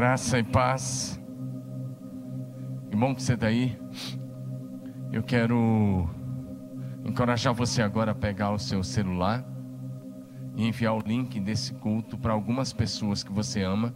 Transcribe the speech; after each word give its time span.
Graça 0.00 0.38
e 0.38 0.42
paz. 0.42 1.20
Que 2.90 2.96
bom 2.96 3.14
que 3.14 3.22
você 3.22 3.34
está 3.34 3.48
aí. 3.48 3.78
Eu 5.12 5.22
quero 5.22 6.08
encorajar 7.04 7.52
você 7.52 7.82
agora 7.82 8.12
a 8.12 8.14
pegar 8.14 8.50
o 8.50 8.58
seu 8.58 8.82
celular 8.82 9.44
e 10.56 10.66
enviar 10.66 10.94
o 10.94 11.00
link 11.00 11.38
desse 11.38 11.74
culto 11.74 12.16
para 12.16 12.32
algumas 12.32 12.72
pessoas 12.72 13.22
que 13.22 13.30
você 13.30 13.62
ama. 13.62 13.94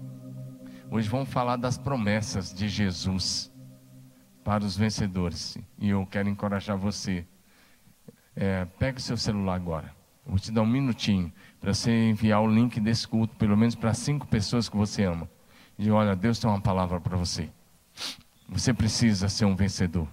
Hoje 0.91 1.09
vamos 1.09 1.31
falar 1.31 1.57
das 1.57 1.79
promessas 1.79 2.53
de 2.53 2.69
Jesus 2.69 3.51
para 4.45 4.63
os 4.63 4.77
vencedores. 4.77 5.57
E 5.79 5.89
eu 5.89 6.05
quero 6.05 6.29
encorajar 6.29 6.77
você. 6.77 7.27
É, 8.37 8.67
pega 8.79 8.99
o 8.99 9.01
seu 9.01 9.17
celular 9.17 9.55
agora. 9.55 9.91
Vou 10.27 10.39
te 10.39 10.53
dar 10.53 10.61
um 10.61 10.67
minutinho 10.67 11.33
para 11.59 11.73
você 11.73 12.11
enviar 12.11 12.43
o 12.43 12.47
link 12.47 12.79
desse 12.79 13.09
culto, 13.09 13.35
pelo 13.37 13.57
menos 13.57 13.75
para 13.75 13.95
cinco 13.95 14.27
pessoas 14.27 14.69
que 14.69 14.77
você 14.77 15.05
ama. 15.05 15.33
E 15.79 15.91
olha, 15.91 16.15
Deus 16.15 16.39
tem 16.39 16.49
uma 16.49 16.61
palavra 16.61 17.01
para 17.01 17.17
você. 17.17 17.49
Você 18.49 18.73
precisa 18.73 19.29
ser 19.29 19.45
um 19.45 19.57
vencedor. 19.57 20.07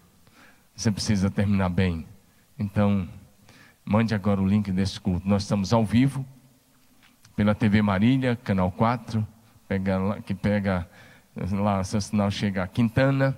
Você 0.76 0.92
precisa 0.92 1.30
terminar 1.30 1.70
bem. 1.70 2.06
Então, 2.58 3.08
mande 3.86 4.16
agora 4.16 4.42
o 4.42 4.48
link 4.48 4.72
desse 4.72 5.00
culto. 5.00 5.28
Nós 5.28 5.44
estamos 5.44 5.72
ao 5.72 5.86
vivo 5.86 6.26
pela 7.36 7.54
TV 7.54 7.82
Marília, 7.82 8.36
canal 8.36 8.72
4, 8.72 9.26
pega, 9.68 10.22
que 10.26 10.34
pega 10.34 10.88
lá, 11.52 11.84
seu 11.84 12.02
sinal 12.02 12.32
chega 12.32 12.64
a 12.64 12.68
Quintana, 12.68 13.38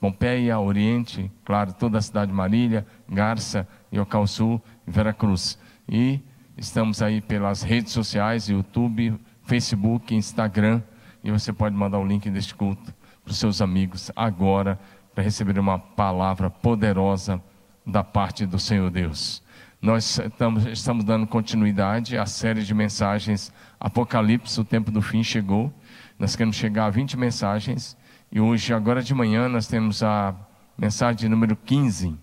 Pompeia, 0.00 0.58
Oriente, 0.58 1.30
claro, 1.44 1.72
toda 1.72 1.98
a 1.98 2.02
cidade 2.02 2.30
de 2.30 2.36
Marília, 2.36 2.86
Garça, 3.08 3.66
Yocal 3.92 4.26
Sul 4.26 4.62
e 4.86 4.90
Veracruz. 4.90 5.58
E 5.88 6.20
estamos 6.56 7.02
aí 7.02 7.20
pelas 7.20 7.62
redes 7.62 7.92
sociais, 7.92 8.48
YouTube, 8.48 9.18
Facebook, 9.42 10.14
Instagram 10.14 10.82
e 11.24 11.30
você 11.30 11.52
pode 11.52 11.74
mandar 11.74 11.98
o 11.98 12.06
link 12.06 12.28
deste 12.28 12.54
culto 12.54 12.94
para 13.24 13.30
os 13.30 13.38
seus 13.38 13.62
amigos 13.62 14.12
agora, 14.14 14.78
para 15.14 15.24
receber 15.24 15.58
uma 15.58 15.78
palavra 15.78 16.50
poderosa 16.50 17.42
da 17.86 18.04
parte 18.04 18.44
do 18.44 18.58
Senhor 18.58 18.90
Deus. 18.90 19.42
Nós 19.80 20.18
estamos, 20.18 20.66
estamos 20.66 21.04
dando 21.04 21.26
continuidade 21.26 22.16
à 22.16 22.26
série 22.26 22.62
de 22.62 22.74
mensagens 22.74 23.52
Apocalipse, 23.80 24.60
o 24.60 24.64
tempo 24.64 24.90
do 24.90 25.02
fim 25.02 25.22
chegou. 25.22 25.72
Nós 26.18 26.34
queremos 26.34 26.56
chegar 26.56 26.86
a 26.86 26.90
20 26.90 27.18
mensagens. 27.18 27.96
E 28.32 28.40
hoje, 28.40 28.72
agora 28.72 29.02
de 29.02 29.14
manhã, 29.14 29.48
nós 29.48 29.66
temos 29.66 30.02
a 30.02 30.34
mensagem 30.76 31.28
número 31.28 31.54
15. 31.54 32.16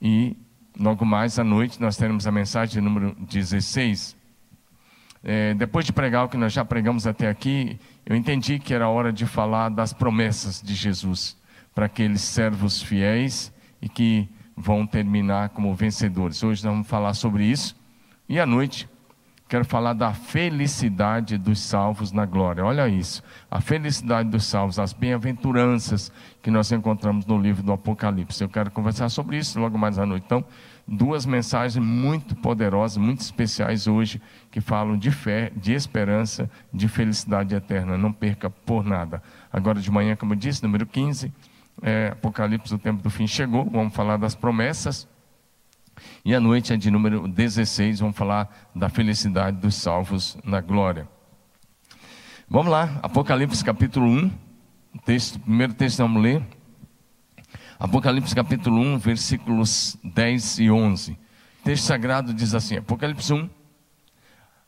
E 0.00 0.36
logo 0.78 1.04
mais 1.04 1.38
à 1.38 1.44
noite, 1.44 1.80
nós 1.80 1.96
teremos 1.96 2.26
a 2.26 2.32
mensagem 2.32 2.82
número 2.82 3.14
16. 3.20 4.16
É, 5.22 5.54
depois 5.54 5.84
de 5.84 5.92
pregar 5.92 6.24
o 6.24 6.28
que 6.28 6.36
nós 6.36 6.52
já 6.52 6.64
pregamos 6.64 7.06
até 7.06 7.28
aqui, 7.28 7.78
eu 8.04 8.14
entendi 8.14 8.58
que 8.58 8.72
era 8.72 8.88
hora 8.88 9.12
de 9.12 9.26
falar 9.26 9.68
das 9.68 9.92
promessas 9.92 10.62
de 10.62 10.74
Jesus 10.74 11.36
para 11.74 11.86
aqueles 11.86 12.22
servos 12.22 12.80
fiéis 12.82 13.52
e 13.82 13.88
que 13.88 14.28
vão 14.56 14.86
terminar 14.86 15.50
como 15.50 15.74
vencedores. 15.74 16.42
Hoje 16.42 16.64
nós 16.64 16.72
vamos 16.72 16.88
falar 16.88 17.12
sobre 17.14 17.44
isso. 17.44 17.76
E 18.28 18.40
à 18.40 18.46
noite, 18.46 18.88
quero 19.48 19.64
falar 19.64 19.92
da 19.92 20.12
felicidade 20.12 21.36
dos 21.36 21.60
salvos 21.60 22.12
na 22.12 22.24
glória. 22.24 22.64
Olha 22.64 22.88
isso, 22.88 23.22
a 23.50 23.60
felicidade 23.60 24.30
dos 24.30 24.44
salvos, 24.44 24.78
as 24.78 24.92
bem-aventuranças 24.92 26.10
que 26.42 26.50
nós 26.50 26.72
encontramos 26.72 27.26
no 27.26 27.38
livro 27.38 27.62
do 27.62 27.72
Apocalipse. 27.72 28.42
Eu 28.42 28.48
quero 28.48 28.70
conversar 28.70 29.08
sobre 29.08 29.36
isso 29.36 29.60
logo 29.60 29.76
mais 29.76 29.98
à 29.98 30.06
noite. 30.06 30.24
Então, 30.24 30.44
duas 30.86 31.26
mensagens 31.26 31.84
muito 31.84 32.36
poderosas, 32.36 32.96
muito 32.96 33.20
especiais 33.20 33.86
hoje, 33.86 34.20
que 34.50 34.60
falam 34.60 34.96
de 34.96 35.10
fé, 35.10 35.50
de 35.56 35.72
esperança, 35.72 36.48
de 36.72 36.86
felicidade 36.88 37.54
eterna. 37.54 37.98
Não 37.98 38.12
perca 38.12 38.48
por 38.48 38.84
nada. 38.84 39.22
Agora 39.52 39.80
de 39.80 39.90
manhã, 39.90 40.14
como 40.14 40.32
eu 40.32 40.36
disse, 40.36 40.62
número 40.62 40.86
15, 40.86 41.32
é, 41.82 42.10
Apocalipse, 42.12 42.74
o 42.74 42.78
tempo 42.78 43.02
do 43.02 43.10
fim 43.10 43.26
chegou. 43.26 43.68
Vamos 43.68 43.94
falar 43.94 44.16
das 44.16 44.34
promessas. 44.34 45.08
E 46.24 46.34
à 46.34 46.40
noite 46.40 46.72
é 46.72 46.76
de 46.76 46.90
número 46.90 47.26
16, 47.26 48.00
vamos 48.00 48.16
falar 48.16 48.70
da 48.74 48.88
felicidade 48.88 49.56
dos 49.56 49.74
salvos 49.74 50.36
na 50.44 50.60
glória. 50.60 51.08
Vamos 52.48 52.70
lá, 52.70 53.00
Apocalipse 53.02 53.64
capítulo 53.64 54.06
1, 54.06 54.30
texto, 55.04 55.40
primeiro 55.40 55.74
texto 55.74 55.98
vamos 55.98 56.22
ler. 56.22 56.42
Apocalipse 57.78 58.34
capítulo 58.34 58.80
1, 58.80 58.98
versículos 58.98 59.98
10 60.02 60.60
e 60.60 60.70
11. 60.70 61.12
O 61.12 61.16
texto 61.64 61.84
sagrado 61.84 62.32
diz 62.32 62.54
assim: 62.54 62.78
Apocalipse 62.78 63.30
1, 63.34 63.50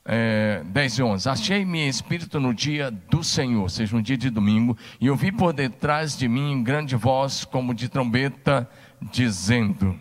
é, 0.04 0.62
10 0.66 0.98
e 0.98 1.02
11. 1.02 1.28
Achei-me 1.28 1.88
espírito 1.88 2.38
no 2.38 2.52
dia 2.52 2.90
do 2.90 3.24
Senhor, 3.24 3.62
ou 3.62 3.68
seja, 3.68 3.96
um 3.96 4.02
dia 4.02 4.16
de 4.16 4.28
domingo, 4.28 4.76
e 5.00 5.08
ouvi 5.08 5.32
por 5.32 5.54
detrás 5.54 6.18
de 6.18 6.28
mim 6.28 6.62
grande 6.62 6.96
voz, 6.96 7.46
como 7.46 7.72
de 7.72 7.88
trombeta, 7.88 8.68
dizendo: 9.00 9.98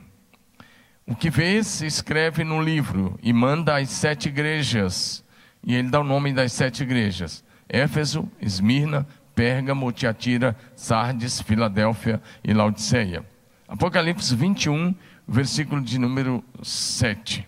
O 1.05 1.15
que 1.15 1.29
vês, 1.29 1.81
escreve 1.81 2.43
no 2.43 2.61
livro 2.61 3.17
e 3.23 3.31
manda 3.31 3.77
às 3.77 3.89
sete 3.89 4.27
igrejas. 4.27 5.23
E 5.63 5.75
ele 5.75 5.89
dá 5.89 6.01
o 6.01 6.03
nome 6.03 6.33
das 6.33 6.51
sete 6.51 6.83
igrejas: 6.83 7.41
Éfeso, 7.69 8.29
Esmirna, 8.41 9.07
Pérgamo, 9.37 9.91
Tiatira, 9.91 10.57
Sardes, 10.75 11.39
Filadélfia 11.39 12.19
e 12.43 12.51
Laodiceia. 12.55 13.23
Apocalipse 13.67 14.35
21, 14.35 14.95
versículo 15.27 15.79
de 15.79 15.99
número 15.99 16.43
7. 16.63 17.47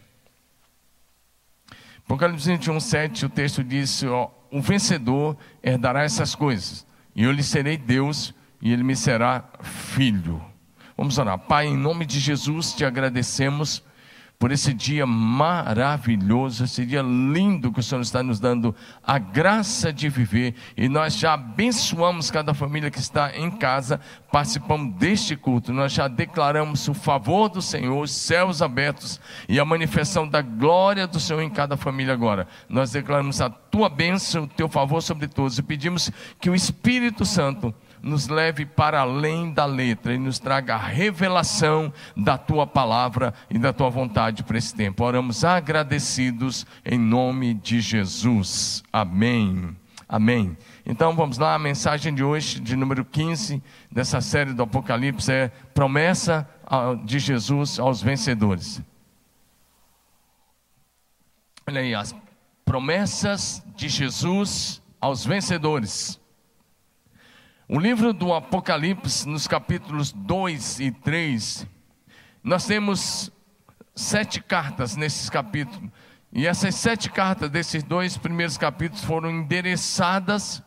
Apocalipse 2.06 2.48
21, 2.48 2.80
7, 2.80 3.26
o 3.26 3.30
texto 3.30 3.64
diz: 3.64 4.04
ó, 4.04 4.32
O 4.52 4.62
vencedor 4.62 5.36
herdará 5.64 6.04
essas 6.04 6.36
coisas, 6.36 6.86
e 7.16 7.24
eu 7.24 7.32
lhe 7.32 7.42
serei 7.42 7.76
Deus, 7.76 8.36
e 8.62 8.72
ele 8.72 8.84
me 8.84 8.96
será 8.96 9.44
filho. 9.64 10.40
Vamos 10.96 11.18
orar. 11.18 11.40
Pai, 11.40 11.66
em 11.66 11.78
nome 11.78 12.06
de 12.06 12.20
Jesus, 12.20 12.72
te 12.72 12.86
agradecemos 12.86 13.82
por 14.40 14.54
esse 14.54 14.74
dia 14.74 15.06
maravilhoso, 15.06 16.64
esse 16.64 16.86
dia 16.86 17.02
lindo 17.02 17.74
que 17.74 17.82
o 17.82 17.84
Senhor 17.84 18.00
está 18.00 18.24
nos 18.24 18.40
dando 18.40 18.74
a 19.06 19.20
graça 19.20 19.92
de 19.92 20.08
viver. 20.08 20.56
E 20.78 20.88
nós 20.88 21.18
já 21.18 21.34
abençoamos 21.34 22.32
cada 22.32 22.54
família 22.54 22.90
que 22.90 23.00
está 23.00 23.36
em 23.36 23.52
casa, 23.52 24.00
participamos 24.32 24.96
deste 24.96 25.36
culto. 25.36 25.74
Nós 25.74 25.92
já 25.92 26.08
declaramos 26.08 26.88
o 26.88 26.94
favor 26.94 27.50
do 27.50 27.62
Senhor, 27.62 28.02
os 28.02 28.12
céus 28.12 28.62
abertos 28.62 29.20
e 29.50 29.60
a 29.60 29.66
manifestação 29.66 30.26
da 30.26 30.42
glória 30.42 31.06
do 31.06 31.20
Senhor 31.20 31.42
em 31.42 31.50
cada 31.50 31.76
família 31.76 32.14
agora. 32.14 32.48
Nós 32.70 32.94
declaramos 32.94 33.42
a 33.42 33.50
tua 33.50 33.90
bênção, 33.90 34.44
o 34.44 34.48
teu 34.48 34.70
favor 34.70 35.02
sobre 35.02 35.28
todos 35.28 35.58
e 35.58 35.62
pedimos 35.62 36.10
que 36.40 36.50
o 36.50 36.56
Espírito 36.56 37.26
Santo 37.26 37.76
nos 38.02 38.28
leve 38.28 38.66
para 38.66 39.02
além 39.02 39.52
da 39.52 39.66
letra 39.66 40.14
e 40.14 40.18
nos 40.18 40.40
traga 40.40 40.76
a 40.76 40.78
revelação 40.78 41.94
da 42.16 42.38
tua 42.38 42.66
palavra 42.66 43.34
e 43.50 43.58
da 43.58 43.74
tua 43.74 43.90
vontade 43.90 44.44
para 44.44 44.58
esse 44.58 44.74
tempo. 44.74 45.04
Oramos 45.04 45.44
agradecidos 45.44 46.66
em 46.86 46.98
nome 46.98 47.54
de 47.54 47.82
Jesus. 47.82 48.84
Amém. 48.92 49.76
Amém. 50.08 50.58
Então 50.86 51.16
vamos 51.16 51.38
lá, 51.38 51.54
a 51.54 51.60
mensagem 51.60 52.16
de 52.16 52.24
hoje, 52.24 52.60
de 52.60 52.76
número 52.76 53.06
15 53.06 53.62
dessa 53.92 54.20
série 54.22 54.54
do 54.54 54.64
Apocalipse 54.64 55.32
é 55.32 55.50
promessa 55.74 56.50
de 57.06 57.20
Jesus 57.20 57.80
aos 57.80 58.02
vencedores. 58.02 58.82
Olha 61.68 61.82
aí, 61.82 61.94
as 61.94 62.16
promessas 62.66 63.64
de 63.76 63.88
Jesus 63.88 64.82
aos 65.00 65.24
vencedores. 65.24 66.20
O 67.72 67.78
livro 67.78 68.12
do 68.14 68.34
Apocalipse, 68.34 69.30
nos 69.30 69.48
capítulos 69.48 70.12
2 70.12 70.80
e 70.80 70.90
3, 70.90 71.68
nós 72.44 72.66
temos 72.66 73.32
sete 73.94 74.42
cartas 74.42 74.96
nesses 74.96 75.30
capítulos. 75.30 75.92
E 76.34 76.48
essas 76.48 76.74
sete 76.74 77.12
cartas 77.12 77.48
desses 77.52 77.84
dois 77.84 78.18
primeiros 78.18 78.58
capítulos 78.58 79.04
foram 79.04 79.30
endereçadas 79.30 80.64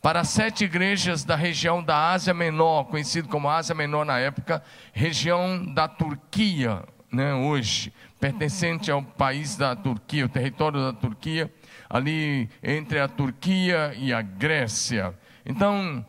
para 0.00 0.22
sete 0.22 0.62
igrejas 0.62 1.24
da 1.24 1.34
região 1.34 1.82
da 1.82 2.12
Ásia 2.12 2.32
Menor, 2.32 2.84
conhecido 2.84 3.26
como 3.26 3.50
Ásia 3.50 3.74
Menor 3.74 4.06
na 4.06 4.20
época, 4.20 4.62
região 4.92 5.74
da 5.74 5.88
Turquia, 5.88 6.84
né, 7.10 7.34
hoje, 7.34 7.92
pertencente 8.20 8.88
ao 8.88 9.02
país 9.02 9.56
da 9.56 9.74
Turquia, 9.74 10.26
o 10.26 10.28
território 10.28 10.80
da 10.80 10.92
Turquia, 10.92 11.52
ali 11.90 12.48
entre 12.62 13.00
a 13.00 13.08
Turquia 13.08 13.92
e 13.96 14.12
a 14.12 14.22
Grécia. 14.22 15.12
Então, 15.44 16.06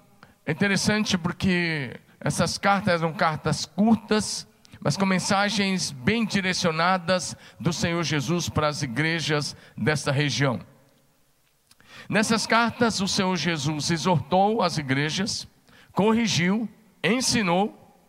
é 0.47 0.51
interessante 0.53 1.17
porque 1.17 1.99
essas 2.21 2.57
cartas 2.57 3.01
eram 3.01 3.11
cartas 3.11 3.65
curtas, 3.65 4.47
mas 4.79 4.95
com 4.95 5.05
mensagens 5.05 5.91
bem 5.91 6.25
direcionadas 6.25 7.35
do 7.59 7.73
Senhor 7.73 8.01
Jesus 8.01 8.47
para 8.47 8.69
as 8.69 8.81
igrejas 8.81 9.57
desta 9.75 10.09
região. 10.09 10.61
Nessas 12.07 12.47
cartas, 12.47 13.01
o 13.01 13.09
Senhor 13.09 13.35
Jesus 13.35 13.91
exortou 13.91 14.61
as 14.61 14.77
igrejas, 14.77 15.45
corrigiu, 15.91 16.69
ensinou, 17.03 17.99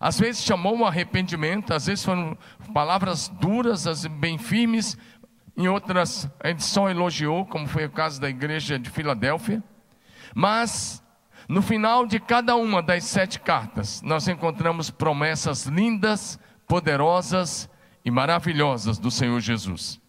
às 0.00 0.18
vezes 0.18 0.42
chamou 0.42 0.76
um 0.76 0.84
arrependimento, 0.84 1.72
às 1.72 1.86
vezes 1.86 2.04
foram 2.04 2.36
palavras 2.72 3.28
duras, 3.28 4.04
bem 4.06 4.36
firmes, 4.36 4.98
em 5.56 5.68
outras 5.68 6.28
ele 6.42 6.58
só 6.58 6.90
elogiou, 6.90 7.46
como 7.46 7.68
foi 7.68 7.84
o 7.84 7.90
caso 7.90 8.20
da 8.20 8.28
igreja 8.28 8.80
de 8.80 8.90
Filadélfia, 8.90 9.62
mas 10.34 11.03
No 11.48 11.60
final 11.60 12.06
de 12.06 12.18
cada 12.18 12.56
uma 12.56 12.82
das 12.82 13.04
sete 13.04 13.38
cartas, 13.38 14.00
nós 14.02 14.26
encontramos 14.28 14.90
promessas 14.90 15.66
lindas, 15.66 16.38
poderosas 16.66 17.68
e 18.04 18.10
maravilhosas 18.10 18.98
do 18.98 19.10
Senhor 19.10 19.40
Jesus. 19.40 20.00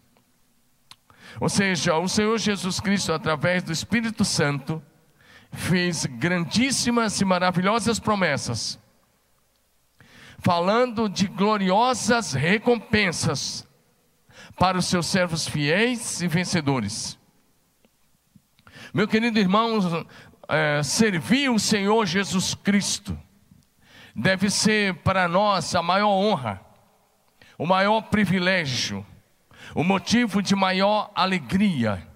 Ou 1.40 1.48
seja, 1.48 1.96
o 1.96 2.08
Senhor 2.08 2.38
Jesus 2.38 2.80
Cristo, 2.80 3.12
através 3.12 3.62
do 3.62 3.72
Espírito 3.72 4.24
Santo, 4.24 4.82
fez 5.52 6.06
grandíssimas 6.06 7.20
e 7.20 7.24
maravilhosas 7.24 7.98
promessas, 7.98 8.78
falando 10.38 11.08
de 11.08 11.26
gloriosas 11.26 12.32
recompensas 12.32 13.66
para 14.58 14.78
os 14.78 14.86
seus 14.86 15.06
servos 15.06 15.46
fiéis 15.46 16.22
e 16.22 16.28
vencedores. 16.28 17.18
Meu 18.94 19.06
querido 19.06 19.38
irmão, 19.38 20.06
é, 20.48 20.82
servir 20.82 21.50
o 21.50 21.58
Senhor 21.58 22.06
Jesus 22.06 22.54
Cristo 22.54 23.18
deve 24.14 24.48
ser 24.48 24.94
para 24.96 25.28
nós 25.28 25.74
a 25.74 25.82
maior 25.82 26.08
honra, 26.08 26.60
o 27.58 27.66
maior 27.66 28.02
privilégio, 28.02 29.04
o 29.74 29.82
motivo 29.82 30.40
de 30.40 30.54
maior 30.54 31.10
alegria, 31.14 32.06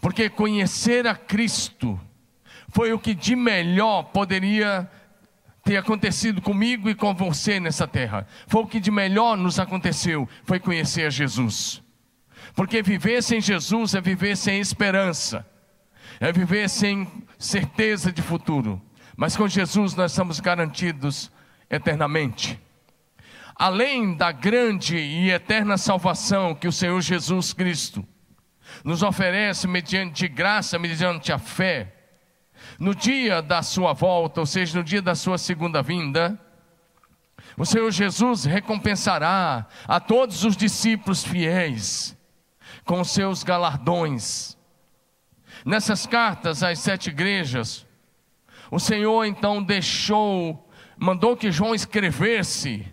porque 0.00 0.28
conhecer 0.28 1.06
a 1.06 1.14
Cristo 1.14 1.98
foi 2.68 2.92
o 2.92 2.98
que 2.98 3.14
de 3.14 3.36
melhor 3.36 4.04
poderia 4.04 4.90
ter 5.62 5.76
acontecido 5.76 6.42
comigo 6.42 6.90
e 6.90 6.94
com 6.94 7.14
você 7.14 7.60
nessa 7.60 7.86
terra. 7.86 8.26
Foi 8.48 8.62
o 8.62 8.66
que 8.66 8.80
de 8.80 8.90
melhor 8.90 9.36
nos 9.36 9.60
aconteceu, 9.60 10.28
foi 10.44 10.58
conhecer 10.58 11.06
a 11.06 11.10
Jesus. 11.10 11.82
Porque 12.54 12.82
viver 12.82 13.22
sem 13.22 13.40
Jesus 13.40 13.94
é 13.94 14.00
viver 14.00 14.36
sem 14.36 14.58
esperança 14.58 15.46
é 16.20 16.32
viver 16.32 16.68
sem 16.68 17.06
certeza 17.38 18.12
de 18.12 18.22
futuro. 18.22 18.80
Mas 19.16 19.36
com 19.36 19.46
Jesus 19.46 19.94
nós 19.94 20.12
estamos 20.12 20.40
garantidos 20.40 21.30
eternamente. 21.70 22.60
Além 23.54 24.14
da 24.16 24.32
grande 24.32 24.96
e 24.96 25.30
eterna 25.30 25.76
salvação 25.76 26.54
que 26.54 26.66
o 26.66 26.72
Senhor 26.72 27.00
Jesus 27.00 27.52
Cristo 27.52 28.06
nos 28.84 29.02
oferece 29.02 29.68
mediante 29.68 30.26
graça, 30.26 30.78
mediante 30.78 31.32
a 31.32 31.38
fé, 31.38 31.94
no 32.78 32.94
dia 32.94 33.42
da 33.42 33.62
sua 33.62 33.92
volta, 33.92 34.40
ou 34.40 34.46
seja, 34.46 34.78
no 34.78 34.84
dia 34.84 35.02
da 35.02 35.14
sua 35.14 35.36
segunda 35.36 35.82
vinda, 35.82 36.38
o 37.56 37.66
Senhor 37.66 37.90
Jesus 37.90 38.44
recompensará 38.44 39.66
a 39.86 40.00
todos 40.00 40.44
os 40.44 40.56
discípulos 40.56 41.22
fiéis 41.22 42.16
com 42.84 43.04
seus 43.04 43.42
galardões 43.42 44.56
Nessas 45.64 46.06
cartas 46.06 46.62
às 46.62 46.78
sete 46.78 47.10
igrejas, 47.10 47.86
o 48.70 48.78
Senhor 48.78 49.24
então 49.24 49.62
deixou, 49.62 50.68
mandou 50.96 51.36
que 51.36 51.52
João 51.52 51.74
escrevesse 51.74 52.86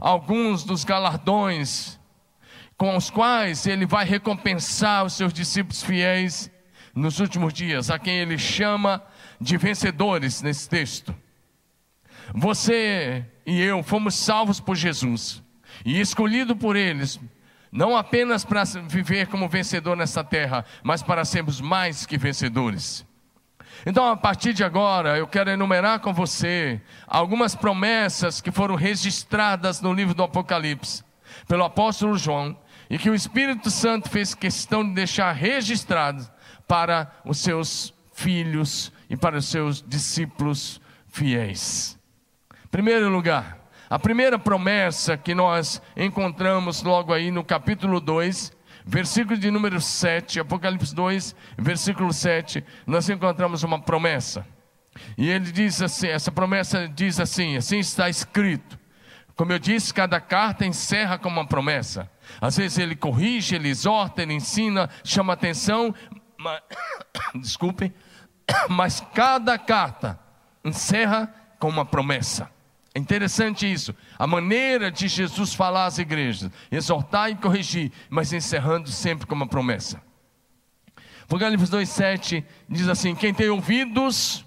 alguns 0.00 0.64
dos 0.64 0.84
galardões 0.84 2.00
com 2.76 2.96
os 2.96 3.10
quais 3.10 3.66
ele 3.66 3.86
vai 3.86 4.04
recompensar 4.04 5.04
os 5.04 5.12
seus 5.12 5.32
discípulos 5.32 5.82
fiéis 5.82 6.50
nos 6.94 7.20
últimos 7.20 7.52
dias, 7.52 7.90
a 7.90 7.98
quem 7.98 8.16
ele 8.18 8.36
chama 8.36 9.02
de 9.40 9.56
vencedores 9.56 10.42
nesse 10.42 10.68
texto. 10.68 11.14
Você 12.34 13.24
e 13.46 13.60
eu 13.60 13.82
fomos 13.82 14.14
salvos 14.14 14.58
por 14.58 14.76
Jesus 14.76 15.42
e 15.84 16.00
escolhidos 16.00 16.56
por 16.56 16.76
eles 16.76 17.20
não 17.72 17.96
apenas 17.96 18.44
para 18.44 18.64
viver 18.64 19.28
como 19.28 19.48
vencedor 19.48 19.96
nessa 19.96 20.22
terra, 20.22 20.62
mas 20.82 21.02
para 21.02 21.24
sermos 21.24 21.58
mais 21.58 22.04
que 22.04 22.18
vencedores. 22.18 23.06
Então, 23.86 24.10
a 24.10 24.16
partir 24.16 24.52
de 24.52 24.62
agora, 24.62 25.16
eu 25.16 25.26
quero 25.26 25.50
enumerar 25.50 26.00
com 26.00 26.12
você 26.12 26.80
algumas 27.06 27.54
promessas 27.54 28.42
que 28.42 28.52
foram 28.52 28.74
registradas 28.74 29.80
no 29.80 29.92
livro 29.92 30.14
do 30.14 30.22
Apocalipse 30.22 31.02
pelo 31.48 31.64
apóstolo 31.64 32.16
João 32.18 32.56
e 32.90 32.98
que 32.98 33.08
o 33.08 33.14
Espírito 33.14 33.70
Santo 33.70 34.10
fez 34.10 34.34
questão 34.34 34.86
de 34.86 34.92
deixar 34.92 35.32
registradas 35.32 36.30
para 36.68 37.10
os 37.24 37.38
seus 37.38 37.94
filhos 38.12 38.92
e 39.08 39.16
para 39.16 39.38
os 39.38 39.46
seus 39.46 39.82
discípulos 39.82 40.78
fiéis. 41.08 41.98
Primeiro 42.70 43.08
lugar, 43.08 43.61
a 43.92 43.98
primeira 43.98 44.38
promessa 44.38 45.18
que 45.18 45.34
nós 45.34 45.82
encontramos 45.94 46.82
logo 46.82 47.12
aí 47.12 47.30
no 47.30 47.44
capítulo 47.44 48.00
2, 48.00 48.50
versículo 48.86 49.36
de 49.36 49.50
número 49.50 49.82
7, 49.82 50.40
Apocalipse 50.40 50.94
2, 50.94 51.36
versículo 51.58 52.10
7, 52.10 52.64
nós 52.86 53.10
encontramos 53.10 53.62
uma 53.62 53.78
promessa. 53.78 54.46
E 55.18 55.28
ele 55.28 55.52
diz 55.52 55.82
assim, 55.82 56.06
essa 56.06 56.32
promessa 56.32 56.88
diz 56.88 57.20
assim, 57.20 57.58
assim 57.58 57.80
está 57.80 58.08
escrito. 58.08 58.78
Como 59.36 59.52
eu 59.52 59.58
disse, 59.58 59.92
cada 59.92 60.18
carta 60.18 60.64
encerra 60.64 61.18
com 61.18 61.28
uma 61.28 61.46
promessa. 61.46 62.10
Às 62.40 62.56
vezes 62.56 62.78
ele 62.78 62.96
corrige, 62.96 63.56
ele 63.56 63.68
exorta, 63.68 64.22
ele 64.22 64.32
ensina, 64.32 64.88
chama 65.04 65.34
atenção, 65.34 65.94
mas, 66.38 66.62
desculpem, 67.36 67.92
mas 68.70 69.06
cada 69.12 69.58
carta 69.58 70.18
encerra 70.64 71.30
com 71.58 71.68
uma 71.68 71.84
promessa. 71.84 72.50
É 72.94 72.98
interessante 72.98 73.70
isso, 73.70 73.94
a 74.18 74.26
maneira 74.26 74.90
de 74.90 75.08
Jesus 75.08 75.54
falar 75.54 75.86
às 75.86 75.98
igrejas, 75.98 76.50
exortar 76.70 77.30
e 77.30 77.36
corrigir, 77.36 77.90
mas 78.10 78.32
encerrando 78.32 78.90
sempre 78.90 79.26
com 79.26 79.34
uma 79.34 79.46
promessa. 79.46 80.02
Apocalipse 81.22 81.66
2,7 81.66 82.44
diz 82.68 82.88
assim: 82.88 83.14
Quem 83.14 83.32
tem 83.32 83.48
ouvidos, 83.48 84.44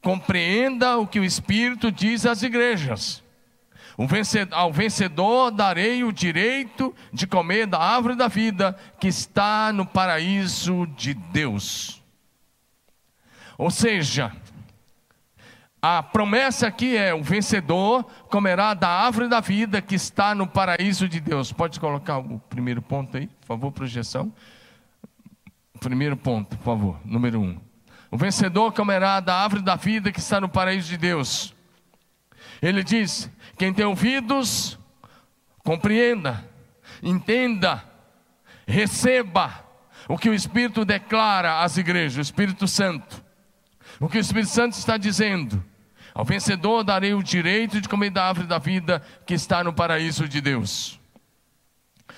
compreenda 0.00 0.96
o 0.96 1.06
que 1.06 1.20
o 1.20 1.24
Espírito 1.24 1.92
diz 1.92 2.24
às 2.24 2.42
igrejas. 2.42 3.22
Ao 4.52 4.72
vencedor 4.72 5.50
darei 5.50 6.04
o 6.04 6.12
direito 6.12 6.94
de 7.12 7.26
comer 7.26 7.66
da 7.66 7.78
árvore 7.78 8.14
da 8.14 8.28
vida 8.28 8.76
que 9.00 9.08
está 9.08 9.72
no 9.72 9.84
paraíso 9.84 10.86
de 10.96 11.12
Deus. 11.12 12.02
Ou 13.58 13.70
seja, 13.70 14.32
a 15.88 16.02
promessa 16.02 16.66
aqui 16.66 16.96
é: 16.96 17.14
o 17.14 17.22
vencedor 17.22 18.02
comerá 18.28 18.74
da 18.74 18.88
árvore 18.88 19.28
da 19.28 19.38
vida 19.38 19.80
que 19.80 19.94
está 19.94 20.34
no 20.34 20.44
paraíso 20.44 21.08
de 21.08 21.20
Deus. 21.20 21.52
Pode 21.52 21.78
colocar 21.78 22.18
o 22.18 22.40
primeiro 22.40 22.82
ponto 22.82 23.16
aí, 23.16 23.28
por 23.28 23.46
favor, 23.46 23.70
projeção. 23.70 24.32
Primeiro 25.78 26.16
ponto, 26.16 26.56
por 26.56 26.64
favor, 26.64 27.00
número 27.04 27.40
um. 27.40 27.60
O 28.10 28.16
vencedor 28.16 28.72
comerá 28.72 29.20
da 29.20 29.36
árvore 29.36 29.62
da 29.62 29.76
vida 29.76 30.10
que 30.10 30.18
está 30.18 30.40
no 30.40 30.48
paraíso 30.48 30.88
de 30.88 30.96
Deus. 30.96 31.54
Ele 32.60 32.82
diz: 32.82 33.30
quem 33.56 33.72
tem 33.72 33.84
ouvidos, 33.84 34.76
compreenda, 35.62 36.44
entenda, 37.00 37.84
receba 38.66 39.64
o 40.08 40.18
que 40.18 40.28
o 40.28 40.34
Espírito 40.34 40.84
declara 40.84 41.62
às 41.62 41.76
igrejas, 41.76 42.16
o 42.16 42.20
Espírito 42.22 42.66
Santo. 42.66 43.24
O 44.00 44.08
que 44.08 44.18
o 44.18 44.20
Espírito 44.20 44.50
Santo 44.50 44.72
está 44.72 44.96
dizendo? 44.96 45.62
Ao 46.16 46.24
vencedor 46.24 46.82
darei 46.82 47.12
o 47.12 47.22
direito 47.22 47.78
de 47.78 47.86
comer 47.86 48.08
da 48.08 48.24
árvore 48.24 48.46
da 48.46 48.56
vida 48.56 49.02
que 49.26 49.34
está 49.34 49.62
no 49.62 49.70
paraíso 49.70 50.26
de 50.26 50.40
Deus. 50.40 50.98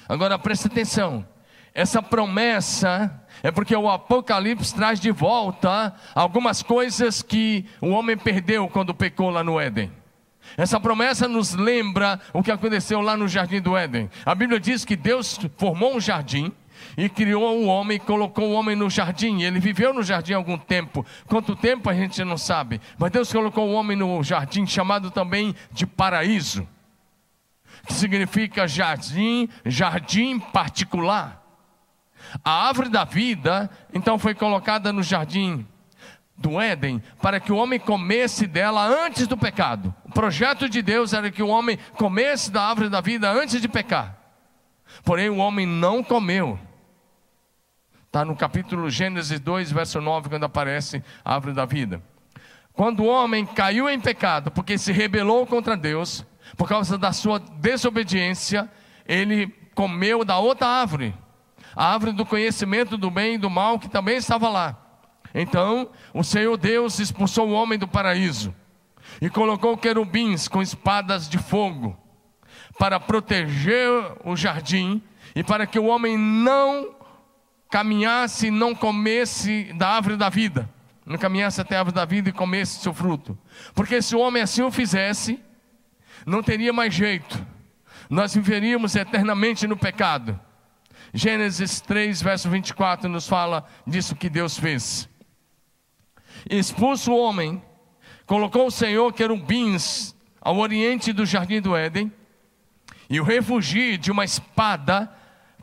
Agora 0.08 0.38
preste 0.38 0.68
atenção. 0.68 1.26
Essa 1.74 2.00
promessa 2.00 3.20
é 3.42 3.50
porque 3.50 3.74
o 3.74 3.90
Apocalipse 3.90 4.72
traz 4.72 5.00
de 5.00 5.10
volta 5.10 5.92
algumas 6.14 6.62
coisas 6.62 7.22
que 7.22 7.66
o 7.80 7.88
homem 7.88 8.16
perdeu 8.16 8.68
quando 8.68 8.94
pecou 8.94 9.30
lá 9.30 9.42
no 9.42 9.58
Éden. 9.58 9.90
Essa 10.56 10.78
promessa 10.78 11.26
nos 11.26 11.54
lembra 11.54 12.20
o 12.32 12.40
que 12.40 12.52
aconteceu 12.52 13.00
lá 13.00 13.16
no 13.16 13.26
jardim 13.26 13.60
do 13.60 13.76
Éden. 13.76 14.08
A 14.24 14.32
Bíblia 14.32 14.60
diz 14.60 14.84
que 14.84 14.94
Deus 14.94 15.40
formou 15.56 15.96
um 15.96 16.00
jardim 16.00 16.52
e 16.98 17.08
criou 17.08 17.60
o 17.60 17.66
homem, 17.66 17.96
e 17.96 18.00
colocou 18.00 18.48
o 18.48 18.52
homem 18.54 18.74
no 18.74 18.90
jardim. 18.90 19.42
Ele 19.42 19.60
viveu 19.60 19.94
no 19.94 20.02
jardim 20.02 20.32
algum 20.32 20.58
tempo. 20.58 21.06
Quanto 21.28 21.54
tempo 21.54 21.88
a 21.88 21.94
gente 21.94 22.24
não 22.24 22.36
sabe. 22.36 22.80
Mas 22.98 23.12
Deus 23.12 23.32
colocou 23.32 23.68
o 23.68 23.72
homem 23.72 23.96
no 23.96 24.20
jardim, 24.24 24.66
chamado 24.66 25.08
também 25.08 25.54
de 25.70 25.86
paraíso, 25.86 26.68
que 27.86 27.94
significa 27.94 28.66
jardim, 28.66 29.48
jardim 29.64 30.40
particular. 30.40 31.40
A 32.44 32.66
árvore 32.66 32.88
da 32.88 33.04
vida, 33.04 33.70
então, 33.94 34.18
foi 34.18 34.34
colocada 34.34 34.92
no 34.92 35.04
jardim 35.04 35.64
do 36.36 36.60
Éden 36.60 37.00
para 37.22 37.38
que 37.38 37.52
o 37.52 37.56
homem 37.56 37.78
comesse 37.78 38.44
dela 38.44 38.84
antes 38.84 39.28
do 39.28 39.36
pecado. 39.36 39.94
O 40.04 40.10
projeto 40.10 40.68
de 40.68 40.82
Deus 40.82 41.12
era 41.12 41.30
que 41.30 41.44
o 41.44 41.48
homem 41.48 41.78
comesse 41.92 42.50
da 42.50 42.64
árvore 42.64 42.88
da 42.88 43.00
vida 43.00 43.30
antes 43.30 43.60
de 43.60 43.68
pecar. 43.68 44.18
Porém, 45.04 45.28
o 45.28 45.36
homem 45.36 45.64
não 45.64 46.02
comeu. 46.02 46.58
Está 48.08 48.24
no 48.24 48.34
capítulo 48.34 48.88
Gênesis 48.88 49.38
2, 49.38 49.70
verso 49.70 50.00
9, 50.00 50.30
quando 50.30 50.44
aparece 50.44 51.04
a 51.22 51.34
árvore 51.34 51.52
da 51.52 51.66
vida. 51.66 52.02
Quando 52.72 53.00
o 53.00 53.06
homem 53.06 53.44
caiu 53.44 53.86
em 53.86 54.00
pecado, 54.00 54.50
porque 54.50 54.78
se 54.78 54.92
rebelou 54.92 55.46
contra 55.46 55.76
Deus, 55.76 56.24
por 56.56 56.66
causa 56.66 56.96
da 56.96 57.12
sua 57.12 57.38
desobediência, 57.38 58.66
ele 59.06 59.48
comeu 59.74 60.24
da 60.24 60.38
outra 60.38 60.66
árvore, 60.66 61.14
a 61.76 61.92
árvore 61.92 62.12
do 62.12 62.24
conhecimento 62.24 62.96
do 62.96 63.10
bem 63.10 63.34
e 63.34 63.38
do 63.38 63.50
mal, 63.50 63.78
que 63.78 63.90
também 63.90 64.16
estava 64.16 64.48
lá. 64.48 64.74
Então 65.34 65.90
o 66.14 66.24
Senhor 66.24 66.56
Deus 66.56 66.98
expulsou 66.98 67.50
o 67.50 67.52
homem 67.52 67.78
do 67.78 67.86
paraíso 67.86 68.54
e 69.20 69.28
colocou 69.28 69.76
querubins 69.76 70.48
com 70.48 70.62
espadas 70.62 71.28
de 71.28 71.36
fogo 71.36 71.94
para 72.78 72.98
proteger 72.98 73.90
o 74.24 74.34
jardim 74.34 75.02
e 75.34 75.44
para 75.44 75.66
que 75.66 75.78
o 75.78 75.84
homem 75.84 76.16
não 76.16 76.96
caminhasse 77.70 78.46
e 78.48 78.50
não 78.50 78.74
comesse 78.74 79.72
da 79.74 79.88
árvore 79.88 80.16
da 80.16 80.28
vida, 80.28 80.68
não 81.04 81.18
caminhasse 81.18 81.60
até 81.60 81.76
a 81.76 81.80
árvore 81.80 81.94
da 81.94 82.04
vida 82.04 82.28
e 82.28 82.32
comesse 82.32 82.80
seu 82.80 82.94
fruto. 82.94 83.38
Porque 83.74 84.00
se 84.00 84.16
o 84.16 84.20
homem 84.20 84.42
assim 84.42 84.62
o 84.62 84.70
fizesse, 84.70 85.38
não 86.26 86.42
teria 86.42 86.72
mais 86.72 86.94
jeito, 86.94 87.44
nós 88.08 88.34
viveríamos 88.34 88.96
eternamente 88.96 89.66
no 89.66 89.76
pecado. 89.76 90.38
Gênesis 91.12 91.80
3, 91.80 92.20
verso 92.20 92.50
24 92.50 93.08
nos 93.08 93.26
fala 93.26 93.66
disso 93.86 94.16
que 94.16 94.28
Deus 94.28 94.58
fez. 94.58 95.08
Expulso 96.48 97.12
o 97.12 97.18
homem, 97.18 97.62
colocou 98.26 98.66
o 98.66 98.70
Senhor 98.70 99.12
querubins 99.12 100.14
ao 100.40 100.58
oriente 100.58 101.12
do 101.12 101.26
jardim 101.26 101.60
do 101.60 101.76
Éden, 101.76 102.12
e 103.10 103.20
o 103.20 103.24
refugi 103.24 103.96
de 103.96 104.10
uma 104.10 104.24
espada 104.24 105.10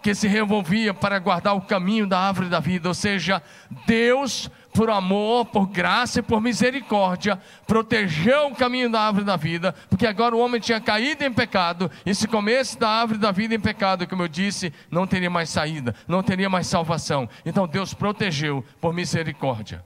que 0.06 0.14
se 0.14 0.28
revolvia 0.28 0.94
para 0.94 1.18
guardar 1.18 1.56
o 1.56 1.62
caminho 1.62 2.06
da 2.06 2.20
árvore 2.20 2.48
da 2.48 2.60
vida, 2.60 2.88
ou 2.88 2.94
seja, 2.94 3.42
Deus, 3.88 4.52
por 4.72 4.92
amor, 4.92 5.48
por 5.48 5.66
graça 5.66 6.20
e 6.20 6.22
por 6.22 6.40
misericórdia, 6.40 7.42
protegeu 7.66 8.50
o 8.50 8.56
caminho 8.56 8.88
da 8.88 9.02
árvore 9.02 9.26
da 9.26 9.36
vida, 9.36 9.74
porque 9.90 10.06
agora 10.06 10.36
o 10.36 10.40
homem 10.40 10.62
tinha 10.62 10.80
caído 10.80 11.24
em 11.24 11.34
pecado, 11.34 11.90
e 12.06 12.14
se 12.14 12.28
comesse 12.28 12.78
da 12.78 12.88
árvore 12.88 13.18
da 13.18 13.32
vida 13.32 13.56
em 13.56 13.60
pecado, 13.60 14.08
como 14.08 14.22
eu 14.22 14.28
disse, 14.28 14.72
não 14.92 15.08
teria 15.08 15.28
mais 15.28 15.50
saída, 15.50 15.96
não 16.08 16.22
teria 16.22 16.52
mais 16.52 16.68
salvação. 16.68 17.28
Então 17.44 17.68
Deus 17.68 17.96
protegeu 17.96 18.64
por 18.80 18.94
misericórdia. 18.94 19.84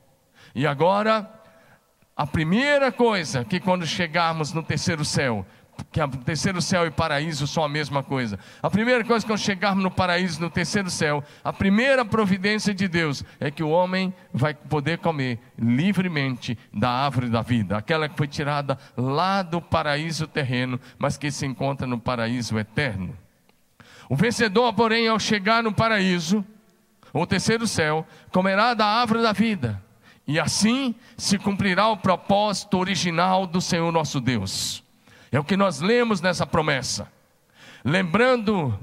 E 0.53 0.67
agora, 0.67 1.31
a 2.13 2.27
primeira 2.27 2.91
coisa 2.91 3.45
que 3.45 3.57
quando 3.57 3.87
chegarmos 3.87 4.51
no 4.51 4.63
terceiro 4.63 5.05
céu, 5.05 5.45
que 5.91 6.01
o 6.01 6.07
terceiro 6.09 6.61
céu 6.61 6.85
e 6.85 6.91
paraíso 6.91 7.47
são 7.47 7.63
a 7.63 7.69
mesma 7.69 8.03
coisa. 8.03 8.37
A 8.61 8.69
primeira 8.69 9.03
coisa 9.03 9.25
quando 9.25 9.39
chegarmos 9.39 9.83
no 9.83 9.91
paraíso, 9.91 10.41
no 10.41 10.49
terceiro 10.49 10.89
céu, 10.89 11.23
a 11.43 11.51
primeira 11.51 12.05
providência 12.05 12.73
de 12.73 12.87
Deus 12.87 13.23
é 13.39 13.49
que 13.49 13.63
o 13.63 13.69
homem 13.69 14.13
vai 14.33 14.53
poder 14.53 14.99
comer 14.99 15.39
livremente 15.57 16.57
da 16.73 16.89
árvore 16.89 17.29
da 17.29 17.41
vida, 17.41 17.77
aquela 17.77 18.07
que 18.07 18.17
foi 18.17 18.27
tirada 18.27 18.77
lá 18.95 19.41
do 19.41 19.61
paraíso 19.61 20.27
terreno, 20.27 20.79
mas 20.97 21.17
que 21.17 21.31
se 21.31 21.45
encontra 21.45 21.87
no 21.87 21.99
paraíso 21.99 22.57
eterno. 22.57 23.15
O 24.09 24.15
vencedor, 24.15 24.73
porém, 24.73 25.07
ao 25.07 25.19
chegar 25.19 25.61
no 25.61 25.73
paraíso, 25.73 26.43
o 27.13 27.25
terceiro 27.25 27.67
céu, 27.67 28.05
comerá 28.31 28.73
da 28.73 28.85
árvore 28.85 29.21
da 29.21 29.31
vida. 29.31 29.81
E 30.27 30.39
assim 30.39 30.93
se 31.17 31.39
cumprirá 31.39 31.87
o 31.87 31.97
propósito 31.97 32.77
original 32.77 33.47
do 33.47 33.59
Senhor 33.59 33.91
nosso 33.91 34.21
Deus. 34.21 34.83
É 35.31 35.39
o 35.39 35.43
que 35.43 35.55
nós 35.55 35.79
lemos 35.79 36.21
nessa 36.21 36.45
promessa. 36.45 37.11
Lembrando 37.83 38.77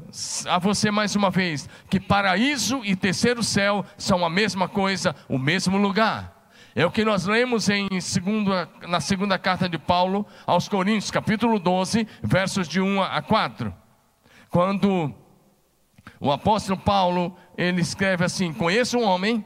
a 0.48 0.58
você 0.58 0.90
mais 0.90 1.14
uma 1.14 1.30
vez 1.30 1.68
que 1.90 2.00
paraíso 2.00 2.80
e 2.84 2.96
terceiro 2.96 3.42
céu 3.42 3.84
são 3.98 4.24
a 4.24 4.30
mesma 4.30 4.68
coisa, 4.68 5.14
o 5.28 5.38
mesmo 5.38 5.76
lugar. 5.76 6.50
É 6.74 6.84
o 6.84 6.90
que 6.90 7.04
nós 7.04 7.24
lemos 7.26 7.68
em 7.68 8.00
segunda, 8.00 8.68
na 8.86 9.00
segunda 9.00 9.38
carta 9.38 9.68
de 9.68 9.78
Paulo 9.78 10.26
aos 10.46 10.68
Coríntios, 10.68 11.10
capítulo 11.10 11.58
12, 11.58 12.06
versos 12.22 12.68
de 12.68 12.80
1 12.80 13.02
a 13.02 13.22
4. 13.22 13.74
Quando 14.50 15.12
o 16.20 16.30
apóstolo 16.30 16.78
Paulo, 16.78 17.36
ele 17.56 17.80
escreve 17.80 18.24
assim: 18.24 18.52
Conheço 18.52 18.98
um 18.98 19.04
homem 19.04 19.44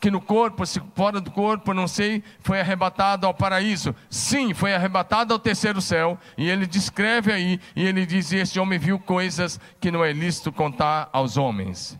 que 0.00 0.10
no 0.10 0.20
corpo, 0.20 0.64
se 0.64 0.80
fora 0.94 1.20
do 1.20 1.30
corpo, 1.30 1.74
não 1.74 1.88
sei, 1.88 2.22
foi 2.40 2.60
arrebatado 2.60 3.26
ao 3.26 3.34
paraíso. 3.34 3.94
Sim, 4.08 4.54
foi 4.54 4.74
arrebatado 4.74 5.32
ao 5.32 5.38
terceiro 5.38 5.80
céu. 5.80 6.18
E 6.36 6.48
ele 6.48 6.66
descreve 6.66 7.32
aí, 7.32 7.60
e 7.74 7.84
ele 7.84 8.06
diz: 8.06 8.32
Este 8.32 8.60
homem 8.60 8.78
viu 8.78 8.98
coisas 8.98 9.58
que 9.80 9.90
não 9.90 10.04
é 10.04 10.12
lícito 10.12 10.52
contar 10.52 11.08
aos 11.12 11.36
homens. 11.36 11.98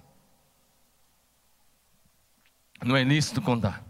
Não 2.84 2.96
é 2.96 3.02
lícito 3.02 3.42
contar. 3.42 3.87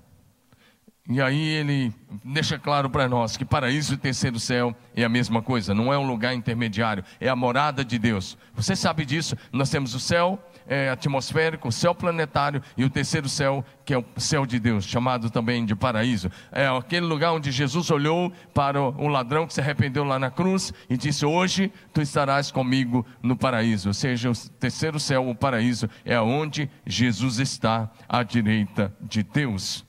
E 1.10 1.22
aí 1.22 1.40
ele 1.40 1.90
deixa 2.22 2.58
claro 2.58 2.90
para 2.90 3.08
nós 3.08 3.34
que 3.34 3.44
paraíso 3.44 3.94
e 3.94 3.96
terceiro 3.96 4.38
céu 4.38 4.76
é 4.94 5.02
a 5.04 5.08
mesma 5.08 5.40
coisa, 5.40 5.72
não 5.72 5.90
é 5.90 5.96
um 5.96 6.06
lugar 6.06 6.34
intermediário, 6.34 7.02
é 7.18 7.30
a 7.30 7.36
morada 7.36 7.82
de 7.82 7.98
Deus. 7.98 8.36
Você 8.54 8.76
sabe 8.76 9.06
disso? 9.06 9.34
Nós 9.50 9.70
temos 9.70 9.94
o 9.94 10.00
céu 10.00 10.38
é, 10.66 10.90
atmosférico, 10.90 11.68
o 11.68 11.72
céu 11.72 11.94
planetário 11.94 12.62
e 12.76 12.84
o 12.84 12.90
terceiro 12.90 13.26
céu, 13.26 13.64
que 13.86 13.94
é 13.94 13.98
o 13.98 14.04
céu 14.18 14.44
de 14.44 14.60
Deus, 14.60 14.84
chamado 14.84 15.30
também 15.30 15.64
de 15.64 15.74
paraíso. 15.74 16.30
É 16.52 16.66
aquele 16.66 17.06
lugar 17.06 17.32
onde 17.32 17.50
Jesus 17.50 17.90
olhou 17.90 18.30
para 18.52 18.78
o 18.78 19.08
ladrão 19.08 19.46
que 19.46 19.54
se 19.54 19.62
arrependeu 19.62 20.04
lá 20.04 20.18
na 20.18 20.30
cruz 20.30 20.74
e 20.90 20.96
disse: 20.98 21.24
Hoje 21.24 21.72
tu 21.90 22.02
estarás 22.02 22.50
comigo 22.50 23.06
no 23.22 23.34
paraíso. 23.34 23.88
Ou 23.88 23.94
seja, 23.94 24.30
o 24.30 24.34
terceiro 24.60 25.00
céu, 25.00 25.26
o 25.26 25.34
paraíso, 25.34 25.88
é 26.04 26.20
onde 26.20 26.70
Jesus 26.84 27.38
está 27.38 27.90
à 28.06 28.22
direita 28.22 28.94
de 29.00 29.22
Deus. 29.22 29.87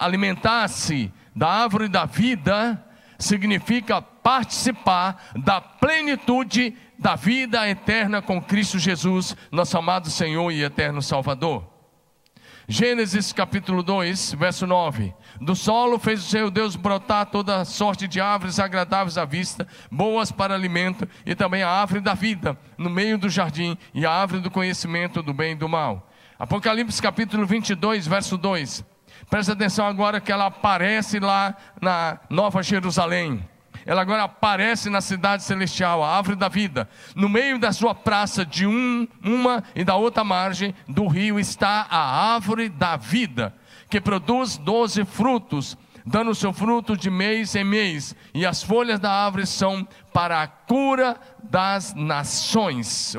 Alimentar-se 0.00 1.12
da 1.36 1.46
árvore 1.46 1.86
da 1.86 2.06
vida 2.06 2.82
significa 3.18 4.00
participar 4.00 5.30
da 5.36 5.60
plenitude 5.60 6.74
da 6.98 7.16
vida 7.16 7.68
eterna 7.68 8.22
com 8.22 8.40
Cristo 8.40 8.78
Jesus, 8.78 9.36
nosso 9.52 9.76
amado 9.76 10.08
Senhor 10.08 10.50
e 10.50 10.62
eterno 10.62 11.02
Salvador. 11.02 11.68
Gênesis 12.66 13.30
capítulo 13.30 13.82
2, 13.82 14.32
verso 14.38 14.66
9. 14.66 15.12
Do 15.38 15.54
solo 15.54 15.98
fez 15.98 16.20
o 16.20 16.28
Senhor 16.30 16.50
Deus 16.50 16.76
brotar 16.76 17.26
toda 17.26 17.64
sorte 17.66 18.08
de 18.08 18.22
árvores 18.22 18.58
agradáveis 18.58 19.18
à 19.18 19.26
vista, 19.26 19.68
boas 19.90 20.32
para 20.32 20.54
alimento, 20.54 21.06
e 21.26 21.34
também 21.34 21.62
a 21.62 21.68
árvore 21.68 22.00
da 22.00 22.14
vida 22.14 22.56
no 22.78 22.88
meio 22.88 23.18
do 23.18 23.28
jardim, 23.28 23.76
e 23.92 24.06
a 24.06 24.12
árvore 24.12 24.40
do 24.40 24.50
conhecimento 24.50 25.22
do 25.22 25.34
bem 25.34 25.52
e 25.52 25.56
do 25.56 25.68
mal. 25.68 26.10
Apocalipse 26.38 27.02
capítulo 27.02 27.44
22, 27.44 28.06
verso 28.06 28.38
2. 28.38 28.82
Presta 29.28 29.52
atenção 29.52 29.86
agora 29.86 30.20
que 30.20 30.32
ela 30.32 30.46
aparece 30.46 31.20
lá 31.20 31.54
na 31.80 32.18
Nova 32.28 32.62
Jerusalém. 32.62 33.48
Ela 33.86 34.02
agora 34.02 34.24
aparece 34.24 34.90
na 34.90 35.00
cidade 35.00 35.42
celestial, 35.42 36.02
a 36.02 36.16
árvore 36.16 36.36
da 36.36 36.48
vida. 36.48 36.88
No 37.14 37.28
meio 37.28 37.58
da 37.58 37.72
sua 37.72 37.94
praça, 37.94 38.44
de 38.44 38.66
um, 38.66 39.08
uma 39.24 39.64
e 39.74 39.84
da 39.84 39.96
outra 39.96 40.22
margem 40.22 40.74
do 40.86 41.06
rio, 41.06 41.40
está 41.40 41.86
a 41.90 42.34
árvore 42.34 42.68
da 42.68 42.96
vida, 42.96 43.54
que 43.88 44.00
produz 44.00 44.56
doze 44.58 45.04
frutos, 45.04 45.76
dando 46.04 46.34
seu 46.34 46.52
fruto 46.52 46.96
de 46.96 47.10
mês 47.10 47.54
em 47.54 47.64
mês. 47.64 48.14
E 48.34 48.44
as 48.44 48.62
folhas 48.62 49.00
da 49.00 49.10
árvore 49.10 49.46
são 49.46 49.86
para 50.12 50.42
a 50.42 50.46
cura 50.46 51.16
das 51.42 51.94
nações, 51.94 53.16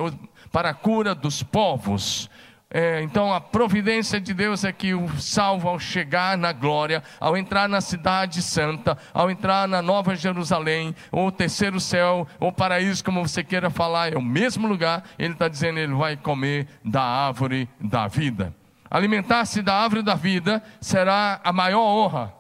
para 0.52 0.70
a 0.70 0.74
cura 0.74 1.16
dos 1.16 1.42
povos. 1.42 2.30
É, 2.74 3.02
então 3.02 3.34
a 3.34 3.42
providência 3.42 4.20
de 4.20 4.34
Deus 4.34 4.64
é 4.64 4.72
que 4.72 4.94
o 4.94 5.10
salvo, 5.20 5.68
ao 5.68 5.78
chegar 5.78 6.38
na 6.38 6.54
glória, 6.54 7.04
ao 7.20 7.36
entrar 7.36 7.68
na 7.68 7.82
cidade 7.82 8.42
santa, 8.42 8.98
ao 9.14 9.30
entrar 9.30 9.68
na 9.68 9.82
nova 9.82 10.16
Jerusalém, 10.16 10.96
ou 11.12 11.30
terceiro 11.34 11.82
céu, 11.82 12.26
ou 12.40 12.50
paraíso, 12.50 13.04
como 13.04 13.28
você 13.28 13.44
queira 13.44 13.70
falar, 13.70 14.14
é 14.14 14.18
o 14.18 14.22
mesmo 14.22 14.70
lugar, 14.70 15.04
ele 15.20 15.34
está 15.34 15.50
dizendo, 15.50 15.80
ele 15.80 15.94
vai 15.94 16.16
comer 16.16 16.66
da 16.84 17.04
árvore 17.04 17.68
da 17.78 18.08
vida. 18.08 18.56
Alimentar-se 18.90 19.62
da 19.62 19.76
árvore 19.76 20.02
da 20.02 20.16
vida 20.16 20.64
será 20.80 21.42
a 21.44 21.52
maior 21.52 21.82
honra, 21.82 22.34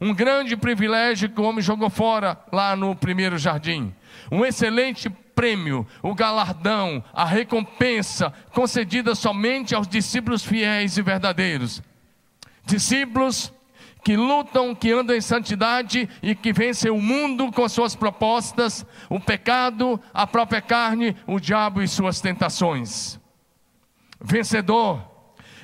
um 0.00 0.12
grande 0.12 0.56
privilégio 0.56 1.28
que 1.28 1.40
o 1.40 1.44
homem 1.44 1.62
jogou 1.62 1.90
fora 1.90 2.36
lá 2.50 2.74
no 2.74 2.96
primeiro 2.96 3.38
jardim, 3.38 3.94
um 4.32 4.44
excelente 4.44 5.08
prêmio, 5.40 5.86
o 6.02 6.14
galardão, 6.14 7.02
a 7.14 7.24
recompensa 7.24 8.30
concedida 8.52 9.14
somente 9.14 9.74
aos 9.74 9.88
discípulos 9.88 10.44
fiéis 10.44 10.98
e 10.98 11.02
verdadeiros. 11.02 11.82
Discípulos 12.66 13.50
que 14.04 14.18
lutam, 14.18 14.74
que 14.74 14.92
andam 14.92 15.16
em 15.16 15.20
santidade 15.22 16.06
e 16.22 16.34
que 16.34 16.52
vencem 16.52 16.90
o 16.90 17.00
mundo 17.00 17.50
com 17.52 17.66
suas 17.70 17.96
propostas, 17.96 18.84
o 19.08 19.18
pecado, 19.18 19.98
a 20.12 20.26
própria 20.26 20.60
carne, 20.60 21.16
o 21.26 21.40
diabo 21.40 21.80
e 21.80 21.88
suas 21.88 22.20
tentações. 22.20 23.18
Vencedor 24.20 25.02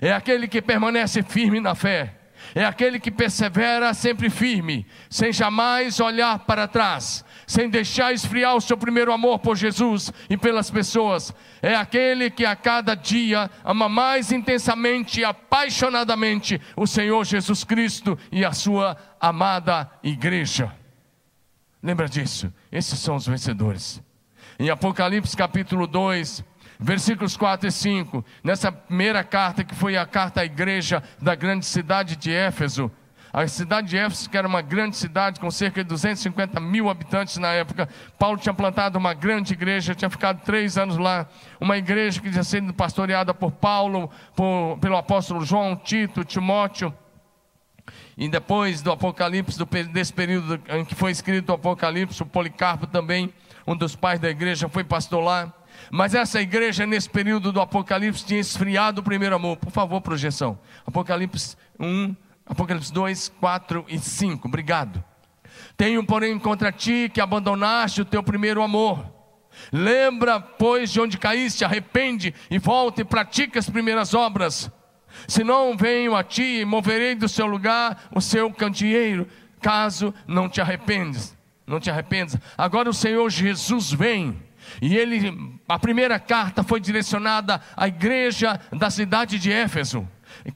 é 0.01 0.11
aquele 0.11 0.49
que 0.49 0.63
permanece 0.63 1.23
firme 1.23 1.61
na 1.61 1.75
fé, 1.75 2.15
é 2.55 2.65
aquele 2.65 2.99
que 2.99 3.11
persevera 3.11 3.93
sempre 3.93 4.31
firme, 4.31 4.87
sem 5.11 5.35
jamais 5.35 6.01
olhar 6.01 6.39
para 6.47 6.67
trás, 6.67 7.26
sem 7.47 7.71
deixar 7.71 8.13
esfriar 8.13 8.57
o 8.57 8.61
seu 8.61 8.77
primeiro 8.77 9.13
amor 9.13 9.39
por 9.39 9.57
Jesus 9.57 10.13
e 10.29 10.37
pelas 10.37 10.71
pessoas. 10.71 11.33
É 11.63 11.75
aquele 11.75 12.31
que 12.31 12.45
a 12.45 12.57
cada 12.57 12.95
dia 12.95 13.51
ama 13.65 13.89
mais 13.89 14.33
intensamente 14.33 15.21
e 15.21 15.25
apaixonadamente 15.25 16.61
o 16.77 16.87
Senhor 16.87 17.25
Jesus 17.25 17.65
Cristo 17.65 18.19
e 18.33 18.45
a 18.45 18.53
sua 18.53 18.97
amada 19.21 19.91
igreja. 20.03 20.73
Lembra 21.83 22.09
disso? 22.09 22.53
Esses 22.73 22.99
são 22.99 23.17
os 23.17 23.27
vencedores. 23.27 24.03
Em 24.59 24.71
Apocalipse 24.71 25.37
capítulo 25.37 25.87
2, 25.87 26.45
Versículos 26.79 27.37
4 27.37 27.69
e 27.69 27.73
5. 27.73 28.25
Nessa 28.45 28.71
primeira 28.71 29.25
carta, 29.25 29.65
que 29.65 29.75
foi 29.75 29.97
a 29.97 30.05
carta 30.05 30.43
à 30.43 30.45
igreja 30.45 31.03
da 31.21 31.35
grande 31.35 31.65
cidade 31.65 32.17
de 32.17 32.31
Éfeso, 32.31 32.91
a 33.43 33.47
cidade 33.47 33.89
de 33.89 33.99
Éfeso, 33.99 34.31
que 34.31 34.39
era 34.39 34.49
uma 34.49 34.63
grande 34.63 34.97
cidade 34.97 35.39
com 35.39 35.51
cerca 35.51 35.85
de 35.85 35.91
250 35.91 36.59
mil 36.59 36.89
habitantes 36.89 37.37
na 37.37 37.53
época, 37.53 37.87
Paulo 38.19 38.39
tinha 38.39 38.55
plantado 38.55 38.99
uma 38.99 39.13
grande 39.13 39.53
igreja, 39.53 39.95
tinha 39.95 40.09
ficado 40.09 40.43
três 40.43 40.79
anos 40.79 40.97
lá. 40.97 41.29
Uma 41.61 41.77
igreja 41.77 42.19
que 42.19 42.31
tinha 42.31 42.43
sido 42.43 42.73
pastoreada 42.73 43.35
por 43.35 43.53
Paulo, 43.53 44.11
por, 44.35 44.79
pelo 44.81 44.97
apóstolo 44.97 45.45
João, 45.45 45.77
Tito, 45.77 46.25
Timóteo. 46.25 46.95
E 48.17 48.27
depois 48.27 48.81
do 48.81 48.91
Apocalipse, 48.91 49.59
do, 49.59 49.67
desse 49.93 50.15
período 50.15 50.59
em 50.71 50.83
que 50.83 50.95
foi 50.95 51.11
escrito 51.11 51.51
o 51.51 51.57
Apocalipse, 51.57 52.23
o 52.23 52.27
Policarpo 52.27 52.87
também, 52.87 53.31
um 53.67 53.77
dos 53.77 53.95
pais 53.95 54.19
da 54.19 54.31
igreja, 54.31 54.67
foi 54.67 54.83
pastor 54.83 55.23
lá. 55.23 55.53
Mas 55.91 56.15
essa 56.15 56.41
igreja, 56.41 56.87
nesse 56.87 57.11
período 57.11 57.53
do 57.53 57.61
Apocalipse, 57.61 58.25
tinha 58.25 58.41
esfriado 58.41 59.03
o 59.03 59.05
primeiro 59.05 59.37
amor. 59.37 59.59
Por 59.59 59.71
favor, 59.71 60.01
projeção. 60.01 60.59
Apocalipse 60.87 61.55
1, 61.79 62.17
Apocalipse 62.47 62.93
2, 62.93 63.33
4 63.41 63.85
e 63.89 63.99
5. 63.99 64.47
Obrigado. 64.47 65.03
Tenho, 65.77 66.05
porém, 66.05 66.39
contra 66.39 66.71
ti 66.71 67.11
que 67.13 67.21
abandonaste 67.21 68.01
o 68.01 68.05
teu 68.05 68.23
primeiro 68.23 68.63
amor. 68.63 69.05
Lembra, 69.73 70.39
pois, 70.39 70.93
de 70.93 71.01
onde 71.01 71.19
caíste, 71.19 71.65
arrepende 71.65 72.33
e 72.51 72.59
volta 72.59 73.01
e 73.01 73.05
pratica 73.05 73.59
as 73.59 73.69
primeiras 73.69 74.15
obras. 74.15 74.71
Se 75.27 75.43
não 75.43 75.77
venho 75.77 76.15
a 76.15 76.23
ti, 76.23 76.65
moverei 76.65 77.15
do 77.15 77.29
seu 77.29 77.47
lugar 77.47 78.09
o 78.15 78.21
seu 78.21 78.51
candeeiro, 78.53 79.27
caso 79.61 80.15
não 80.27 80.49
te 80.49 80.61
arrependes. 80.61 81.37
Não 81.67 81.81
te 81.81 81.91
arrependas. 81.91 82.39
Agora 82.57 82.89
o 82.89 82.95
Senhor 82.95 83.29
Jesus 83.29 83.93
vem. 83.93 84.41
E 84.81 84.97
ele, 84.97 85.59
a 85.69 85.79
primeira 85.79 86.19
carta 86.21 86.63
foi 86.63 86.81
direcionada 86.81 87.61
à 87.77 87.89
igreja 87.89 88.61
da 88.73 88.89
cidade 88.89 89.39
de 89.39 89.51
Éfeso 89.51 90.07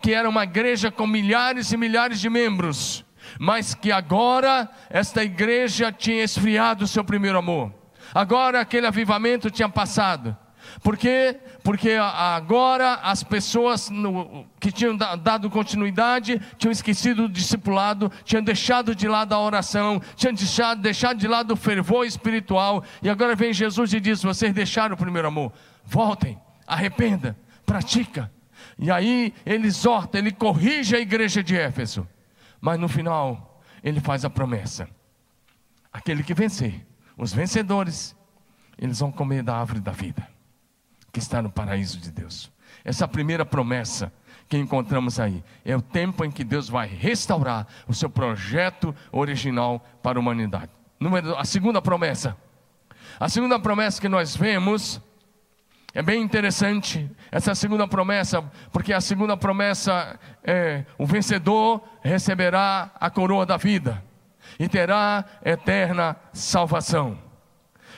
que 0.01 0.13
era 0.13 0.29
uma 0.29 0.45
igreja 0.45 0.91
com 0.91 1.07
milhares 1.07 1.73
e 1.73 1.77
milhares 1.77 2.21
de 2.21 2.29
membros, 2.31 3.05
mas 3.39 3.75
que 3.75 3.93
agora 3.93 4.69
esta 4.89 5.23
igreja 5.23 5.93
tinha 5.93 6.23
esfriado 6.23 6.85
o 6.85 6.89
seu 6.89 7.05
primeiro 7.05 7.39
amor. 7.39 7.73
Agora 8.15 8.61
aquele 8.61 8.87
avivamento 8.87 9.51
tinha 9.51 9.69
passado. 9.69 10.37
Por 10.83 10.97
quê? 10.97 11.39
Porque 11.63 11.93
agora 11.93 12.95
as 13.03 13.23
pessoas 13.23 13.91
no, 13.91 14.47
que 14.59 14.71
tinham 14.71 14.97
dado 14.97 15.51
continuidade 15.51 16.41
tinham 16.59 16.73
esquecido 16.73 17.25
o 17.25 17.29
discipulado, 17.29 18.11
tinham 18.25 18.43
deixado 18.43 18.95
de 18.95 19.09
lado 19.09 19.35
a 19.35 19.41
oração, 19.41 20.01
tinham 20.17 20.35
deixado, 20.35 20.81
deixado 20.81 21.19
de 21.19 21.29
lado 21.29 21.53
o 21.53 21.57
fervor 21.57 22.07
espiritual, 22.07 22.85
e 23.03 23.09
agora 23.09 23.35
vem 23.35 23.53
Jesus 23.53 23.93
e 23.93 24.01
diz: 24.01 24.23
Vocês 24.23 24.53
deixaram 24.53 24.95
o 24.95 24.99
primeiro 24.99 25.29
amor, 25.29 25.53
voltem, 25.85 26.39
arrependa, 26.67 27.37
pratica. 27.67 28.31
E 28.81 28.91
aí 28.91 29.35
ele 29.45 29.67
exorta, 29.67 30.19
ele 30.19 30.33
corrige 30.33 30.97
a 30.97 31.01
igreja 31.01 31.43
de 31.43 31.55
Éfeso. 31.55 32.09
Mas 32.59 32.81
no 32.81 32.89
final, 32.89 33.61
ele 33.85 34.01
faz 34.01 34.25
a 34.25 34.31
promessa: 34.31 34.89
aquele 35.93 36.23
que 36.23 36.33
vencer, 36.33 36.87
os 37.17 37.33
vencedores, 37.33 38.17
eles 38.79 38.99
vão 38.99 39.13
comer 39.13 39.43
da 39.43 39.55
árvore 39.55 39.81
da 39.81 39.93
vida, 39.93 40.27
que 41.13 41.19
está 41.19 41.43
no 41.43 41.51
paraíso 41.51 41.99
de 41.99 42.11
Deus. 42.11 42.51
Essa 42.83 43.07
primeira 43.07 43.45
promessa 43.45 44.11
que 44.49 44.57
encontramos 44.57 45.21
aí 45.21 45.45
é 45.63 45.77
o 45.77 45.83
tempo 45.83 46.25
em 46.25 46.31
que 46.31 46.43
Deus 46.43 46.69
vai 46.69 46.89
restaurar 46.89 47.67
o 47.87 47.93
seu 47.93 48.09
projeto 48.09 48.95
original 49.13 49.85
para 50.03 50.19
a 50.19 50.21
humanidade. 50.21 50.71
Número, 50.99 51.37
a 51.37 51.45
segunda 51.45 51.83
promessa. 51.83 52.35
A 53.19 53.29
segunda 53.29 53.59
promessa 53.59 54.01
que 54.01 54.09
nós 54.09 54.35
vemos 54.35 55.03
é 55.93 56.03
bem 56.03 56.23
interessante 56.23 57.11
essa 57.33 57.55
segunda 57.55 57.87
promessa, 57.87 58.43
porque 58.71 58.93
a 58.93 59.01
segunda 59.01 59.37
promessa 59.37 60.19
é: 60.45 60.85
o 60.97 61.05
vencedor 61.05 61.83
receberá 62.01 62.91
a 62.95 63.11
coroa 63.11 63.45
da 63.45 63.57
vida 63.57 64.03
e 64.59 64.69
terá 64.69 65.25
eterna 65.45 66.17
salvação. 66.33 67.19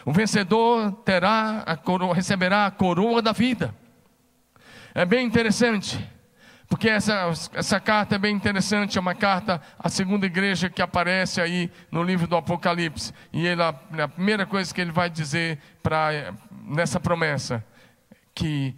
O 0.06 0.12
vencedor 0.12 0.92
terá 1.04 1.62
a 1.66 1.76
coroa, 1.76 2.14
receberá 2.14 2.66
a 2.66 2.70
coroa 2.70 3.20
da 3.20 3.32
vida. 3.32 3.74
É 4.94 5.04
bem 5.04 5.26
interessante, 5.26 6.02
porque 6.68 6.88
essa, 6.88 7.30
essa 7.52 7.78
carta 7.78 8.14
é 8.14 8.18
bem 8.18 8.34
interessante, 8.34 8.96
é 8.96 9.00
uma 9.00 9.14
carta 9.14 9.60
à 9.78 9.90
segunda 9.90 10.24
igreja 10.24 10.70
que 10.70 10.80
aparece 10.80 11.42
aí 11.42 11.70
no 11.90 12.02
livro 12.02 12.26
do 12.26 12.36
Apocalipse. 12.36 13.12
E 13.32 13.46
ele, 13.46 13.62
a, 13.62 13.72
primeira 14.08 14.46
coisa 14.46 14.72
que 14.72 14.80
ele 14.80 14.92
vai 14.92 15.10
dizer 15.10 15.58
pra, 15.82 16.34
nessa 16.66 16.98
promessa 16.98 17.62
que 18.34 18.74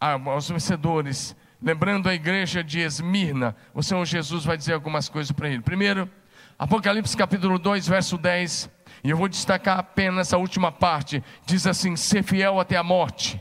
aos 0.00 0.48
vencedores, 0.48 1.36
lembrando 1.60 2.08
a 2.08 2.14
igreja 2.14 2.62
de 2.62 2.80
Esmirna, 2.80 3.54
o 3.72 3.82
Senhor 3.82 4.04
Jesus 4.04 4.44
vai 4.44 4.56
dizer 4.56 4.72
algumas 4.72 5.08
coisas 5.08 5.30
para 5.30 5.48
ele. 5.48 5.62
Primeiro, 5.62 6.10
Apocalipse 6.58 7.16
capítulo 7.16 7.58
2, 7.58 7.86
verso 7.86 8.18
10, 8.18 8.70
e 9.04 9.10
eu 9.10 9.16
vou 9.16 9.28
destacar 9.28 9.78
apenas 9.78 10.32
a 10.32 10.38
última 10.38 10.70
parte, 10.70 11.22
diz 11.44 11.66
assim: 11.66 11.96
ser 11.96 12.22
fiel 12.22 12.58
até 12.60 12.76
a 12.76 12.82
morte, 12.82 13.40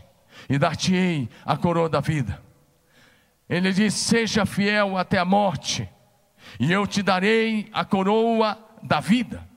e 0.49 0.57
dar-te-ei 0.57 1.29
a 1.45 1.57
coroa 1.57 1.89
da 1.89 1.99
vida. 1.99 2.41
Ele 3.49 3.71
diz: 3.71 3.93
seja 3.93 4.45
fiel 4.45 4.97
até 4.97 5.17
a 5.17 5.25
morte, 5.25 5.89
e 6.59 6.71
eu 6.71 6.85
te 6.85 7.01
darei 7.01 7.69
a 7.73 7.83
coroa 7.85 8.57
da 8.83 8.99
vida. 8.99 9.47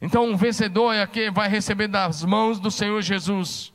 Então, 0.00 0.24
um 0.24 0.36
vencedor 0.36 0.94
é 0.94 1.02
aquele 1.02 1.26
que 1.26 1.34
vai 1.34 1.48
receber 1.48 1.88
das 1.88 2.24
mãos 2.24 2.58
do 2.58 2.70
Senhor 2.70 3.02
Jesus 3.02 3.72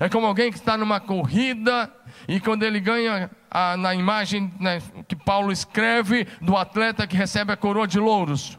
é 0.00 0.08
como 0.08 0.26
alguém 0.26 0.50
que 0.50 0.58
está 0.58 0.76
numa 0.76 1.00
corrida 1.00 1.92
e 2.26 2.40
quando 2.40 2.62
ele 2.62 2.80
ganha, 2.80 3.30
a, 3.50 3.76
na 3.76 3.94
imagem 3.94 4.52
né, 4.60 4.82
que 5.06 5.16
Paulo 5.16 5.50
escreve 5.50 6.26
do 6.40 6.56
atleta 6.56 7.06
que 7.06 7.16
recebe 7.16 7.52
a 7.52 7.56
coroa 7.56 7.86
de 7.86 7.98
louros. 7.98 8.58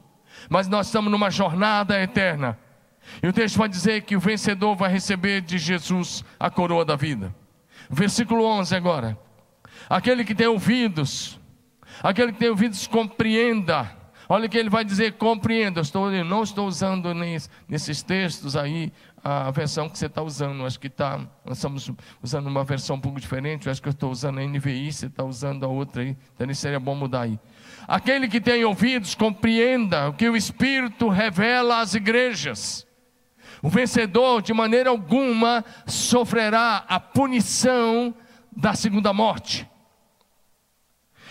Mas 0.49 0.67
nós 0.67 0.87
estamos 0.87 1.11
numa 1.11 1.29
jornada 1.29 2.01
eterna. 2.01 2.57
E 3.21 3.27
o 3.27 3.33
texto 3.33 3.57
vai 3.57 3.67
dizer 3.67 4.03
que 4.03 4.15
o 4.15 4.19
vencedor 4.19 4.75
vai 4.75 4.89
receber 4.91 5.41
de 5.41 5.57
Jesus 5.57 6.23
a 6.39 6.49
coroa 6.49 6.85
da 6.85 6.95
vida. 6.95 7.33
Versículo 7.89 8.43
11 8.45 8.75
agora. 8.75 9.17
Aquele 9.89 10.23
que 10.23 10.35
tem 10.35 10.47
ouvidos, 10.47 11.39
aquele 12.03 12.31
que 12.31 12.39
tem 12.39 12.49
ouvidos, 12.49 12.85
compreenda. 12.85 13.97
Olha 14.31 14.45
o 14.45 14.49
que 14.49 14.57
ele 14.57 14.69
vai 14.69 14.85
dizer, 14.85 15.13
compreenda. 15.13 15.79
Eu, 15.79 15.81
estou, 15.81 16.11
eu 16.11 16.23
não 16.23 16.43
estou 16.43 16.67
usando 16.67 17.11
nesses 17.67 18.03
textos 18.03 18.55
aí 18.55 18.93
a 19.23 19.51
versão 19.51 19.89
que 19.89 19.97
você 19.97 20.05
está 20.05 20.21
usando. 20.21 20.65
Acho 20.65 20.79
que 20.79 20.89
tá, 20.89 21.17
nós 21.45 21.57
estamos 21.57 21.91
usando 22.21 22.47
uma 22.47 22.63
versão 22.63 22.95
um 22.95 22.99
pouco 22.99 23.19
diferente. 23.19 23.69
Acho 23.69 23.81
que 23.81 23.87
eu 23.87 23.91
estou 23.91 24.11
usando 24.11 24.39
a 24.39 24.43
NVI, 24.43 24.91
você 24.91 25.05
está 25.07 25.23
usando 25.23 25.65
a 25.65 25.67
outra 25.67 26.01
aí. 26.01 26.17
Então 26.35 26.53
seria 26.53 26.79
bom 26.79 26.95
mudar 26.95 27.21
aí. 27.21 27.39
Aquele 27.87 28.27
que 28.27 28.39
tem 28.39 28.63
ouvidos, 28.63 29.15
compreenda 29.15 30.09
o 30.09 30.13
que 30.13 30.29
o 30.29 30.35
Espírito 30.35 31.09
revela 31.09 31.79
às 31.79 31.93
igrejas. 31.95 32.87
O 33.61 33.69
vencedor, 33.69 34.41
de 34.41 34.53
maneira 34.53 34.89
alguma, 34.89 35.65
sofrerá 35.85 36.85
a 36.87 36.99
punição 36.99 38.13
da 38.55 38.73
segunda 38.73 39.11
morte. 39.11 39.69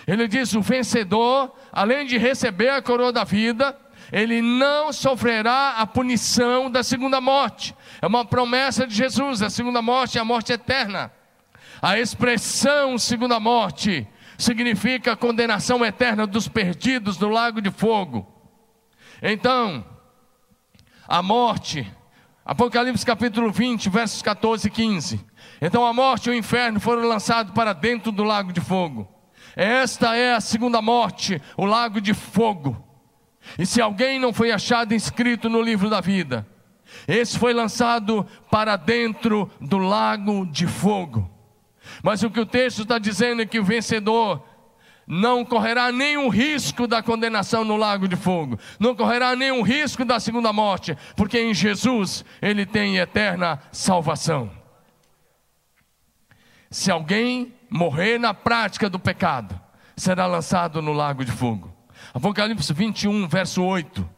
Ele 0.06 0.26
diz: 0.26 0.54
o 0.54 0.62
vencedor, 0.62 1.54
além 1.70 2.06
de 2.06 2.18
receber 2.18 2.70
a 2.70 2.82
coroa 2.82 3.12
da 3.12 3.24
vida, 3.24 3.76
ele 4.12 4.40
não 4.40 4.92
sofrerá 4.92 5.74
a 5.78 5.86
punição 5.86 6.70
da 6.70 6.82
segunda 6.82 7.20
morte. 7.20 7.74
É 8.00 8.06
uma 8.06 8.24
promessa 8.24 8.86
de 8.86 8.94
Jesus, 8.94 9.42
a 9.42 9.50
segunda 9.50 9.82
morte 9.82 10.18
é 10.18 10.20
a 10.20 10.24
morte 10.24 10.52
eterna. 10.52 11.12
A 11.80 11.98
expressão 11.98 12.98
segunda 12.98 13.38
morte 13.38 14.06
significa 14.36 15.12
a 15.12 15.16
condenação 15.16 15.84
eterna 15.84 16.26
dos 16.26 16.48
perdidos 16.48 17.18
no 17.18 17.28
lago 17.28 17.60
de 17.60 17.70
fogo. 17.70 18.26
Então, 19.22 19.84
a 21.06 21.22
morte, 21.22 21.86
Apocalipse 22.48 23.04
capítulo 23.04 23.52
20, 23.52 23.90
versos 23.90 24.22
14 24.22 24.68
e 24.68 24.70
15. 24.70 25.20
Então 25.60 25.84
a 25.84 25.92
morte 25.92 26.28
e 26.28 26.30
o 26.30 26.34
inferno 26.34 26.80
foram 26.80 27.02
lançados 27.06 27.52
para 27.52 27.74
dentro 27.74 28.10
do 28.10 28.24
lago 28.24 28.54
de 28.54 28.60
fogo. 28.60 29.06
Esta 29.54 30.16
é 30.16 30.34
a 30.34 30.40
segunda 30.40 30.80
morte, 30.80 31.42
o 31.58 31.66
lago 31.66 32.00
de 32.00 32.14
fogo. 32.14 32.87
E 33.56 33.64
se 33.64 33.80
alguém 33.80 34.18
não 34.18 34.32
foi 34.32 34.50
achado 34.50 34.94
inscrito 34.94 35.48
no 35.48 35.62
livro 35.62 35.88
da 35.88 36.00
vida, 36.00 36.46
esse 37.06 37.38
foi 37.38 37.52
lançado 37.52 38.26
para 38.50 38.76
dentro 38.76 39.50
do 39.60 39.78
lago 39.78 40.46
de 40.46 40.66
fogo. 40.66 41.30
Mas 42.02 42.22
o 42.22 42.30
que 42.30 42.40
o 42.40 42.46
texto 42.46 42.82
está 42.82 42.98
dizendo 42.98 43.42
é 43.42 43.46
que 43.46 43.58
o 43.58 43.64
vencedor 43.64 44.42
não 45.06 45.42
correrá 45.42 45.90
nenhum 45.90 46.28
risco 46.28 46.86
da 46.86 47.02
condenação 47.02 47.64
no 47.64 47.76
lago 47.76 48.06
de 48.06 48.14
fogo, 48.14 48.58
não 48.78 48.94
correrá 48.94 49.34
nenhum 49.34 49.62
risco 49.62 50.04
da 50.04 50.20
segunda 50.20 50.52
morte, 50.52 50.96
porque 51.16 51.40
em 51.40 51.54
Jesus 51.54 52.24
ele 52.42 52.66
tem 52.66 52.98
eterna 52.98 53.58
salvação. 53.72 54.50
Se 56.70 56.90
alguém 56.90 57.54
morrer 57.70 58.18
na 58.18 58.34
prática 58.34 58.90
do 58.90 58.98
pecado, 58.98 59.58
será 59.96 60.26
lançado 60.26 60.82
no 60.82 60.92
lago 60.92 61.24
de 61.24 61.32
fogo. 61.32 61.77
Apocalipse 62.12 62.72
21, 62.72 63.28
verso 63.28 63.62
8. 63.62 64.08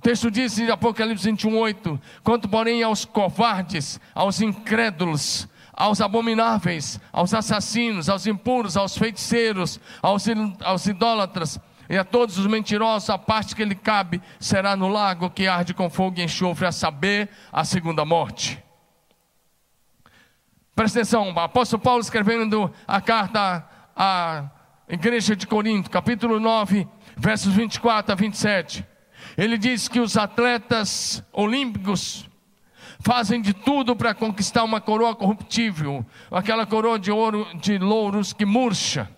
texto 0.00 0.30
diz 0.30 0.58
em 0.58 0.70
Apocalipse 0.70 1.24
21, 1.24 1.56
8: 1.56 2.00
Quanto, 2.22 2.48
porém, 2.48 2.82
aos 2.82 3.04
covardes, 3.04 4.00
aos 4.14 4.40
incrédulos, 4.40 5.48
aos 5.72 6.00
abomináveis, 6.00 7.00
aos 7.12 7.34
assassinos, 7.34 8.08
aos 8.08 8.26
impuros, 8.26 8.76
aos 8.76 8.96
feiticeiros, 8.96 9.80
aos, 10.00 10.26
aos 10.64 10.86
idólatras 10.86 11.58
e 11.88 11.96
a 11.96 12.04
todos 12.04 12.38
os 12.38 12.46
mentirosos, 12.46 13.10
a 13.10 13.18
parte 13.18 13.56
que 13.56 13.64
lhe 13.64 13.74
cabe 13.74 14.22
será 14.38 14.76
no 14.76 14.88
lago 14.88 15.30
que 15.30 15.46
arde 15.46 15.74
com 15.74 15.90
fogo 15.90 16.20
e 16.20 16.22
enxofre, 16.22 16.66
a 16.66 16.72
saber, 16.72 17.28
a 17.52 17.64
segunda 17.64 18.04
morte. 18.04 18.62
Presta 20.74 21.00
atenção, 21.00 21.32
o 21.32 21.38
apóstolo 21.38 21.82
Paulo 21.82 22.00
escrevendo 22.00 22.72
a 22.86 23.00
carta 23.00 23.68
à 23.94 24.48
igreja 24.92 25.34
de 25.34 25.46
Corinto, 25.46 25.90
capítulo 25.90 26.38
9, 26.38 26.86
versos 27.16 27.54
24 27.54 28.12
a 28.12 28.14
27. 28.14 28.86
Ele 29.38 29.56
diz 29.56 29.88
que 29.88 29.98
os 29.98 30.18
atletas 30.18 31.24
olímpicos 31.32 32.28
fazem 33.00 33.40
de 33.40 33.54
tudo 33.54 33.96
para 33.96 34.12
conquistar 34.12 34.62
uma 34.64 34.82
coroa 34.82 35.16
corruptível, 35.16 36.04
aquela 36.30 36.66
coroa 36.66 36.98
de 36.98 37.10
ouro 37.10 37.46
de 37.54 37.78
louros 37.78 38.34
que 38.34 38.44
murcha 38.44 39.08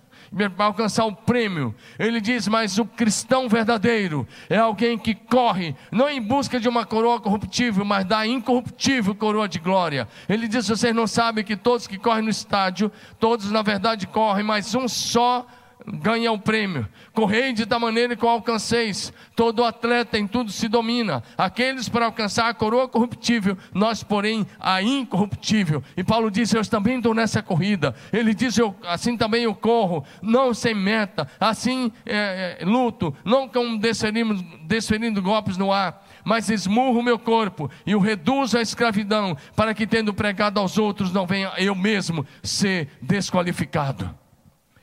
para 0.57 0.67
alcançar 0.67 1.07
o 1.07 1.15
prêmio. 1.15 1.75
Ele 1.99 2.21
diz: 2.21 2.47
Mas 2.47 2.79
o 2.79 2.85
cristão 2.85 3.49
verdadeiro 3.49 4.29
é 4.49 4.57
alguém 4.57 4.97
que 4.97 5.13
corre, 5.13 5.75
não 5.91 6.09
em 6.09 6.23
busca 6.23 6.61
de 6.61 6.69
uma 6.69 6.87
coroa 6.87 7.21
corruptível, 7.21 7.85
mas 7.85 8.05
da 8.05 8.25
incorruptível 8.25 9.13
coroa 9.13 9.49
de 9.49 9.59
glória. 9.59 10.07
Ele 10.29 10.47
diz: 10.47 10.69
Vocês 10.69 10.95
não 10.95 11.09
sabem 11.09 11.43
que 11.43 11.57
todos 11.57 11.89
que 11.89 11.99
correm 11.99 12.23
no 12.23 12.31
estádio, 12.31 12.93
todos 13.19 13.51
na 13.51 13.63
verdade 13.63 14.07
correm, 14.07 14.45
mas 14.45 14.73
um 14.77 14.87
só 14.87 15.45
ganha 15.87 16.33
o 16.33 16.39
prêmio. 16.39 16.89
Correi 17.13 17.53
de 17.53 17.65
da 17.65 17.79
maneira 17.79 18.17
que 18.17 18.25
o 18.25 18.29
alcanceis. 18.29 19.13
Todo 19.37 19.65
atleta 19.65 20.19
em 20.19 20.27
tudo 20.27 20.51
se 20.51 20.69
domina. 20.69 21.23
Aqueles 21.37 21.89
para 21.89 22.07
alcançar 22.07 22.49
a 22.49 22.55
coroa 22.55 22.89
corruptível, 22.89 23.57
nós, 23.73 24.03
porém, 24.03 24.47
a 24.59 24.83
incorruptível. 24.83 25.83
E 25.97 26.03
Paulo 26.03 26.31
diz: 26.31 26.53
Eu 26.53 26.65
também 26.67 26.99
estou 26.99 27.15
nessa 27.15 27.43
corrida. 27.43 27.95
Ele 28.13 28.35
diz: 28.35 28.57
eu, 28.57 28.75
Assim 28.87 29.17
também 29.17 29.45
eu 29.45 29.55
corro, 29.55 30.05
não 30.23 30.55
sem 30.55 30.75
meta, 30.75 31.29
assim 31.39 31.93
é, 32.07 32.59
é, 32.61 32.65
luto, 32.65 33.15
não 33.25 33.49
como 33.49 33.79
desferindo, 33.79 34.35
desferindo 34.67 35.23
golpes 35.23 35.57
no 35.57 35.73
ar 35.73 36.05
mas 36.25 36.49
esmurro 36.49 37.01
o 37.01 37.03
meu 37.03 37.19
corpo 37.19 37.71
e 37.85 37.95
o 37.95 37.99
reduzo 37.99 38.57
à 38.57 38.63
escravidão, 38.63 39.37
para 39.55 39.75
que, 39.75 39.87
tendo 39.87 40.15
pregado 40.15 40.59
aos 40.59 40.79
outros, 40.79 41.13
não 41.13 41.27
venha 41.27 41.53
eu 41.59 41.75
mesmo 41.75 42.27
ser 42.43 42.89
desqualificado. 43.03 44.24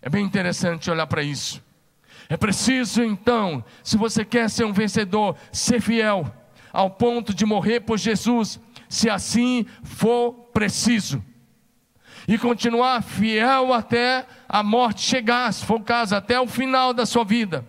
É 0.02 0.10
bem 0.10 0.26
interessante 0.26 0.90
olhar 0.90 1.08
para 1.08 1.22
isso. 1.22 1.62
É 2.28 2.38
preciso 2.38 3.04
então, 3.04 3.64
se 3.84 3.98
você 3.98 4.24
quer 4.24 4.50
ser 4.50 4.64
um 4.64 4.74
vencedor, 4.74 5.36
ser 5.52 5.82
fiel 5.82 6.34
ao 6.72 6.90
ponto 6.90 7.34
de 7.34 7.46
morrer 7.46 7.82
por 7.82 7.98
Jesus, 7.98 8.60
se 8.88 9.10
assim 9.10 9.66
for 9.84 10.32
preciso. 10.54 11.24
E 12.28 12.38
continuar 12.38 13.04
fiel 13.04 13.74
até 13.74 14.26
a 14.48 14.64
morte 14.64 15.02
chegar, 15.02 15.52
se 15.52 15.66
for 15.66 15.80
o 15.80 15.84
caso, 15.84 16.16
até 16.16 16.40
o 16.40 16.48
final 16.48 16.94
da 16.94 17.06
sua 17.06 17.26
vida. 17.26 17.66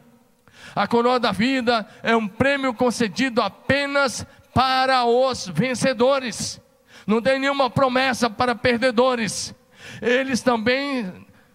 A 0.75 0.87
coroa 0.87 1.19
da 1.19 1.33
vida 1.33 1.87
é 2.03 2.15
um 2.15 2.29
prêmio 2.29 2.73
concedido 2.73 3.43
apenas 3.43 4.25
para 4.55 5.05
os 5.05 5.49
vencedores. 5.49 6.61
Não 7.07 7.21
tem 7.21 7.39
nenhuma 7.39 7.69
promessa 7.69 8.31
para 8.31 8.55
perdedores. 8.55 9.55
Eles 10.01 10.41
também 10.41 11.13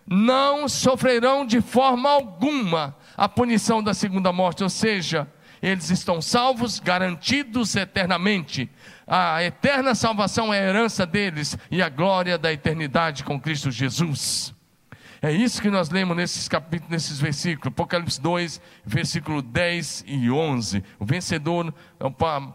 não 0.08 0.70
sofrerão 0.70 1.46
de 1.46 1.60
forma 1.60 2.10
alguma 2.10 2.96
a 3.16 3.28
punição 3.28 3.84
da 3.84 3.94
segunda 3.94 4.32
morte, 4.32 4.64
ou 4.64 4.70
seja, 4.70 5.28
eles 5.62 5.90
estão 5.90 6.22
salvos, 6.22 6.80
garantidos 6.80 7.76
eternamente. 7.76 8.70
A 9.06 9.44
eterna 9.44 9.96
salvação 9.96 10.54
é 10.54 10.60
a 10.60 10.70
herança 10.70 11.06
deles 11.06 11.58
e 11.70 11.82
a 11.82 11.90
glória 11.90 12.38
da 12.38 12.54
eternidade 12.54 13.24
com 13.24 13.40
Cristo 13.40 13.70
Jesus. 13.70 14.54
É 15.20 15.32
isso 15.32 15.62
que 15.62 15.70
nós 15.72 15.90
lemos 15.90 16.16
nesses 16.16 16.48
capítulos, 16.48 16.92
nesses 16.92 17.20
versículos, 17.20 17.74
Apocalipse 17.74 18.22
2, 18.22 18.62
versículo 18.86 19.42
10 19.42 20.06
e 20.08 20.30
11. 20.30 20.84
O 21.00 21.06
vencedor, 21.06 21.74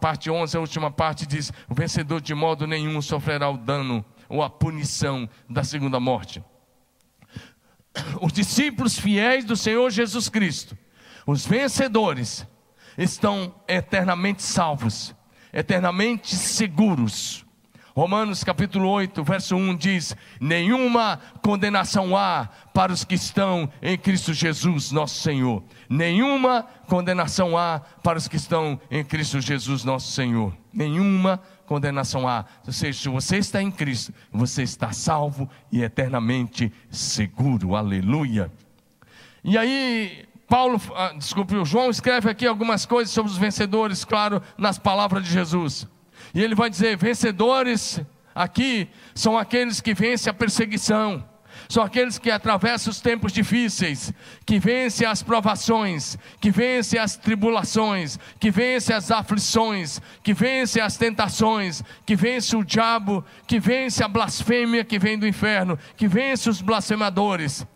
parte 0.00 0.30
11, 0.30 0.56
a 0.56 0.60
última 0.60 0.88
parte 0.88 1.26
diz: 1.26 1.52
O 1.68 1.74
vencedor 1.74 2.20
de 2.20 2.32
modo 2.34 2.64
nenhum 2.64 3.02
sofrerá 3.02 3.50
o 3.50 3.58
dano 3.58 4.04
ou 4.28 4.44
a 4.44 4.48
punição 4.48 5.28
da 5.50 5.64
segunda 5.64 5.98
morte 5.98 6.40
os 8.20 8.32
discípulos 8.32 8.98
fiéis 8.98 9.44
do 9.44 9.56
Senhor 9.56 9.90
Jesus 9.90 10.28
Cristo, 10.28 10.76
os 11.26 11.46
vencedores, 11.46 12.46
estão 12.96 13.54
eternamente 13.68 14.42
salvos, 14.42 15.14
eternamente 15.52 16.34
seguros. 16.34 17.44
Romanos 17.94 18.42
capítulo 18.42 18.88
8, 18.88 19.22
verso 19.22 19.54
1 19.54 19.76
diz: 19.76 20.16
Nenhuma 20.40 21.20
condenação 21.42 22.16
há 22.16 22.48
para 22.72 22.90
os 22.90 23.04
que 23.04 23.14
estão 23.14 23.70
em 23.82 23.98
Cristo 23.98 24.32
Jesus, 24.32 24.90
nosso 24.90 25.20
Senhor. 25.20 25.62
Nenhuma 25.90 26.66
condenação 26.86 27.56
há 27.56 27.82
para 28.02 28.16
os 28.16 28.26
que 28.26 28.36
estão 28.36 28.80
em 28.90 29.04
Cristo 29.04 29.40
Jesus, 29.40 29.84
nosso 29.84 30.10
Senhor. 30.12 30.56
Nenhuma 30.72 31.38
condenação 31.72 32.28
há. 32.28 32.44
Ou 32.66 32.72
seja, 32.72 33.00
se 33.00 33.08
você 33.08 33.38
está 33.38 33.62
em 33.62 33.70
Cristo, 33.70 34.12
você 34.30 34.62
está 34.62 34.92
salvo 34.92 35.48
e 35.70 35.82
eternamente 35.82 36.70
seguro. 36.90 37.74
Aleluia. 37.74 38.52
E 39.42 39.56
aí, 39.56 40.26
Paulo, 40.46 40.78
ah, 40.94 41.14
desculpe, 41.16 41.56
o 41.56 41.64
João 41.64 41.88
escreve 41.88 42.28
aqui 42.28 42.46
algumas 42.46 42.84
coisas 42.84 43.12
sobre 43.12 43.32
os 43.32 43.38
vencedores, 43.38 44.04
claro, 44.04 44.42
nas 44.58 44.78
palavras 44.78 45.24
de 45.24 45.30
Jesus. 45.30 45.88
E 46.34 46.42
ele 46.42 46.54
vai 46.54 46.68
dizer: 46.68 46.94
vencedores 46.98 48.00
aqui 48.34 48.88
são 49.14 49.38
aqueles 49.38 49.80
que 49.80 49.94
vencem 49.94 50.30
a 50.30 50.34
perseguição 50.34 51.24
são 51.72 51.82
aqueles 51.82 52.18
que 52.18 52.30
atravessam 52.30 52.90
os 52.90 53.00
tempos 53.00 53.32
difíceis, 53.32 54.12
que 54.44 54.58
vencem 54.58 55.06
as 55.06 55.22
provações, 55.22 56.18
que 56.38 56.50
vencem 56.50 57.00
as 57.00 57.16
tribulações, 57.16 58.18
que 58.38 58.50
vencem 58.50 58.94
as 58.94 59.10
aflições, 59.10 59.98
que 60.22 60.34
vencem 60.34 60.82
as 60.82 60.98
tentações, 60.98 61.82
que 62.04 62.14
vencem 62.14 62.58
o 62.58 62.64
diabo, 62.64 63.24
que 63.46 63.58
vencem 63.58 64.04
a 64.04 64.08
blasfêmia 64.08 64.84
que 64.84 64.98
vem 64.98 65.18
do 65.18 65.26
inferno, 65.26 65.78
que 65.96 66.06
vencem 66.06 66.50
os 66.50 66.60
blasfemadores. 66.60 67.66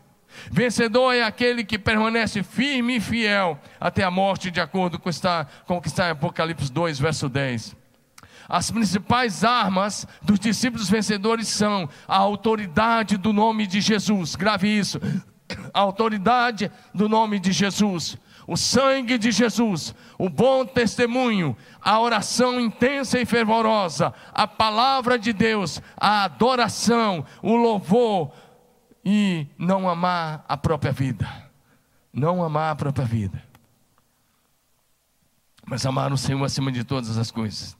Vencedor 0.50 1.14
é 1.14 1.22
aquele 1.22 1.64
que 1.64 1.78
permanece 1.78 2.42
firme 2.42 2.96
e 2.96 3.00
fiel 3.00 3.58
até 3.80 4.04
a 4.04 4.10
morte, 4.10 4.50
de 4.50 4.60
acordo 4.60 4.98
com, 4.98 5.08
o 5.08 5.80
que 5.80 5.88
está 5.88 6.08
em 6.08 6.10
Apocalipse 6.10 6.70
2, 6.70 6.98
verso 6.98 7.30
10. 7.30 7.85
As 8.48 8.70
principais 8.70 9.42
armas 9.44 10.06
dos 10.22 10.38
discípulos 10.38 10.88
vencedores 10.88 11.48
são 11.48 11.88
a 12.06 12.16
autoridade 12.16 13.16
do 13.16 13.32
nome 13.32 13.66
de 13.66 13.80
Jesus. 13.80 14.36
Grave 14.36 14.68
isso. 14.68 15.00
A 15.72 15.80
autoridade 15.80 16.70
do 16.92 17.08
nome 17.08 17.38
de 17.38 17.52
Jesus, 17.52 18.18
o 18.46 18.56
sangue 18.56 19.16
de 19.16 19.30
Jesus, 19.30 19.94
o 20.18 20.28
bom 20.28 20.64
testemunho, 20.64 21.56
a 21.80 22.00
oração 22.00 22.60
intensa 22.60 23.20
e 23.20 23.24
fervorosa, 23.24 24.12
a 24.32 24.46
palavra 24.46 25.18
de 25.18 25.32
Deus, 25.32 25.80
a 25.96 26.24
adoração, 26.24 27.24
o 27.42 27.54
louvor 27.54 28.32
e 29.04 29.46
não 29.56 29.88
amar 29.88 30.44
a 30.48 30.56
própria 30.56 30.90
vida. 30.90 31.28
Não 32.12 32.42
amar 32.42 32.72
a 32.72 32.76
própria 32.76 33.04
vida. 33.04 33.42
Mas 35.64 35.84
amar 35.84 36.12
o 36.12 36.16
Senhor 36.16 36.42
acima 36.44 36.72
de 36.72 36.82
todas 36.82 37.18
as 37.18 37.30
coisas. 37.30 37.76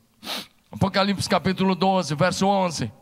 Apocalipse 0.70 1.29
capítulo 1.29 1.74
12, 1.74 2.14
verso 2.14 2.46
11. 2.46 2.92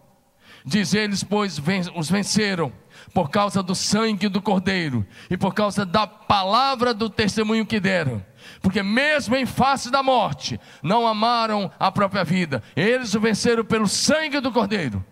Diz 0.66 0.94
eles, 0.94 1.22
pois 1.22 1.60
os 1.94 2.10
venceram 2.10 2.72
por 3.12 3.28
causa 3.28 3.62
do 3.62 3.74
sangue 3.74 4.28
do 4.28 4.40
Cordeiro 4.40 5.06
e 5.28 5.36
por 5.36 5.52
causa 5.52 5.84
da 5.84 6.06
palavra 6.06 6.94
do 6.94 7.10
testemunho 7.10 7.66
que 7.66 7.78
deram. 7.78 8.24
Porque 8.62 8.82
mesmo 8.82 9.36
em 9.36 9.44
face 9.44 9.90
da 9.90 10.02
morte, 10.02 10.58
não 10.82 11.06
amaram 11.06 11.70
a 11.78 11.92
própria 11.92 12.24
vida. 12.24 12.62
Eles 12.74 13.14
o 13.14 13.20
venceram 13.20 13.64
pelo 13.64 13.86
sangue 13.86 14.40
do 14.40 14.50
Cordeiro 14.50 15.04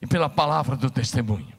e 0.00 0.06
pela 0.06 0.28
palavra 0.28 0.74
do 0.74 0.90
testemunho. 0.90 1.52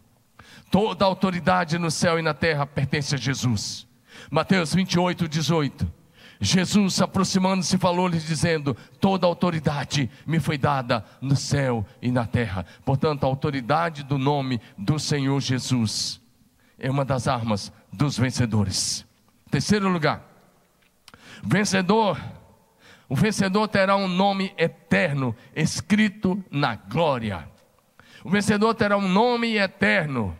Toda 0.69 1.05
autoridade 1.05 1.77
no 1.77 1.89
céu 1.89 2.19
e 2.19 2.21
na 2.21 2.33
terra 2.33 2.65
pertence 2.65 3.15
a 3.15 3.17
Jesus. 3.17 3.87
Mateus 4.29 4.73
28, 4.73 5.29
18. 5.29 6.02
Jesus, 6.43 7.01
aproximando-se, 7.01 7.77
falou-lhes, 7.77 8.25
dizendo: 8.25 8.75
Toda 8.99 9.25
autoridade 9.25 10.11
me 10.27 10.39
foi 10.39 10.57
dada 10.57 11.05
no 11.21 11.37
céu 11.37 11.85
e 12.01 12.11
na 12.11 12.25
terra. 12.25 12.65
Portanto, 12.83 13.23
a 13.23 13.27
autoridade 13.27 14.03
do 14.03 14.17
nome 14.17 14.59
do 14.77 14.99
Senhor 14.99 15.39
Jesus 15.39 16.21
é 16.77 16.91
uma 16.91 17.05
das 17.05 17.29
armas 17.29 17.71
dos 17.91 18.17
vencedores. 18.17 19.05
Terceiro 19.49 19.87
lugar, 19.87 20.21
vencedor. 21.41 22.19
O 23.07 23.15
vencedor 23.15 23.67
terá 23.67 23.95
um 23.95 24.07
nome 24.07 24.53
eterno 24.57 25.35
escrito 25.55 26.43
na 26.51 26.75
glória. 26.75 27.47
O 28.23 28.29
vencedor 28.29 28.73
terá 28.73 28.97
um 28.97 29.07
nome 29.07 29.55
eterno 29.55 30.37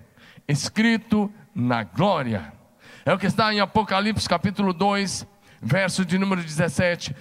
escrito 0.47 1.31
na 1.55 1.83
glória. 1.83 2.51
É 3.05 3.13
o 3.13 3.17
que 3.17 3.27
está 3.27 3.53
em 3.53 3.59
Apocalipse 3.59 4.27
capítulo 4.27 4.73
2, 4.73 5.27
verso 5.63 6.05
de 6.05 6.17
número 6.17 6.43
17. 6.43 7.15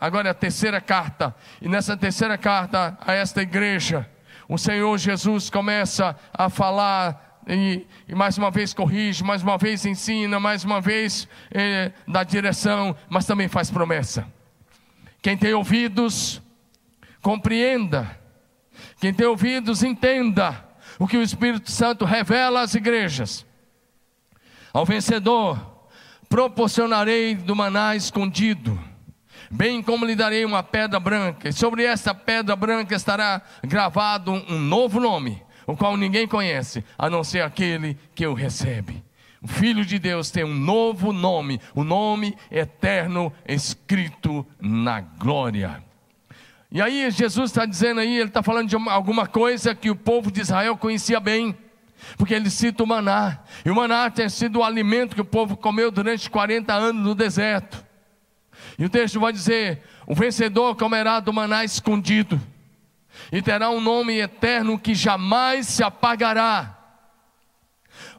Agora 0.00 0.28
é 0.28 0.30
a 0.30 0.34
terceira 0.34 0.80
carta, 0.80 1.34
e 1.60 1.68
nessa 1.68 1.96
terceira 1.96 2.36
carta 2.36 2.96
a 3.00 3.12
esta 3.12 3.42
igreja, 3.42 4.08
o 4.48 4.58
Senhor 4.58 4.96
Jesus 4.98 5.48
começa 5.48 6.16
a 6.32 6.50
falar 6.50 7.42
e, 7.48 7.86
e, 8.06 8.14
mais 8.14 8.36
uma 8.36 8.50
vez 8.50 8.74
corrige, 8.74 9.24
mais 9.24 9.42
uma 9.42 9.56
vez 9.56 9.84
ensina, 9.86 10.38
mais 10.38 10.62
uma 10.62 10.80
vez 10.80 11.26
eh, 11.50 11.90
dá 12.06 12.22
direção, 12.22 12.94
mas 13.08 13.24
também 13.24 13.48
faz 13.48 13.70
promessa. 13.70 14.26
Quem 15.22 15.36
tem 15.36 15.54
ouvidos, 15.54 16.40
compreenda. 17.22 18.18
Quem 19.00 19.12
tem 19.12 19.26
ouvidos, 19.26 19.82
entenda 19.82 20.64
o 20.98 21.08
que 21.08 21.16
o 21.16 21.22
Espírito 21.22 21.70
Santo 21.70 22.04
revela 22.04 22.60
às 22.60 22.74
igrejas. 22.74 23.46
Ao 24.72 24.84
vencedor, 24.84 25.79
proporcionarei 26.30 27.34
do 27.34 27.56
maná 27.56 27.96
escondido, 27.96 28.78
bem 29.50 29.82
como 29.82 30.06
lhe 30.06 30.14
darei 30.14 30.44
uma 30.44 30.62
pedra 30.62 31.00
branca, 31.00 31.48
e 31.48 31.52
sobre 31.52 31.84
essa 31.84 32.14
pedra 32.14 32.54
branca 32.54 32.94
estará 32.94 33.42
gravado 33.64 34.30
um 34.48 34.56
novo 34.56 35.00
nome, 35.00 35.42
o 35.66 35.76
qual 35.76 35.96
ninguém 35.96 36.28
conhece, 36.28 36.84
a 36.96 37.10
não 37.10 37.24
ser 37.24 37.42
aquele 37.42 37.98
que 38.14 38.24
o 38.24 38.32
recebe. 38.32 39.02
O 39.42 39.48
Filho 39.48 39.84
de 39.84 39.98
Deus 39.98 40.30
tem 40.30 40.44
um 40.44 40.54
novo 40.54 41.12
nome, 41.12 41.60
o 41.74 41.80
um 41.80 41.84
nome 41.84 42.36
eterno 42.48 43.32
escrito 43.48 44.46
na 44.60 45.00
glória. 45.00 45.82
E 46.70 46.80
aí 46.80 47.10
Jesus 47.10 47.50
está 47.50 47.66
dizendo 47.66 47.98
aí, 47.98 48.18
ele 48.18 48.28
está 48.28 48.42
falando 48.42 48.68
de 48.68 48.76
alguma 48.76 49.26
coisa 49.26 49.74
que 49.74 49.90
o 49.90 49.96
povo 49.96 50.30
de 50.30 50.42
Israel 50.42 50.76
conhecia 50.76 51.18
bem. 51.18 51.56
Porque 52.16 52.34
ele 52.34 52.50
cita 52.50 52.82
o 52.82 52.86
maná. 52.86 53.40
E 53.64 53.70
o 53.70 53.74
maná 53.74 54.10
tem 54.10 54.28
sido 54.28 54.60
o 54.60 54.64
alimento 54.64 55.14
que 55.14 55.20
o 55.20 55.24
povo 55.24 55.56
comeu 55.56 55.90
durante 55.90 56.28
40 56.30 56.72
anos 56.72 57.02
no 57.02 57.14
deserto. 57.14 57.84
E 58.78 58.84
o 58.84 58.90
texto 58.90 59.20
vai 59.20 59.32
dizer: 59.32 59.82
o 60.06 60.14
vencedor 60.14 60.74
comerá 60.76 61.20
do 61.20 61.32
maná 61.32 61.64
escondido, 61.64 62.40
e 63.30 63.42
terá 63.42 63.70
um 63.70 63.80
nome 63.80 64.18
eterno 64.18 64.78
que 64.78 64.94
jamais 64.94 65.66
se 65.66 65.82
apagará. 65.82 66.78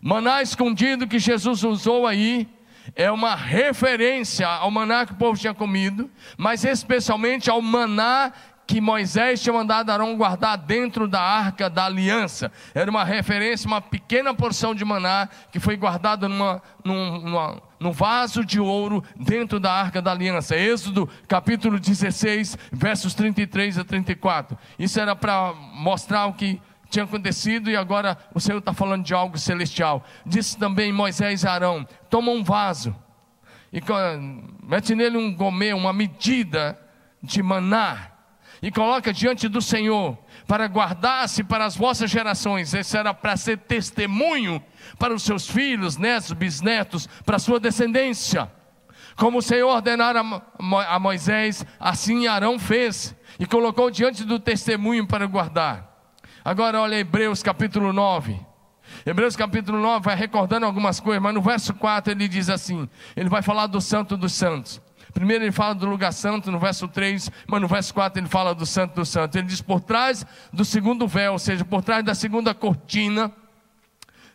Maná 0.01 0.41
escondido 0.41 1.07
que 1.07 1.19
Jesus 1.19 1.63
usou 1.63 2.05
aí 2.05 2.47
é 2.95 3.11
uma 3.11 3.35
referência 3.35 4.47
ao 4.47 4.71
maná 4.71 5.05
que 5.05 5.13
o 5.13 5.17
povo 5.17 5.39
tinha 5.39 5.53
comido, 5.53 6.09
mas 6.37 6.63
especialmente 6.63 7.49
ao 7.49 7.61
maná 7.61 8.31
que 8.71 8.79
Moisés 8.79 9.41
tinha 9.41 9.51
mandado 9.51 9.89
Arão 9.89 10.15
guardar 10.15 10.57
dentro 10.57 11.05
da 11.05 11.21
arca 11.21 11.69
da 11.69 11.87
aliança. 11.87 12.49
Era 12.73 12.89
uma 12.89 13.03
referência, 13.03 13.67
uma 13.67 13.81
pequena 13.81 14.33
porção 14.33 14.73
de 14.73 14.85
maná 14.85 15.27
que 15.51 15.59
foi 15.59 15.75
guardada 15.75 16.29
numa, 16.29 16.63
num, 16.81 17.19
numa, 17.19 17.61
num 17.77 17.91
vaso 17.91 18.45
de 18.45 18.61
ouro 18.61 19.03
dentro 19.13 19.59
da 19.59 19.73
arca 19.73 20.01
da 20.01 20.11
aliança. 20.11 20.55
Êxodo 20.55 21.09
capítulo 21.27 21.77
16, 21.77 22.57
versos 22.71 23.13
33 23.13 23.77
a 23.77 23.83
34. 23.83 24.57
Isso 24.79 25.01
era 25.01 25.17
para 25.17 25.51
mostrar 25.73 26.27
o 26.27 26.33
que 26.33 26.61
tinha 26.89 27.03
acontecido 27.03 27.69
e 27.69 27.75
agora 27.75 28.17
o 28.33 28.39
Senhor 28.39 28.59
está 28.59 28.73
falando 28.73 29.03
de 29.03 29.13
algo 29.13 29.37
celestial. 29.37 30.01
Disse 30.25 30.57
também 30.57 30.93
Moisés 30.93 31.43
a 31.43 31.51
Arão: 31.51 31.85
toma 32.09 32.31
um 32.31 32.41
vaso 32.41 32.95
e 33.73 33.81
mete 34.63 34.95
nele 34.95 35.17
um 35.17 35.35
gomê, 35.35 35.73
uma 35.73 35.91
medida 35.91 36.79
de 37.21 37.43
maná 37.43 38.10
e 38.61 38.69
coloca 38.69 39.11
diante 39.11 39.47
do 39.47 39.61
Senhor 39.61 40.17
para 40.47 40.67
guardar-se 40.67 41.43
para 41.43 41.65
as 41.65 41.75
vossas 41.75 42.11
gerações. 42.11 42.73
Esse 42.73 42.95
era 42.95 43.13
para 43.13 43.35
ser 43.35 43.57
testemunho 43.57 44.63
para 44.99 45.13
os 45.13 45.23
seus 45.23 45.49
filhos, 45.49 45.97
netos, 45.97 46.31
bisnetos, 46.33 47.07
para 47.25 47.37
a 47.37 47.39
sua 47.39 47.59
descendência. 47.59 48.51
Como 49.15 49.39
o 49.39 49.41
Senhor 49.41 49.67
ordenara 49.67 50.21
a 50.87 50.99
Moisés, 50.99 51.65
assim 51.79 52.27
Arão 52.27 52.59
fez 52.59 53.15
e 53.39 53.45
colocou 53.45 53.89
diante 53.89 54.23
do 54.23 54.39
testemunho 54.39 55.07
para 55.07 55.25
guardar. 55.25 55.89
Agora 56.45 56.79
olha 56.81 56.95
Hebreus 56.95 57.41
capítulo 57.41 57.91
9. 57.91 58.39
Hebreus 59.05 59.35
capítulo 59.35 59.79
9 59.79 60.05
vai 60.05 60.15
recordando 60.15 60.65
algumas 60.65 60.99
coisas, 60.99 61.21
mas 61.21 61.33
no 61.33 61.41
verso 61.41 61.73
4 61.73 62.11
ele 62.13 62.27
diz 62.27 62.49
assim: 62.49 62.87
ele 63.15 63.29
vai 63.29 63.41
falar 63.41 63.67
do 63.67 63.81
Santo 63.81 64.15
dos 64.15 64.33
Santos. 64.33 64.81
Primeiro 65.13 65.43
ele 65.43 65.51
fala 65.51 65.75
do 65.75 65.85
lugar 65.85 66.13
santo 66.13 66.51
no 66.51 66.59
verso 66.59 66.87
3, 66.87 67.29
mas 67.47 67.61
no 67.61 67.67
verso 67.67 67.93
4 67.93 68.21
ele 68.21 68.29
fala 68.29 68.55
do 68.55 68.65
santo 68.65 68.95
do 68.95 69.05
santo. 69.05 69.37
Ele 69.37 69.47
diz: 69.47 69.61
por 69.61 69.81
trás 69.81 70.25
do 70.51 70.63
segundo 70.63 71.07
véu, 71.07 71.33
ou 71.33 71.39
seja, 71.39 71.65
por 71.65 71.83
trás 71.83 72.03
da 72.03 72.15
segunda 72.15 72.53
cortina, 72.53 73.31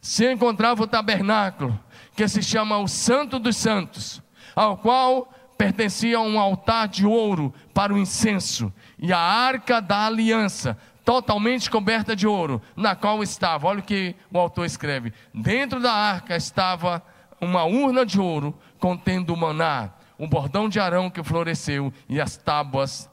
se 0.01 0.31
encontrava 0.31 0.83
o 0.83 0.87
tabernáculo, 0.87 1.79
que 2.15 2.29
se 2.29 2.43
chama 2.43 2.79
o 2.79 2.87
Santo 2.87 3.39
dos 3.39 3.57
Santos, 3.57 4.23
ao 4.55 4.77
qual 4.77 5.33
pertencia 5.59 6.21
um 6.21 6.39
altar 6.39 6.87
de 6.87 7.07
ouro 7.07 7.53
para 7.73 7.93
o 7.93 7.99
incenso, 7.99 8.73
e 8.99 9.13
a 9.13 9.19
arca 9.19 9.81
da 9.81 10.07
aliança, 10.07 10.79
totalmente 11.05 11.71
coberta 11.71 12.15
de 12.15 12.27
ouro, 12.27 12.61
na 12.77 12.95
qual 12.95 13.23
estava, 13.23 13.67
olha 13.67 13.81
o 13.81 13.83
que 13.83 14.15
o 14.31 14.39
autor 14.39 14.67
escreve: 14.67 15.13
dentro 15.35 15.81
da 15.81 15.93
arca 15.93 16.37
estava 16.37 17.03
uma 17.41 17.65
urna 17.65 18.05
de 18.05 18.21
ouro 18.21 18.55
contendo 18.79 19.33
o 19.33 19.37
maná 19.37 19.91
um 20.19 20.29
bordão 20.29 20.69
de 20.69 20.81
Arão 20.81 21.11
que 21.11 21.23
floresceu 21.23 21.93
e 22.09 22.21
as 22.21 22.37
tábuas 22.37 23.11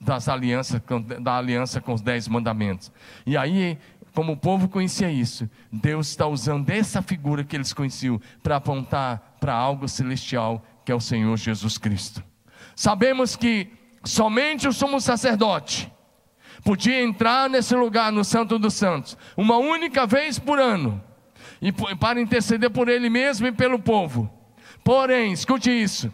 das 0.00 0.28
alianças, 0.28 0.80
da 1.20 1.36
aliança 1.36 1.80
com 1.80 1.92
os 1.92 2.00
dez 2.00 2.26
mandamentos. 2.26 2.90
E 3.26 3.36
aí, 3.36 3.78
como 4.14 4.32
o 4.32 4.36
povo 4.36 4.68
conhecia 4.68 5.10
isso, 5.10 5.48
Deus 5.70 6.08
está 6.08 6.26
usando 6.26 6.70
essa 6.70 7.02
figura 7.02 7.44
que 7.44 7.54
eles 7.54 7.72
conheciam 7.72 8.20
para 8.42 8.56
apontar 8.56 9.36
para 9.38 9.54
algo 9.54 9.86
celestial, 9.88 10.64
que 10.84 10.92
é 10.92 10.94
o 10.94 11.00
Senhor 11.00 11.36
Jesus 11.36 11.76
Cristo. 11.78 12.22
Sabemos 12.74 13.36
que 13.36 13.70
somente 14.02 14.66
o 14.66 14.72
sumo 14.72 15.00
sacerdote 15.00 15.92
podia 16.64 17.02
entrar 17.02 17.48
nesse 17.48 17.74
lugar, 17.74 18.10
no 18.10 18.24
Santo 18.24 18.58
dos 18.58 18.74
Santos, 18.74 19.16
uma 19.36 19.56
única 19.56 20.06
vez 20.06 20.38
por 20.38 20.58
ano, 20.58 21.02
e 21.60 21.72
para 21.72 22.20
interceder 22.20 22.70
por 22.70 22.88
ele 22.88 23.10
mesmo 23.10 23.46
e 23.46 23.52
pelo 23.52 23.78
povo. 23.78 24.39
Porém, 24.84 25.32
escute 25.32 25.70
isso: 25.70 26.12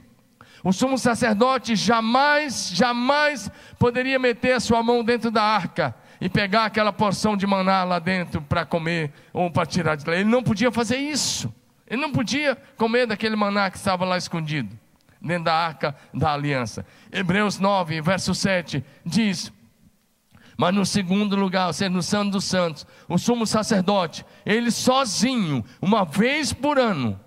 o 0.63 0.73
sumo 0.73 0.99
sacerdote 0.99 1.77
jamais, 1.77 2.71
jamais 2.75 3.51
poderia 3.79 4.19
meter 4.19 4.55
a 4.55 4.61
sua 4.61 4.83
mão 4.83 5.05
dentro 5.05 5.31
da 5.31 5.43
arca 5.43 5.95
e 6.21 6.29
pegar 6.29 6.65
aquela 6.65 6.93
porção 6.93 7.37
de 7.37 7.47
maná 7.47 7.85
lá 7.85 7.99
dentro 7.99 8.41
para 8.43 8.65
comer 8.65 9.13
ou 9.33 9.51
para 9.51 9.67
tirar 9.67 9.97
de 9.97 10.09
lá. 10.09 10.17
Ele 10.17 10.29
não 10.29 10.43
podia 10.43 10.73
fazer 10.73 10.97
isso. 10.97 11.53
Ele 11.87 12.03
não 12.03 12.11
podia 12.11 12.57
comer 12.77 13.07
daquele 13.07 13.37
maná 13.37 13.71
que 13.71 13.77
estava 13.77 14.05
lá 14.05 14.19
escondido, 14.19 14.77
dentro 15.21 15.45
da 15.45 15.55
arca 15.55 15.95
da 16.13 16.33
aliança. 16.33 16.85
Hebreus 17.13 17.61
9, 17.61 18.01
verso 18.01 18.35
7 18.35 18.85
diz: 19.05 19.53
Mas 20.57 20.75
no 20.75 20.85
segundo 20.85 21.37
lugar, 21.37 21.73
seja, 21.73 21.89
no 21.89 22.03
Santo 22.03 22.33
dos 22.33 22.45
Santos, 22.45 22.85
o 23.09 23.17
sumo 23.19 23.47
sacerdote, 23.47 24.27
ele 24.45 24.73
sozinho, 24.73 25.65
uma 25.81 26.05
vez 26.05 26.53
por 26.53 26.77
ano, 26.77 27.21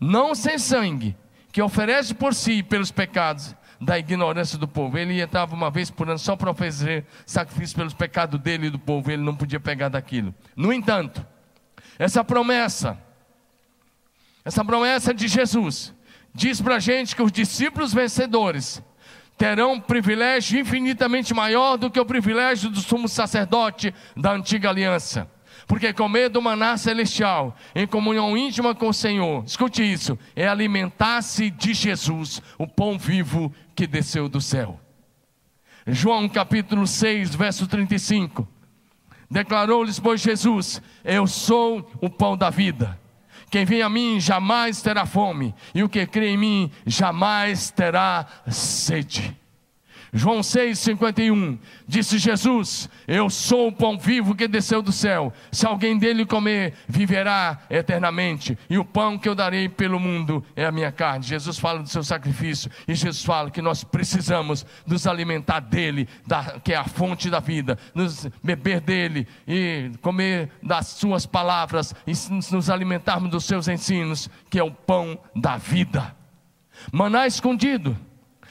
não 0.00 0.34
sem 0.34 0.58
sangue, 0.58 1.16
que 1.52 1.62
oferece 1.62 2.14
por 2.14 2.34
si 2.34 2.62
pelos 2.62 2.90
pecados 2.90 3.54
da 3.80 3.98
ignorância 3.98 4.58
do 4.58 4.66
povo. 4.66 4.98
Ele 4.98 5.20
estava 5.20 5.54
uma 5.54 5.70
vez 5.70 5.90
por 5.90 6.08
ano 6.08 6.18
só 6.18 6.36
para 6.36 6.50
oferecer 6.50 7.06
sacrifício 7.24 7.76
pelos 7.76 7.94
pecados 7.94 8.40
dele 8.40 8.66
e 8.66 8.70
do 8.70 8.78
povo. 8.78 9.10
Ele 9.10 9.22
não 9.22 9.34
podia 9.34 9.60
pegar 9.60 9.88
daquilo. 9.88 10.34
No 10.56 10.72
entanto, 10.72 11.24
essa 11.98 12.22
promessa, 12.24 12.98
essa 14.44 14.64
promessa 14.64 15.14
de 15.14 15.28
Jesus, 15.28 15.94
diz 16.34 16.60
para 16.60 16.76
a 16.76 16.80
gente 16.80 17.14
que 17.14 17.22
os 17.22 17.32
discípulos 17.32 17.92
vencedores 17.92 18.82
terão 19.36 19.74
um 19.74 19.80
privilégio 19.80 20.58
infinitamente 20.58 21.32
maior 21.32 21.76
do 21.76 21.90
que 21.90 22.00
o 22.00 22.04
privilégio 22.04 22.70
do 22.70 22.80
sumo 22.80 23.08
sacerdote 23.08 23.94
da 24.16 24.32
antiga 24.32 24.68
aliança. 24.68 25.30
Porque 25.68 25.92
comer 25.92 26.30
do 26.30 26.40
maná 26.40 26.78
celestial, 26.78 27.54
em 27.74 27.86
comunhão 27.86 28.36
íntima 28.36 28.74
com 28.74 28.88
o 28.88 28.94
Senhor, 28.94 29.44
escute 29.44 29.82
isso, 29.82 30.18
é 30.34 30.48
alimentar-se 30.48 31.50
de 31.50 31.74
Jesus, 31.74 32.42
o 32.56 32.66
pão 32.66 32.98
vivo 32.98 33.52
que 33.76 33.86
desceu 33.86 34.30
do 34.30 34.40
céu. 34.40 34.80
João 35.86 36.26
capítulo 36.26 36.86
6, 36.86 37.34
verso 37.34 37.66
35. 37.66 38.48
Declarou-lhes, 39.30 40.00
pois, 40.00 40.22
Jesus: 40.22 40.80
Eu 41.04 41.26
sou 41.26 41.90
o 42.00 42.08
pão 42.08 42.34
da 42.34 42.48
vida. 42.48 42.98
Quem 43.50 43.66
vem 43.66 43.82
a 43.82 43.90
mim 43.90 44.18
jamais 44.18 44.80
terá 44.80 45.04
fome, 45.04 45.54
e 45.74 45.82
o 45.82 45.88
que 45.88 46.06
crê 46.06 46.30
em 46.30 46.38
mim 46.38 46.70
jamais 46.86 47.70
terá 47.70 48.26
sede. 48.48 49.37
João 50.12 50.40
6,51 50.40 51.58
disse 51.86 52.18
Jesus: 52.18 52.88
Eu 53.06 53.28
sou 53.28 53.68
o 53.68 53.72
pão 53.72 53.98
vivo 53.98 54.34
que 54.34 54.48
desceu 54.48 54.80
do 54.80 54.92
céu. 54.92 55.32
Se 55.52 55.66
alguém 55.66 55.98
dele 55.98 56.24
comer, 56.24 56.74
viverá 56.88 57.58
eternamente. 57.68 58.56
E 58.70 58.78
o 58.78 58.84
pão 58.84 59.18
que 59.18 59.28
eu 59.28 59.34
darei 59.34 59.68
pelo 59.68 60.00
mundo 60.00 60.44
é 60.56 60.64
a 60.64 60.72
minha 60.72 60.90
carne. 60.90 61.24
Jesus 61.24 61.58
fala 61.58 61.80
do 61.80 61.88
seu 61.88 62.02
sacrifício. 62.02 62.70
E 62.86 62.94
Jesus 62.94 63.22
fala 63.22 63.50
que 63.50 63.60
nós 63.60 63.84
precisamos 63.84 64.64
nos 64.86 65.06
alimentar 65.06 65.60
dele, 65.60 66.08
da, 66.26 66.58
que 66.60 66.72
é 66.72 66.76
a 66.76 66.84
fonte 66.84 67.28
da 67.28 67.40
vida, 67.40 67.78
nos 67.94 68.26
beber 68.42 68.80
dele 68.80 69.26
e 69.46 69.90
comer 70.00 70.50
das 70.62 70.86
suas 70.86 71.26
palavras 71.26 71.94
e 72.06 72.12
nos 72.52 72.70
alimentarmos 72.70 73.30
dos 73.30 73.44
seus 73.44 73.68
ensinos, 73.68 74.30
que 74.48 74.58
é 74.58 74.64
o 74.64 74.70
pão 74.70 75.18
da 75.36 75.56
vida. 75.56 76.16
Maná 76.92 77.26
escondido 77.26 78.07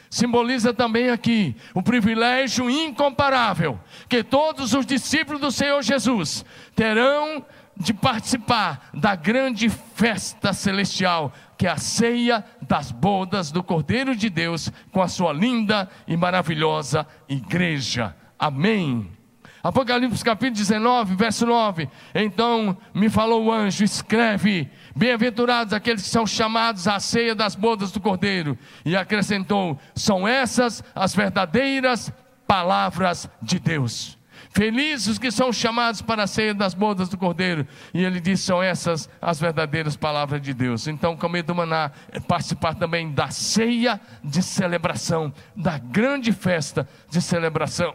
simboliza 0.10 0.74
também 0.74 1.10
aqui 1.10 1.56
o 1.74 1.82
privilégio 1.82 2.70
incomparável 2.70 3.80
que 4.08 4.24
todos 4.24 4.74
os 4.74 4.86
discípulos 4.86 5.42
do 5.42 5.52
Senhor 5.52 5.82
Jesus 5.82 6.46
terão 6.76 7.46
de 7.80 7.94
participar 7.94 8.90
da 8.94 9.16
grande 9.16 9.70
festa 9.70 10.52
celestial, 10.52 11.32
que 11.58 11.68
é 11.68 11.70
a 11.70 11.78
ceia 11.78 12.44
das 12.62 12.92
bodas 12.92 13.52
do 13.52 13.64
Cordeiro 13.64 14.16
de 14.16 14.30
Deus 14.30 14.72
com 14.92 15.02
a 15.02 15.08
sua 15.08 15.32
linda 15.32 15.88
e 16.08 16.18
maravilhosa 16.18 17.06
igreja. 17.30 18.16
Amém. 18.40 19.18
Apocalipse 19.64 20.24
capítulo 20.24 20.56
19, 20.56 21.16
verso 21.16 21.46
9. 21.46 21.90
Então 22.16 22.78
me 22.94 23.10
falou 23.10 23.46
o 23.46 23.52
anjo: 23.52 23.84
escreve, 23.84 24.70
bem-aventurados 24.98 25.74
aqueles 25.74 26.04
que 26.04 26.10
são 26.10 26.26
chamados 26.26 26.88
à 26.88 27.00
ceia 27.00 27.36
das 27.36 27.56
bodas 27.56 27.92
do 27.92 28.00
Cordeiro. 28.00 28.58
E 28.84 28.96
acrescentou: 28.96 29.80
são 29.96 30.28
essas 30.28 30.84
as 30.96 31.16
verdadeiras 31.16 32.12
palavras 32.48 33.30
de 33.42 33.60
Deus. 33.60 34.18
Felizes 34.50 35.08
os 35.08 35.20
que 35.20 35.30
são 35.30 35.54
chamados 35.54 36.02
para 36.02 36.24
a 36.24 36.28
ceia 36.28 36.54
das 36.54 36.74
bodas 36.74 37.10
do 37.10 37.18
Cordeiro. 37.18 37.68
E 37.94 38.04
ele 38.04 38.20
diz: 38.20 38.40
são 38.40 38.62
essas 38.62 39.08
as 39.22 39.40
verdadeiras 39.40 39.96
palavras 39.96 40.42
de 40.42 40.54
Deus. 40.54 40.88
Então, 40.88 41.16
comer 41.16 41.44
do 41.44 41.54
maná 41.54 41.92
é 42.12 42.20
participar 42.20 42.74
também 42.74 43.12
da 43.12 43.30
ceia 43.30 44.02
de 44.24 44.42
celebração, 44.42 45.32
da 45.56 45.78
grande 45.78 46.32
festa 46.32 46.88
de 47.10 47.22
celebração 47.22 47.94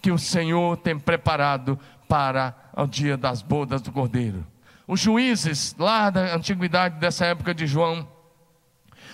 que 0.00 0.12
o 0.12 0.18
Senhor 0.18 0.76
tem 0.76 0.96
preparado 0.96 1.78
para 2.08 2.54
o 2.76 2.86
dia 2.86 3.16
das 3.16 3.42
bodas 3.42 3.82
do 3.82 3.90
Cordeiro. 3.90 4.53
Os 4.86 5.00
juízes, 5.00 5.74
lá 5.78 6.10
da 6.10 6.34
antiguidade, 6.34 6.98
dessa 6.98 7.24
época 7.26 7.54
de 7.54 7.66
João, 7.66 8.06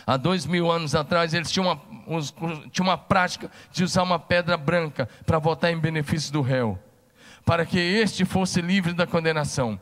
há 0.06 0.16
dois 0.16 0.46
mil 0.46 0.70
anos 0.70 0.94
atrás, 0.94 1.32
eles 1.32 1.50
tinham 1.50 1.66
uma 1.66 1.90
tinha 2.72 2.82
uma 2.82 2.98
prática 2.98 3.48
de 3.70 3.84
usar 3.84 4.02
uma 4.02 4.18
pedra 4.18 4.56
branca 4.56 5.08
para 5.24 5.38
votar 5.38 5.70
em 5.70 5.78
benefício 5.78 6.32
do 6.32 6.40
réu, 6.40 6.76
para 7.44 7.64
que 7.64 7.78
este 7.78 8.24
fosse 8.24 8.60
livre 8.60 8.92
da 8.92 9.06
condenação. 9.06 9.80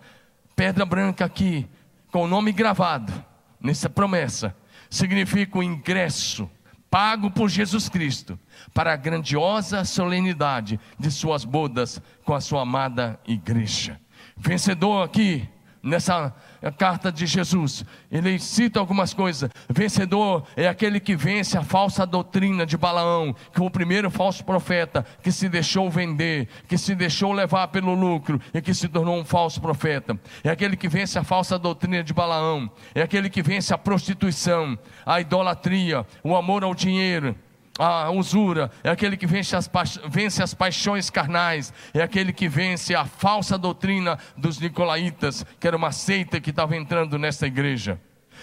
Pedra 0.54 0.84
branca 0.84 1.24
aqui, 1.24 1.66
com 2.12 2.24
o 2.24 2.28
nome 2.28 2.52
gravado, 2.52 3.12
nessa 3.58 3.88
promessa, 3.88 4.54
significa 4.90 5.58
o 5.58 5.62
ingresso 5.62 6.50
pago 6.90 7.30
por 7.30 7.48
Jesus 7.48 7.88
Cristo 7.88 8.38
para 8.74 8.92
a 8.92 8.96
grandiosa 8.96 9.84
solenidade 9.84 10.80
de 10.98 11.10
suas 11.10 11.44
bodas 11.44 12.00
com 12.24 12.34
a 12.34 12.40
sua 12.40 12.62
amada 12.62 13.18
igreja. 13.26 14.00
Vencedor 14.36 15.04
aqui 15.04 15.48
nessa 15.88 16.34
carta 16.76 17.10
de 17.10 17.26
Jesus, 17.26 17.84
ele 18.10 18.38
cita 18.38 18.78
algumas 18.78 19.14
coisas. 19.14 19.50
Vencedor 19.68 20.44
é 20.56 20.68
aquele 20.68 21.00
que 21.00 21.16
vence 21.16 21.56
a 21.56 21.62
falsa 21.62 22.06
doutrina 22.06 22.66
de 22.66 22.76
Balaão, 22.76 23.32
que 23.32 23.58
foi 23.58 23.66
o 23.66 23.70
primeiro 23.70 24.10
falso 24.10 24.44
profeta 24.44 25.04
que 25.22 25.32
se 25.32 25.48
deixou 25.48 25.90
vender, 25.90 26.48
que 26.68 26.76
se 26.76 26.94
deixou 26.94 27.32
levar 27.32 27.68
pelo 27.68 27.94
lucro 27.94 28.40
e 28.52 28.60
que 28.60 28.74
se 28.74 28.88
tornou 28.88 29.18
um 29.18 29.24
falso 29.24 29.60
profeta. 29.60 30.18
É 30.44 30.50
aquele 30.50 30.76
que 30.76 30.88
vence 30.88 31.18
a 31.18 31.24
falsa 31.24 31.58
doutrina 31.58 32.02
de 32.02 32.12
Balaão, 32.12 32.70
é 32.94 33.02
aquele 33.02 33.30
que 33.30 33.42
vence 33.42 33.72
a 33.72 33.78
prostituição, 33.78 34.78
a 35.04 35.20
idolatria, 35.20 36.06
o 36.22 36.36
amor 36.36 36.62
ao 36.62 36.74
dinheiro 36.74 37.34
a 37.78 38.10
usura, 38.10 38.70
é 38.82 38.90
aquele 38.90 39.16
que 39.16 39.26
vence 39.26 39.54
as, 39.54 39.70
vence 40.08 40.42
as 40.42 40.52
paixões 40.52 41.10
carnais, 41.10 41.72
é 41.94 42.02
aquele 42.02 42.32
que 42.32 42.48
vence 42.48 42.94
a 42.94 43.04
falsa 43.04 43.56
doutrina 43.56 44.18
dos 44.36 44.58
nicolaítas, 44.58 45.46
que 45.60 45.66
era 45.66 45.76
uma 45.76 45.92
seita 45.92 46.40
que 46.40 46.50
estava 46.50 46.76
entrando 46.76 47.18
nessa 47.18 47.46
igreja. 47.46 48.00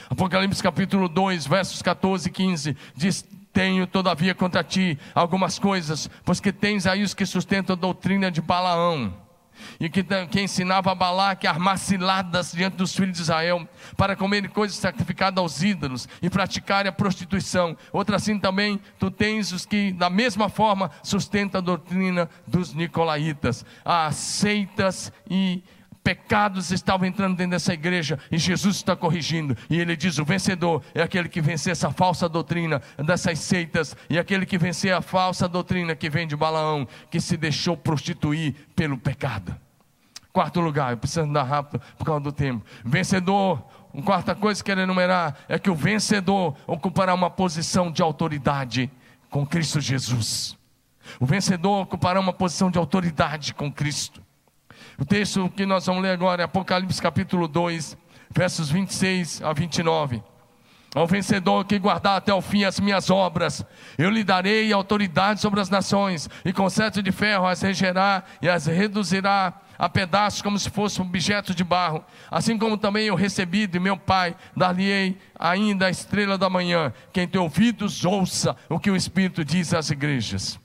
Apocalipse 0.10 0.63
capítulo 0.63 1.10
2, 1.10 1.48
versos 1.48 1.82
14 1.82 2.30
e 2.30 2.32
15, 2.32 2.78
diz: 2.95 3.26
Tenho 3.52 3.86
todavia 3.86 4.34
contra 4.34 4.63
ti 4.63 4.98
algumas 5.13 5.60
coisas, 5.60 6.10
pois 6.24 6.39
que 6.39 6.52
tens 6.52 6.88
aí 6.88 7.04
os 7.04 7.13
que 7.13 7.26
sustentam 7.26 7.76
a 7.76 7.80
doutrina 7.80 8.32
de 8.32 8.41
Balaão 8.41 9.24
e 9.80 9.89
que, 9.89 10.04
que 10.04 10.41
ensinava 10.41 10.91
a 10.91 10.96
Balaque 10.96 11.48
a 11.48 11.52
armar 11.52 11.78
ciladas 11.78 12.52
diante 12.52 12.78
dos 12.78 12.96
filhos 12.96 13.15
de 13.15 13.22
Israel, 13.22 13.68
para 13.98 14.15
comerem 14.15 14.50
coisas 14.50 14.78
sacrificadas 14.78 15.41
aos 15.41 15.62
ídolos 15.62 16.08
e 16.22 16.30
praticarem 16.30 16.89
a 16.89 16.94
prostituição. 16.94 17.78
Outra 17.91 18.15
assim 18.15 18.39
também, 18.39 18.80
tu 19.00 19.12
tens 19.12 19.52
os 19.52 19.65
que, 19.65 19.91
da 19.91 20.10
mesma 20.10 20.50
forma, 20.50 20.91
sustentam 21.04 21.60
a 21.60 21.63
doutrina 21.63 22.30
dos 22.48 22.74
nicolaítas, 22.74 23.65
as 23.84 24.15
seitas 24.15 25.12
e 25.30 25.63
pecados 26.06 26.70
estavam 26.70 27.08
entrando 27.08 27.36
dentro 27.36 27.54
dessa 27.54 27.74
igreja 27.74 28.20
e 28.32 28.38
Jesus 28.38 28.76
está 28.76 28.96
corrigindo. 28.96 29.58
E 29.68 29.80
ele 29.80 29.98
diz: 29.98 30.20
o 30.20 30.24
vencedor 30.24 30.84
é 30.94 31.02
aquele 31.02 31.28
que 31.28 31.41
vencer 31.41 31.72
essa 31.72 31.89
falsa 31.89 32.30
doutrina 32.30 32.80
dessas 33.04 33.39
seitas, 33.39 33.98
e 34.08 34.20
aquele 34.20 34.46
que 34.46 34.60
vencer 34.60 34.94
a 34.94 35.02
falsa 35.02 35.48
doutrina 35.48 35.96
que 35.96 36.08
vem 36.08 36.28
de 36.28 36.36
Balaão, 36.36 36.88
que 37.10 37.20
se 37.20 37.36
deixou 37.36 37.76
prostituir 37.76 38.54
pelo 38.76 39.00
pecado. 39.00 39.56
Quarto 40.32 40.60
lugar, 40.60 40.91
eu 40.91 40.98
preciso 40.98 41.22
andar 41.22 41.44
rápido 41.44 41.82
por 41.98 42.06
causa 42.06 42.22
do 42.22 42.32
tempo. 42.32 42.63
Vencedor, 42.84 43.65
uma 43.91 44.04
quarta 44.04 44.36
coisa 44.36 44.62
que 44.62 44.70
quero 44.70 44.82
enumerar 44.82 45.36
é 45.48 45.58
que 45.58 45.72
o 45.72 45.76
vencedor 45.76 46.56
ocupará 46.68 47.15
uma 47.15 47.32
posição 47.32 47.91
de 47.91 48.04
autoridade 48.04 48.91
com 49.32 49.46
Cristo 49.46 49.82
Jesus. 49.82 50.56
O 51.20 51.26
vencedor 51.26 51.82
ocupará 51.82 52.20
uma 52.20 52.34
posição 52.34 52.70
de 52.70 52.78
autoridade 52.78 53.54
com 53.54 53.72
Cristo. 53.72 54.24
O 55.00 55.06
texto 55.06 55.50
que 55.50 55.65
nós 55.65 55.86
vamos 55.86 56.04
ler 56.04 56.12
agora 56.12 56.43
é 56.43 56.45
Apocalipse 56.45 57.02
capítulo 57.02 57.48
2, 57.48 57.98
versos 58.32 58.69
26 58.69 59.41
a 59.41 59.54
29. 59.54 60.24
Ao 60.95 61.06
vencedor 61.06 61.65
que 61.65 61.78
guardar 61.78 62.15
até 62.15 62.34
o 62.34 62.41
fim 62.41 62.63
as 62.63 62.80
minhas 62.80 63.10
obras, 63.10 63.65
eu 63.98 64.10
lhe 64.10 64.24
darei 64.24 64.71
autoridade 64.71 65.41
sobre 65.41 65.60
as 65.60 65.69
nações, 65.69 66.30
e 66.45 66.54
com 66.54 66.69
cetro 66.69 67.04
de 67.04 67.12
ferro 67.12 67.45
as 67.45 67.62
regerá 67.62 68.24
e 68.41 68.48
as 68.48 68.65
reduzirá 68.65 69.62
a 69.78 69.89
pedaços 69.89 70.41
como 70.41 70.58
se 70.58 70.69
fosse 70.69 71.02
um 71.02 71.06
objeto 71.06 71.54
de 71.54 71.65
barro. 71.65 72.02
Assim 72.32 72.58
como 72.58 72.78
também 72.78 73.08
eu 73.08 73.15
recebi 73.15 73.67
de 73.67 73.78
meu 73.78 73.98
Pai, 73.98 74.38
dar-lhe-ei 74.56 75.17
ainda 75.38 75.88
a 75.88 75.89
estrela 75.89 76.38
da 76.38 76.50
manhã. 76.50 76.93
Quem 77.12 77.28
tem 77.28 77.41
ouvidos, 77.41 78.06
ouça 78.06 78.56
o 78.69 78.80
que 78.80 78.89
o 78.89 78.95
Espírito 78.95 79.43
diz 79.43 79.74
às 79.74 79.89
igrejas. 79.89 80.58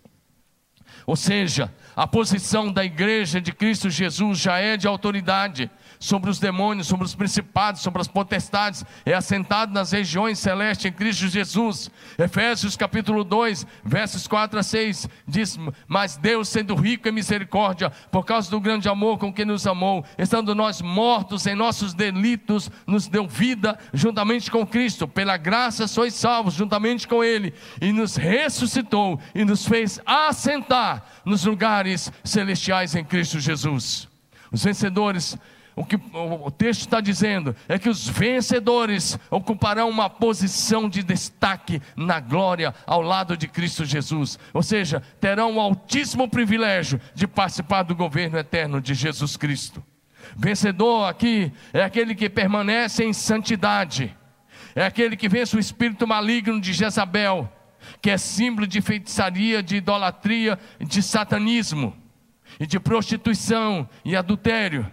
Ou 1.07 1.17
seja, 1.17 1.75
a 2.01 2.07
posição 2.07 2.73
da 2.73 2.83
igreja 2.83 3.43
de 3.43 3.53
Cristo 3.53 3.91
Jesus 3.91 4.39
já 4.39 4.57
é 4.57 4.75
de 4.75 4.87
autoridade 4.87 5.71
sobre 6.01 6.31
os 6.31 6.39
demônios, 6.39 6.87
sobre 6.87 7.05
os 7.05 7.15
principados, 7.15 7.83
sobre 7.83 8.01
as 8.01 8.09
potestades, 8.09 8.85
é 9.05 9.13
assentado 9.13 9.75
nas 9.75 9.93
regiões 9.93 10.39
celestes 10.39 10.87
em 10.87 10.93
Cristo 10.93 11.29
Jesus. 11.29 11.91
Efésios 12.19 12.75
capítulo 12.75 13.23
2, 13.23 13.67
versos 13.85 14.27
4 14.27 14.59
a 14.59 14.63
6, 14.63 15.07
diz: 15.29 15.59
Mas 15.87 16.17
Deus, 16.17 16.49
sendo 16.49 16.75
rico 16.75 17.07
em 17.07 17.13
misericórdia, 17.13 17.91
por 18.11 18.25
causa 18.25 18.51
do 18.51 18.59
grande 18.59 18.89
amor 18.89 19.19
com 19.19 19.31
que 19.31 19.45
nos 19.45 19.67
amou, 19.67 20.03
estando 20.17 20.55
nós 20.55 20.81
mortos 20.81 21.47
em 21.47 21.55
nossos 21.55 21.93
delitos, 21.93 22.71
nos 22.87 23.07
deu 23.07 23.29
vida 23.29 23.79
juntamente 23.93 24.51
com 24.51 24.67
Cristo, 24.67 25.07
pela 25.07 25.37
graça 25.37 25.87
sois 25.87 26.15
salvos 26.15 26.55
juntamente 26.55 27.07
com 27.07 27.23
Ele, 27.23 27.53
e 27.79 27.93
nos 27.93 28.17
ressuscitou 28.17 29.21
e 29.35 29.45
nos 29.45 29.67
fez 29.67 30.01
assentar 30.07 31.05
nos 31.27 31.45
lugares 31.45 32.11
celestiais 32.25 32.95
em 32.95 33.05
Cristo 33.05 33.39
Jesus. 33.39 34.09
Os 34.51 34.65
vencedores 34.65 35.39
o 35.77 35.85
que 35.85 35.97
o 35.97 36.51
texto 36.51 36.81
está 36.81 37.01
dizendo 37.01 37.55
é 37.69 37.79
que 37.79 37.89
os 37.89 38.09
vencedores 38.09 39.19
ocuparão 39.31 39.89
uma 39.89 40.11
posição 40.11 40.89
de 40.89 41.03
destaque 41.03 41.81
na 41.97 42.21
glória 42.21 42.75
ao 42.87 43.01
lado 43.01 43.37
de 43.37 43.47
Cristo 43.47 43.85
Jesus, 43.85 44.39
ou 44.53 44.63
seja, 44.63 45.03
terão 45.21 45.57
o 45.57 45.61
altíssimo 45.61 46.29
privilégio 46.29 47.01
de 47.15 47.27
participar 47.27 47.83
do 47.83 47.95
governo 47.95 48.39
eterno 48.39 48.81
de 48.81 48.95
Jesus 48.95 49.37
Cristo. 49.37 49.83
Vencedor 50.37 51.09
aqui 51.09 51.53
é 51.73 51.83
aquele 51.83 52.15
que 52.15 52.29
permanece 52.29 53.05
em 53.05 53.13
santidade, 53.13 54.15
é 54.75 54.85
aquele 54.85 55.17
que 55.17 55.29
vence 55.29 55.57
o 55.57 55.61
espírito 55.61 56.07
maligno 56.07 56.61
de 56.61 56.73
Jezabel, 56.73 57.51
que 58.03 58.11
é 58.11 58.19
símbolo 58.19 58.67
de 58.67 58.81
feitiçaria, 58.81 59.63
de 59.63 59.77
idolatria, 59.77 60.59
de 60.79 61.03
satanismo 61.03 61.97
e 62.59 62.67
de 62.67 62.79
prostituição 62.79 63.89
e 64.05 64.15
adultério 64.15 64.91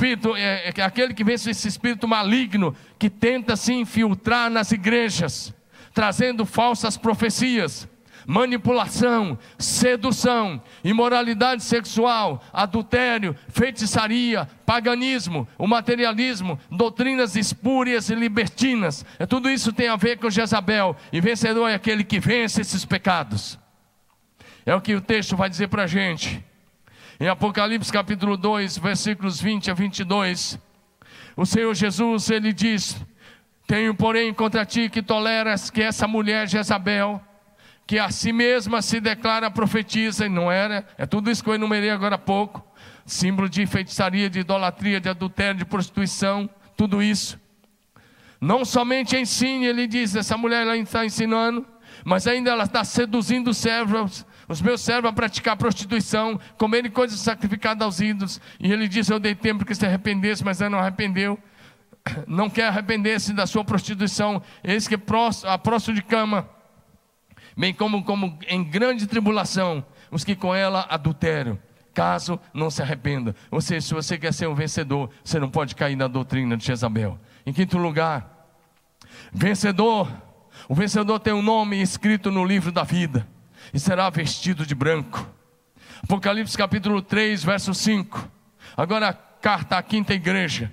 espírito, 0.00 0.34
é, 0.34 0.72
é 0.74 0.82
aquele 0.82 1.12
que 1.12 1.22
vence 1.22 1.50
esse 1.50 1.68
espírito 1.68 2.08
maligno 2.08 2.74
que 2.98 3.10
tenta 3.10 3.54
se 3.54 3.74
infiltrar 3.74 4.50
nas 4.50 4.72
igrejas, 4.72 5.52
trazendo 5.92 6.46
falsas 6.46 6.96
profecias, 6.96 7.86
manipulação, 8.26 9.38
sedução, 9.58 10.62
imoralidade 10.82 11.62
sexual, 11.62 12.42
adultério, 12.50 13.36
feitiçaria, 13.48 14.48
paganismo, 14.64 15.46
o 15.58 15.66
materialismo, 15.66 16.58
doutrinas 16.70 17.36
espúrias 17.36 18.08
e 18.08 18.14
libertinas. 18.14 19.04
É, 19.18 19.26
tudo 19.26 19.50
isso 19.50 19.70
tem 19.70 19.88
a 19.88 19.96
ver 19.96 20.18
com 20.18 20.30
Jezabel, 20.30 20.96
e 21.12 21.20
vencedor 21.20 21.68
é 21.68 21.74
aquele 21.74 22.04
que 22.04 22.18
vence 22.18 22.62
esses 22.62 22.86
pecados. 22.86 23.58
É 24.64 24.74
o 24.74 24.80
que 24.80 24.94
o 24.94 25.00
texto 25.00 25.36
vai 25.36 25.50
dizer 25.50 25.68
para 25.68 25.82
a 25.82 25.86
gente. 25.86 26.42
Em 27.22 27.28
Apocalipse 27.28 27.92
capítulo 27.92 28.34
2, 28.34 28.78
versículos 28.78 29.42
20 29.42 29.70
a 29.70 29.74
22, 29.74 30.58
o 31.36 31.44
Senhor 31.44 31.74
Jesus, 31.74 32.30
ele 32.30 32.50
diz: 32.50 32.96
Tenho, 33.66 33.94
porém, 33.94 34.32
contra 34.32 34.64
ti 34.64 34.88
que 34.88 35.02
toleras 35.02 35.68
que 35.68 35.82
essa 35.82 36.08
mulher 36.08 36.48
Jezabel, 36.48 37.20
que 37.86 37.98
a 37.98 38.10
si 38.10 38.32
mesma 38.32 38.80
se 38.80 39.02
declara 39.02 39.50
profetisa, 39.50 40.24
e 40.24 40.30
não 40.30 40.50
era, 40.50 40.88
é 40.96 41.04
tudo 41.04 41.30
isso 41.30 41.44
que 41.44 41.50
eu 41.50 41.54
enumerei 41.56 41.90
agora 41.90 42.14
há 42.14 42.18
pouco, 42.18 42.66
símbolo 43.04 43.50
de 43.50 43.66
feitiçaria, 43.66 44.30
de 44.30 44.40
idolatria, 44.40 44.98
de 44.98 45.10
adultério, 45.10 45.58
de 45.58 45.66
prostituição, 45.66 46.48
tudo 46.74 47.02
isso. 47.02 47.38
Não 48.40 48.64
somente 48.64 49.14
ensine, 49.14 49.66
ele 49.66 49.86
diz, 49.86 50.16
essa 50.16 50.38
mulher 50.38 50.62
ela 50.62 50.74
está 50.74 51.04
ensinando, 51.04 51.66
mas 52.02 52.26
ainda 52.26 52.50
ela 52.50 52.64
está 52.64 52.82
seduzindo 52.82 53.50
os 53.50 53.58
servos, 53.58 54.24
os 54.50 54.60
meus 54.60 54.80
servos 54.80 55.08
a 55.08 55.12
praticar 55.12 55.56
prostituição, 55.56 56.38
comerem 56.58 56.90
coisas 56.90 57.20
sacrificadas 57.20 57.84
aos 57.84 58.00
ídolos. 58.00 58.40
E 58.58 58.72
ele 58.72 58.88
diz: 58.88 59.08
Eu 59.08 59.20
dei 59.20 59.32
tempo 59.32 59.64
que 59.64 59.72
se 59.76 59.86
arrependesse, 59.86 60.44
mas 60.44 60.60
ela 60.60 60.70
não 60.70 60.80
arrependeu. 60.80 61.38
Não 62.26 62.48
quer 62.48 62.66
arrepender-se 62.66 63.34
da 63.34 63.46
sua 63.46 63.62
prostituição. 63.62 64.42
Eis 64.64 64.88
que 64.88 64.96
a 65.44 65.58
próximo 65.58 65.94
de 65.94 66.02
cama, 66.02 66.48
bem 67.54 67.74
como, 67.74 68.02
como 68.02 68.38
em 68.48 68.64
grande 68.64 69.06
tribulação, 69.06 69.84
os 70.10 70.24
que 70.24 70.34
com 70.34 70.54
ela 70.54 70.86
adulteram 70.88 71.58
caso 71.92 72.40
não 72.54 72.70
se 72.70 72.80
arrependa. 72.80 73.36
Ou 73.50 73.60
seja, 73.60 73.86
se 73.86 73.94
você 73.94 74.16
quer 74.16 74.32
ser 74.32 74.48
um 74.48 74.54
vencedor, 74.54 75.10
você 75.22 75.38
não 75.38 75.50
pode 75.50 75.76
cair 75.76 75.94
na 75.94 76.08
doutrina 76.08 76.56
de 76.56 76.64
Jezabel. 76.64 77.18
Em 77.44 77.52
quinto 77.52 77.76
lugar, 77.76 78.48
vencedor. 79.32 80.10
O 80.68 80.74
vencedor 80.74 81.20
tem 81.20 81.34
um 81.34 81.42
nome 81.42 81.80
escrito 81.82 82.30
no 82.30 82.44
livro 82.44 82.72
da 82.72 82.82
vida 82.82 83.26
e 83.72 83.78
será 83.78 84.10
vestido 84.10 84.66
de 84.66 84.74
branco. 84.74 85.26
Apocalipse 86.02 86.56
capítulo 86.56 87.02
3, 87.02 87.44
verso 87.44 87.74
5. 87.74 88.28
Agora 88.76 89.08
a 89.08 89.12
carta 89.12 89.76
à 89.76 89.82
quinta 89.82 90.14
igreja. 90.14 90.72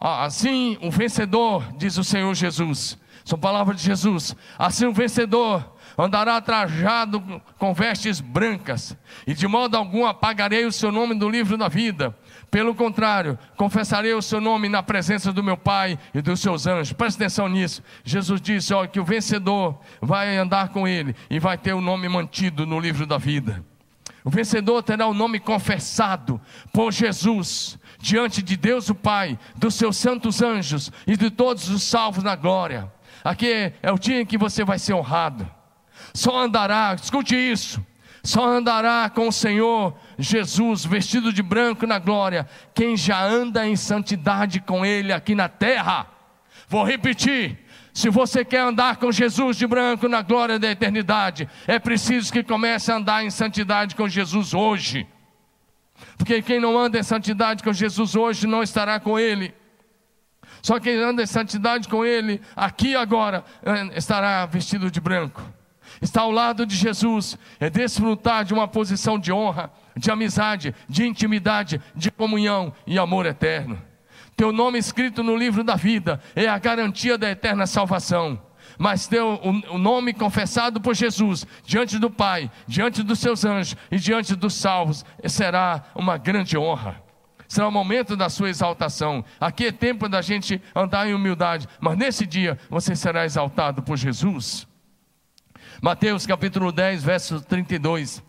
Ah, 0.00 0.24
assim 0.24 0.78
o 0.82 0.90
vencedor, 0.90 1.64
diz 1.76 1.96
o 1.96 2.04
Senhor 2.04 2.34
Jesus, 2.34 2.98
são 3.24 3.38
palavras 3.38 3.80
de 3.80 3.86
Jesus. 3.86 4.36
Assim 4.58 4.86
o 4.86 4.92
vencedor 4.92 5.74
andará 5.96 6.40
trajado 6.40 7.40
com 7.58 7.72
vestes 7.72 8.20
brancas, 8.20 8.96
e 9.26 9.34
de 9.34 9.46
modo 9.46 9.76
algum 9.76 10.04
apagarei 10.04 10.64
o 10.66 10.72
seu 10.72 10.90
nome 10.90 11.14
do 11.14 11.28
livro 11.28 11.56
da 11.56 11.68
vida. 11.68 12.16
Pelo 12.54 12.72
contrário, 12.72 13.36
confessarei 13.56 14.14
o 14.14 14.22
seu 14.22 14.40
nome 14.40 14.68
na 14.68 14.80
presença 14.80 15.32
do 15.32 15.42
meu 15.42 15.56
Pai 15.56 15.98
e 16.14 16.22
dos 16.22 16.38
seus 16.38 16.68
anjos. 16.68 16.92
Preste 16.92 17.16
atenção 17.16 17.48
nisso. 17.48 17.82
Jesus 18.04 18.40
disse 18.40 18.72
ó, 18.72 18.86
que 18.86 19.00
o 19.00 19.04
vencedor 19.04 19.80
vai 20.00 20.36
andar 20.36 20.68
com 20.68 20.86
ele 20.86 21.16
e 21.28 21.40
vai 21.40 21.58
ter 21.58 21.72
o 21.72 21.80
nome 21.80 22.08
mantido 22.08 22.64
no 22.64 22.78
livro 22.78 23.06
da 23.06 23.18
vida. 23.18 23.64
O 24.22 24.30
vencedor 24.30 24.84
terá 24.84 25.08
o 25.08 25.12
nome 25.12 25.40
confessado 25.40 26.40
por 26.72 26.92
Jesus 26.92 27.76
diante 27.98 28.40
de 28.40 28.56
Deus 28.56 28.88
o 28.88 28.94
Pai, 28.94 29.36
dos 29.56 29.74
seus 29.74 29.96
santos 29.96 30.40
anjos 30.40 30.92
e 31.08 31.16
de 31.16 31.32
todos 31.32 31.68
os 31.68 31.82
salvos 31.82 32.22
na 32.22 32.36
glória. 32.36 32.88
Aqui 33.24 33.72
é 33.82 33.90
o 33.90 33.98
dia 33.98 34.20
em 34.20 34.26
que 34.26 34.38
você 34.38 34.64
vai 34.64 34.78
ser 34.78 34.94
honrado. 34.94 35.44
Só 36.14 36.38
andará, 36.38 36.94
escute 36.94 37.34
isso, 37.34 37.84
só 38.24 38.48
andará 38.48 39.10
com 39.10 39.28
o 39.28 39.32
Senhor 39.32 39.94
Jesus 40.18 40.82
vestido 40.82 41.30
de 41.30 41.42
branco 41.42 41.86
na 41.86 41.98
glória, 41.98 42.48
quem 42.74 42.96
já 42.96 43.22
anda 43.22 43.66
em 43.68 43.76
santidade 43.76 44.60
com 44.60 44.84
Ele 44.84 45.12
aqui 45.12 45.34
na 45.34 45.46
terra. 45.46 46.06
Vou 46.66 46.82
repetir: 46.82 47.58
se 47.92 48.08
você 48.08 48.42
quer 48.42 48.60
andar 48.60 48.96
com 48.96 49.12
Jesus 49.12 49.58
de 49.58 49.66
branco 49.66 50.08
na 50.08 50.22
glória 50.22 50.58
da 50.58 50.70
eternidade, 50.70 51.46
é 51.66 51.78
preciso 51.78 52.32
que 52.32 52.42
comece 52.42 52.90
a 52.90 52.96
andar 52.96 53.22
em 53.22 53.30
santidade 53.30 53.94
com 53.94 54.08
Jesus 54.08 54.54
hoje. 54.54 55.06
Porque 56.16 56.40
quem 56.40 56.58
não 56.58 56.78
anda 56.78 56.98
em 56.98 57.02
santidade 57.02 57.62
com 57.62 57.74
Jesus 57.74 58.16
hoje 58.16 58.46
não 58.46 58.62
estará 58.62 58.98
com 58.98 59.18
Ele. 59.18 59.54
Só 60.62 60.80
quem 60.80 60.96
anda 60.96 61.22
em 61.22 61.26
santidade 61.26 61.88
com 61.88 62.02
Ele, 62.06 62.40
aqui 62.56 62.96
agora, 62.96 63.44
eh, 63.62 63.98
estará 63.98 64.46
vestido 64.46 64.90
de 64.90 64.98
branco 64.98 65.42
estar 66.04 66.20
ao 66.20 66.30
lado 66.30 66.66
de 66.66 66.76
Jesus 66.76 67.36
é 67.58 67.68
desfrutar 67.70 68.44
de 68.44 68.52
uma 68.52 68.68
posição 68.68 69.18
de 69.18 69.32
honra, 69.32 69.72
de 69.96 70.10
amizade, 70.10 70.74
de 70.88 71.06
intimidade, 71.06 71.80
de 71.94 72.10
comunhão 72.10 72.72
e 72.86 72.98
amor 72.98 73.26
eterno. 73.26 73.80
Teu 74.36 74.52
nome 74.52 74.78
escrito 74.78 75.22
no 75.22 75.36
livro 75.36 75.64
da 75.64 75.76
vida 75.76 76.20
é 76.36 76.46
a 76.46 76.58
garantia 76.58 77.16
da 77.16 77.30
eterna 77.30 77.66
salvação. 77.66 78.40
Mas 78.76 79.06
teu 79.06 79.40
o 79.70 79.78
nome 79.78 80.12
confessado 80.12 80.80
por 80.80 80.94
Jesus 80.94 81.46
diante 81.64 81.98
do 81.98 82.10
Pai, 82.10 82.50
diante 82.66 83.02
dos 83.02 83.20
seus 83.20 83.44
anjos 83.44 83.76
e 83.90 83.96
diante 83.98 84.34
dos 84.34 84.54
salvos 84.54 85.04
será 85.26 85.84
uma 85.94 86.18
grande 86.18 86.58
honra. 86.58 87.02
Será 87.46 87.68
o 87.68 87.72
momento 87.72 88.16
da 88.16 88.28
sua 88.28 88.50
exaltação. 88.50 89.24
Aqui 89.40 89.66
é 89.66 89.72
tempo 89.72 90.08
da 90.08 90.20
gente 90.20 90.60
andar 90.74 91.08
em 91.08 91.14
humildade, 91.14 91.68
mas 91.80 91.96
nesse 91.96 92.26
dia 92.26 92.58
você 92.68 92.96
será 92.96 93.24
exaltado 93.24 93.82
por 93.82 93.96
Jesus. 93.96 94.66
Mateus 95.80 96.26
capítulo 96.26 96.72
10, 96.72 97.02
verso 97.02 97.40
32. 97.40 98.22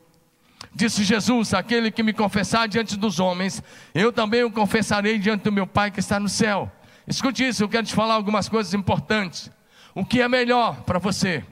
Disse 0.73 1.03
Jesus: 1.03 1.53
Aquele 1.53 1.91
que 1.91 2.03
me 2.03 2.13
confessar 2.13 2.67
diante 2.67 2.97
dos 2.97 3.19
homens, 3.19 3.63
eu 3.93 4.11
também 4.11 4.43
o 4.43 4.51
confessarei 4.51 5.17
diante 5.17 5.43
do 5.43 5.51
meu 5.51 5.65
Pai 5.65 5.91
que 5.91 5.99
está 5.99 6.19
no 6.19 6.29
céu. 6.29 6.71
Escute 7.07 7.47
isso, 7.47 7.63
eu 7.63 7.69
quero 7.69 7.85
te 7.85 7.93
falar 7.93 8.15
algumas 8.15 8.49
coisas 8.49 8.73
importantes. 8.73 9.49
O 9.93 10.03
que 10.03 10.21
é 10.21 10.27
melhor 10.27 10.81
para 10.81 10.99
você? 10.99 11.43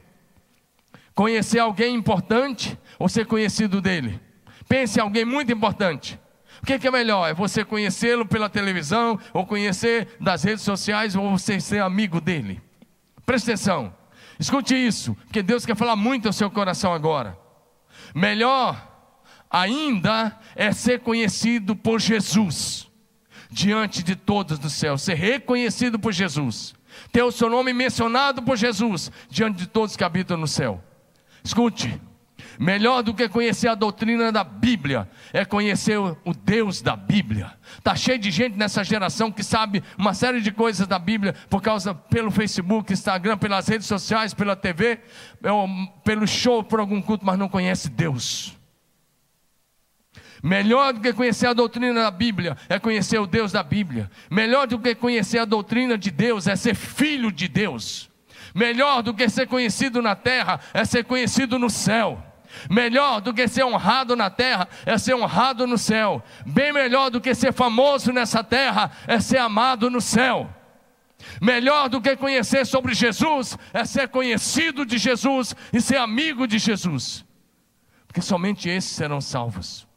Conhecer 1.16 1.60
alguém 1.60 1.96
importante 1.96 2.78
ou 2.98 3.08
ser 3.08 3.26
conhecido 3.26 3.80
dele? 3.80 4.20
Pense 4.68 5.00
em 5.00 5.02
alguém 5.02 5.24
muito 5.24 5.52
importante. 5.54 6.20
O 6.62 6.66
que 6.66 6.88
é 6.88 6.91
melhor? 6.91 7.30
É 7.30 7.34
você 7.34 7.64
conhecê-lo 7.66 8.26
pela 8.26 8.50
televisão, 8.50 9.20
ou 9.34 9.46
conhecer 9.46 10.16
das 10.20 10.44
redes 10.44 10.64
sociais, 10.64 11.14
ou 11.14 11.38
você 11.38 11.60
ser 11.60 11.82
amigo 11.82 12.22
dele? 12.22 12.62
Preste 13.26 13.52
atenção. 13.52 13.94
Escute 14.44 14.76
isso, 14.76 15.16
porque 15.24 15.41
Deus 15.41 15.66
quer 15.66 15.74
falar 15.74 15.96
muito 15.96 16.28
ao 16.28 16.34
seu 16.34 16.52
coração 16.52 16.94
agora. 16.94 17.39
Melhor 18.14 18.76
ainda 19.50 20.38
é 20.54 20.74
ser 20.74 21.00
conhecido 21.00 21.78
por 21.78 22.02
Jesus 22.02 22.91
diante 23.50 24.04
de 24.04 24.18
todos 24.18 24.60
do 24.60 24.70
céu, 24.70 24.98
ser 24.98 25.14
reconhecido 25.14 25.98
por 25.98 26.12
Jesus, 26.12 26.76
ter 27.10 27.24
o 27.24 27.32
seu 27.32 27.50
nome 27.50 27.72
mencionado 27.72 28.44
por 28.44 28.58
Jesus 28.58 29.10
diante 29.30 29.60
de 29.60 29.68
todos 29.68 29.96
que 29.96 30.04
habitam 30.04 30.36
no 30.36 30.48
céu. 30.48 30.84
Escute, 31.41 32.02
Melhor 32.60 33.01
do 33.01 33.14
que 33.14 33.28
conhecer 33.28 33.68
a 33.68 33.76
doutrina 33.76 34.32
da 34.32 34.43
Bíblia 34.43 35.10
é 35.32 35.43
conhecer 35.43 35.97
o 35.97 36.34
Deus 36.34 36.82
da 36.82 36.95
Bíblia. 36.95 37.54
Tá 37.82 37.95
cheio 37.95 38.20
de 38.20 38.30
gente 38.32 38.58
nessa 38.58 38.84
geração 38.84 39.32
que 39.32 39.43
sabe 39.43 39.84
uma 39.97 40.14
série 40.14 40.41
de 40.41 40.51
coisas 40.51 40.88
da 40.88 40.99
Bíblia 40.99 41.34
por 41.49 41.62
causa 41.62 41.93
pelo 41.93 42.32
Facebook, 42.32 42.93
Instagram, 42.93 43.38
pelas 43.38 43.68
redes 43.68 43.88
sociais, 43.88 44.34
pela 44.34 44.56
TV, 44.56 44.99
pelo 46.04 46.28
show, 46.28 46.64
por 46.64 46.80
algum 46.80 47.01
culto, 47.01 47.26
mas 47.26 47.39
não 47.39 47.49
conhece 47.49 47.89
Deus. 47.89 48.56
Melhor 50.43 50.91
do 50.91 50.99
que 50.99 51.14
conhecer 51.14 51.47
a 51.47 51.54
doutrina 51.54 52.01
da 52.01 52.12
Bíblia 52.12 52.58
é 52.68 52.78
conhecer 52.78 53.18
o 53.18 53.26
Deus 53.26 53.54
da 53.54 53.64
Bíblia. 53.64 54.12
Melhor 54.30 54.68
do 54.68 54.78
que 54.78 54.93
conhecer 54.93 55.39
a 55.39 55.45
doutrina 55.45 55.97
de 55.97 56.12
Deus 56.12 56.47
é 56.47 56.56
ser 56.58 56.76
filho 56.76 57.32
de 57.32 57.47
Deus. 57.47 58.10
Melhor 58.54 59.01
do 59.01 59.14
que 59.14 59.28
ser 59.30 59.47
conhecido 59.47 60.01
na 60.01 60.16
terra 60.16 60.60
é 60.74 60.84
ser 60.84 61.06
conhecido 61.06 61.58
no 61.58 61.70
céu. 61.70 62.22
Melhor 62.70 63.22
do 63.22 63.34
que 63.34 63.47
ser 63.47 63.64
honrado 63.64 64.16
na 64.16 64.30
terra 64.30 64.68
é 64.86 64.97
ser 64.97 65.16
honrado 65.16 65.66
no 65.68 65.78
céu. 65.78 66.24
Bem 66.45 66.72
melhor 66.72 67.10
do 67.10 67.22
que 67.22 67.34
ser 67.34 67.54
famoso 67.54 68.12
nessa 68.12 68.43
terra 68.43 68.91
é 69.08 69.20
ser 69.20 69.38
amado 69.38 69.89
no 69.89 70.01
céu. 70.01 70.49
Melhor 71.41 71.89
do 71.89 72.01
que 72.01 72.16
conhecer 72.16 72.66
sobre 72.66 72.93
Jesus 72.93 73.58
é 73.74 73.86
ser 73.86 74.10
conhecido 74.10 74.86
de 74.86 74.97
Jesus 74.97 75.56
e 75.72 75.82
ser 75.82 75.97
amigo 75.97 76.47
de 76.47 76.58
Jesus. 76.58 77.26
Porque 78.08 78.22
somente 78.22 78.70
esses 78.70 78.91
serão 78.91 79.20
salvos. 79.20 79.88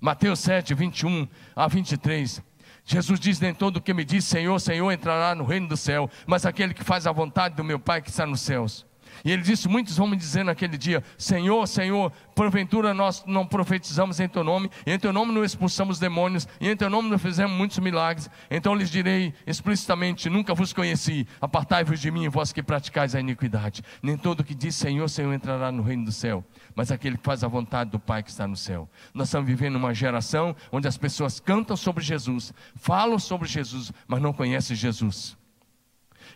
Mateus 0.00 0.40
7, 0.40 0.74
21 0.74 1.28
a 1.54 1.68
23. 1.68 2.42
Jesus 2.84 3.20
diz: 3.20 3.40
Nem 3.40 3.54
todo 3.54 3.80
que 3.80 3.94
me 3.94 4.04
diz 4.04 4.24
Senhor, 4.24 4.58
Senhor 4.58 4.90
entrará 4.90 5.34
no 5.34 5.44
reino 5.44 5.68
do 5.68 5.76
céu, 5.76 6.10
mas 6.26 6.44
aquele 6.44 6.74
que 6.74 6.82
faz 6.82 7.06
a 7.06 7.12
vontade 7.12 7.54
do 7.54 7.62
meu 7.62 7.78
Pai 7.78 8.02
que 8.02 8.10
está 8.10 8.26
nos 8.26 8.40
céus. 8.40 8.84
E 9.24 9.30
ele 9.30 9.42
disse: 9.42 9.68
Muitos 9.68 9.96
vão 9.96 10.06
me 10.06 10.16
dizer 10.16 10.44
naquele 10.44 10.76
dia: 10.76 11.02
Senhor, 11.16 11.66
Senhor, 11.66 12.10
porventura 12.34 12.92
nós 12.92 13.24
não 13.26 13.46
profetizamos 13.46 14.20
em 14.20 14.28
teu 14.28 14.42
nome, 14.42 14.70
e 14.86 14.92
em 14.92 14.98
teu 14.98 15.12
nome 15.12 15.32
não 15.32 15.44
expulsamos 15.44 15.98
demônios, 15.98 16.48
e 16.60 16.68
em 16.68 16.76
teu 16.76 16.90
nome 16.90 17.08
não 17.08 17.18
fizemos 17.18 17.56
muitos 17.56 17.78
milagres. 17.78 18.30
Então 18.50 18.74
lhes 18.74 18.90
direi 18.90 19.34
explicitamente: 19.46 20.28
Nunca 20.28 20.54
vos 20.54 20.72
conheci, 20.72 21.26
apartai-vos 21.40 22.00
de 22.00 22.10
mim, 22.10 22.28
vós 22.28 22.52
que 22.52 22.62
praticais 22.62 23.14
a 23.14 23.20
iniquidade. 23.20 23.82
Nem 24.02 24.16
todo 24.16 24.44
que 24.44 24.54
diz 24.54 24.74
Senhor, 24.74 25.08
Senhor 25.08 25.32
entrará 25.32 25.70
no 25.70 25.82
reino 25.82 26.04
do 26.04 26.12
céu, 26.12 26.44
mas 26.74 26.90
aquele 26.90 27.16
que 27.16 27.24
faz 27.24 27.44
a 27.44 27.48
vontade 27.48 27.90
do 27.90 27.98
Pai 27.98 28.22
que 28.22 28.30
está 28.30 28.46
no 28.46 28.56
céu. 28.56 28.88
Nós 29.14 29.28
estamos 29.28 29.46
vivendo 29.46 29.76
uma 29.76 29.94
geração 29.94 30.54
onde 30.70 30.88
as 30.88 30.96
pessoas 30.96 31.38
cantam 31.38 31.76
sobre 31.76 32.02
Jesus, 32.02 32.52
falam 32.74 33.18
sobre 33.18 33.48
Jesus, 33.48 33.92
mas 34.06 34.20
não 34.20 34.32
conhecem 34.32 34.76
Jesus. 34.76 35.36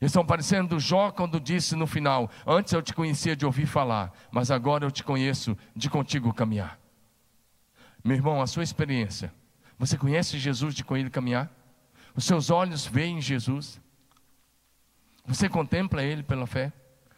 Estão 0.00 0.24
parecendo 0.24 0.78
Jó 0.78 1.10
quando 1.10 1.40
disse 1.40 1.74
no 1.74 1.86
final: 1.86 2.30
Antes 2.46 2.72
eu 2.72 2.82
te 2.82 2.92
conhecia 2.92 3.34
de 3.34 3.46
ouvir 3.46 3.66
falar, 3.66 4.12
mas 4.30 4.50
agora 4.50 4.84
eu 4.84 4.90
te 4.90 5.02
conheço 5.02 5.56
de 5.74 5.88
contigo 5.88 6.32
caminhar. 6.34 6.78
Meu 8.04 8.16
irmão, 8.16 8.40
a 8.40 8.46
sua 8.46 8.62
experiência, 8.62 9.32
você 9.78 9.98
conhece 9.98 10.38
Jesus 10.38 10.74
de 10.74 10.84
com 10.84 10.96
ele 10.96 11.10
caminhar? 11.10 11.50
Os 12.14 12.24
seus 12.24 12.50
olhos 12.50 12.86
veem 12.86 13.20
Jesus? 13.20 13.80
Você 15.26 15.48
contempla 15.48 16.02
Ele 16.02 16.22
pela 16.22 16.46
fé? 16.46 16.72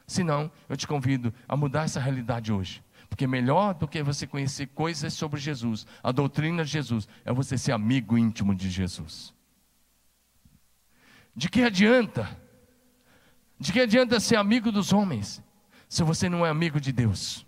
Se 0.06 0.24
não, 0.24 0.50
eu 0.68 0.76
te 0.76 0.86
convido 0.86 1.32
a 1.46 1.56
mudar 1.56 1.84
essa 1.84 2.00
realidade 2.00 2.50
hoje. 2.52 2.82
Porque 3.08 3.26
melhor 3.26 3.74
do 3.74 3.86
que 3.86 4.02
você 4.02 4.26
conhecer 4.26 4.66
coisas 4.68 5.12
sobre 5.12 5.38
Jesus, 5.38 5.86
a 6.02 6.10
doutrina 6.10 6.64
de 6.64 6.70
Jesus, 6.70 7.06
é 7.24 7.32
você 7.32 7.56
ser 7.56 7.72
amigo 7.72 8.16
íntimo 8.18 8.54
de 8.54 8.70
Jesus. 8.70 9.34
De 11.36 11.48
que 11.48 11.62
adianta? 11.62 12.28
De 13.58 13.72
que 13.72 13.80
adianta 13.80 14.20
ser 14.20 14.36
amigo 14.36 14.70
dos 14.70 14.92
homens, 14.92 15.42
se 15.88 16.02
você 16.02 16.28
não 16.28 16.46
é 16.46 16.50
amigo 16.50 16.80
de 16.80 16.92
Deus? 16.92 17.46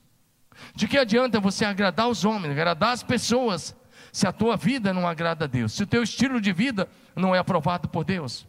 De 0.74 0.88
que 0.88 0.98
adianta 0.98 1.38
você 1.38 1.64
agradar 1.64 2.08
os 2.08 2.24
homens, 2.24 2.52
agradar 2.52 2.92
as 2.92 3.02
pessoas, 3.02 3.76
se 4.12 4.26
a 4.26 4.32
tua 4.32 4.56
vida 4.56 4.92
não 4.92 5.06
agrada 5.06 5.44
a 5.44 5.48
Deus, 5.48 5.72
se 5.72 5.82
o 5.82 5.86
teu 5.86 6.02
estilo 6.02 6.40
de 6.40 6.52
vida 6.52 6.88
não 7.14 7.34
é 7.34 7.38
aprovado 7.38 7.88
por 7.88 8.04
Deus? 8.04 8.46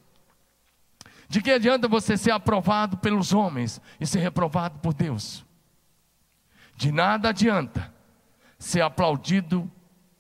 De 1.30 1.42
que 1.42 1.52
adianta 1.52 1.88
você 1.88 2.18
ser 2.18 2.32
aprovado 2.32 2.98
pelos 2.98 3.32
homens 3.32 3.80
e 4.00 4.06
ser 4.06 4.20
reprovado 4.20 4.80
por 4.80 4.94
Deus? 4.94 5.46
De 6.76 6.92
nada 6.92 7.30
adianta 7.30 7.94
ser 8.58 8.82
aplaudido 8.82 9.72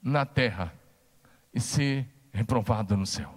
na 0.02 0.26
terra 0.26 0.74
e 1.54 1.60
ser 1.60 2.08
reprovado 2.32 2.96
no 2.96 3.06
céu. 3.06 3.34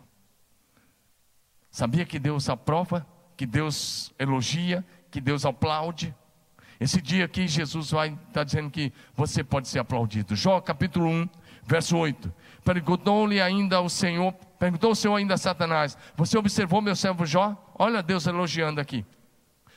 Sabia 1.70 2.06
que 2.06 2.18
Deus 2.18 2.48
aprova, 2.48 3.06
que 3.36 3.46
Deus 3.46 4.12
elogia, 4.18 4.84
que 5.10 5.20
Deus 5.20 5.44
aplaude? 5.44 6.14
Esse 6.80 7.00
dia 7.00 7.24
aqui, 7.24 7.46
Jesus 7.46 7.90
vai 7.90 8.08
estar 8.08 8.32
tá 8.32 8.44
dizendo 8.44 8.70
que 8.70 8.92
você 9.14 9.44
pode 9.44 9.68
ser 9.68 9.78
aplaudido. 9.78 10.34
Jó 10.34 10.60
capítulo 10.60 11.08
1, 11.08 11.28
verso 11.64 11.96
8. 11.96 12.32
Perguntou-lhe 12.64 13.40
ainda 13.40 13.80
o 13.80 13.88
Senhor, 13.88 14.32
perguntou 14.58 14.90
o 14.90 14.96
Senhor 14.96 15.14
ainda 15.16 15.34
a 15.34 15.38
Satanás: 15.38 15.96
Você 16.16 16.36
observou 16.36 16.82
meu 16.82 16.96
servo 16.96 17.24
Jó? 17.24 17.56
Olha 17.78 18.02
Deus 18.02 18.26
elogiando 18.26 18.80
aqui. 18.80 19.04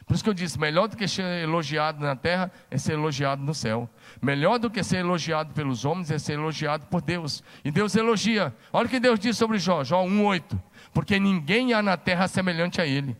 Por 0.07 0.13
isso 0.13 0.23
que 0.23 0.29
eu 0.29 0.33
disse: 0.33 0.57
melhor 0.57 0.87
do 0.87 0.95
que 0.95 1.05
ser 1.07 1.43
elogiado 1.43 1.99
na 2.03 2.15
terra 2.15 2.49
é 2.71 2.77
ser 2.77 2.93
elogiado 2.93 3.43
no 3.43 3.53
céu. 3.53 3.89
Melhor 4.21 4.57
do 4.57 4.69
que 4.69 4.81
ser 4.81 4.97
elogiado 4.97 5.53
pelos 5.53 5.83
homens 5.83 6.09
é 6.09 6.17
ser 6.17 6.33
elogiado 6.33 6.85
por 6.87 7.01
Deus. 7.01 7.43
E 7.63 7.69
Deus 7.69 7.93
elogia. 7.93 8.55
Olha 8.71 8.87
o 8.87 8.89
que 8.89 9.01
Deus 9.01 9.19
diz 9.19 9.37
sobre 9.37 9.59
Jó, 9.59 9.83
Jó 9.83 10.03
1,8. 10.05 10.57
Porque 10.93 11.19
ninguém 11.19 11.73
há 11.73 11.81
na 11.81 11.97
terra 11.97 12.27
semelhante 12.27 12.79
a 12.79 12.85
ele. 12.85 13.17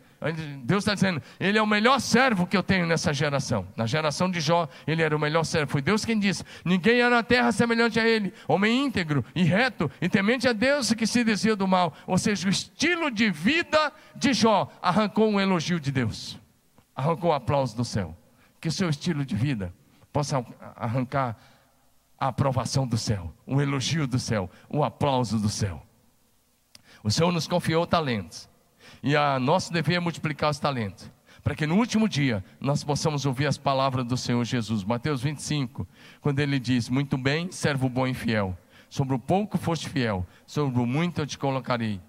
Deus 0.63 0.83
está 0.83 0.95
dizendo, 0.95 1.21
ele 1.39 1.57
é 1.57 1.61
o 1.61 1.67
melhor 1.67 1.99
servo 1.99 2.47
que 2.47 2.57
eu 2.57 2.63
tenho 2.63 2.87
nessa 2.87 3.13
geração. 3.13 3.67
Na 3.75 3.85
geração 3.85 4.31
de 4.31 4.39
Jó, 4.39 4.67
ele 4.87 5.03
era 5.03 5.15
o 5.15 5.19
melhor 5.19 5.43
servo. 5.43 5.71
Foi 5.71 5.81
Deus 5.81 6.03
quem 6.03 6.17
disse: 6.17 6.43
ninguém 6.65 7.01
há 7.01 7.09
na 7.09 7.21
terra 7.21 7.51
semelhante 7.51 7.99
a 7.99 8.07
ele, 8.07 8.33
homem 8.47 8.85
íntegro 8.85 9.23
e 9.35 9.43
reto 9.43 9.91
e 10.01 10.09
temente 10.09 10.47
a 10.47 10.53
Deus 10.53 10.91
que 10.93 11.05
se 11.05 11.23
desvia 11.23 11.55
do 11.55 11.67
mal. 11.67 11.93
Ou 12.07 12.17
seja, 12.17 12.47
o 12.47 12.49
estilo 12.49 13.11
de 13.11 13.29
vida 13.29 13.93
de 14.15 14.33
Jó 14.33 14.71
arrancou 14.81 15.29
um 15.29 15.39
elogio 15.39 15.79
de 15.79 15.91
Deus 15.91 16.39
arrancou 16.97 17.29
o 17.29 17.33
aplauso 17.33 17.77
do 17.77 17.85
céu. 17.85 18.17
Que 18.59 18.67
o 18.67 18.71
seu 18.71 18.89
estilo 18.89 19.23
de 19.23 19.35
vida 19.35 19.71
possa 20.11 20.43
arrancar 20.75 21.37
a 22.19 22.29
aprovação 22.29 22.87
do 22.87 22.97
céu, 22.97 23.31
o 23.45 23.61
elogio 23.61 24.07
do 24.07 24.17
céu, 24.17 24.49
o 24.67 24.83
aplauso 24.83 25.37
do 25.37 25.47
céu. 25.47 25.83
O 27.03 27.11
Senhor 27.11 27.31
nos 27.31 27.47
confiou 27.47 27.85
talentos. 27.85 28.49
E 29.01 29.15
a 29.15 29.39
nosso 29.39 29.71
dever 29.71 29.95
é 29.95 29.99
multiplicar 29.99 30.49
os 30.49 30.59
talentos. 30.59 31.11
Para 31.43 31.55
que 31.55 31.65
no 31.65 31.75
último 31.75 32.09
dia 32.09 32.43
nós 32.59 32.83
possamos 32.83 33.25
ouvir 33.25 33.45
as 33.45 33.57
palavras 33.57 34.05
do 34.05 34.17
Senhor 34.17 34.43
Jesus. 34.43 34.83
Mateus 34.83 35.21
25, 35.21 35.87
quando 36.19 36.39
ele 36.39 36.59
diz: 36.59 36.89
Muito 36.89 37.17
bem, 37.17 37.51
servo 37.51 37.87
bom 37.87 38.05
e 38.05 38.13
fiel. 38.13 38.57
Sobre 38.89 39.15
o 39.15 39.19
pouco 39.19 39.57
foste 39.57 39.89
fiel, 39.89 40.25
sobre 40.45 40.79
o 40.81 40.85
muito 40.85 41.21
eu 41.21 41.25
te 41.25 41.37
colocarei. 41.37 42.01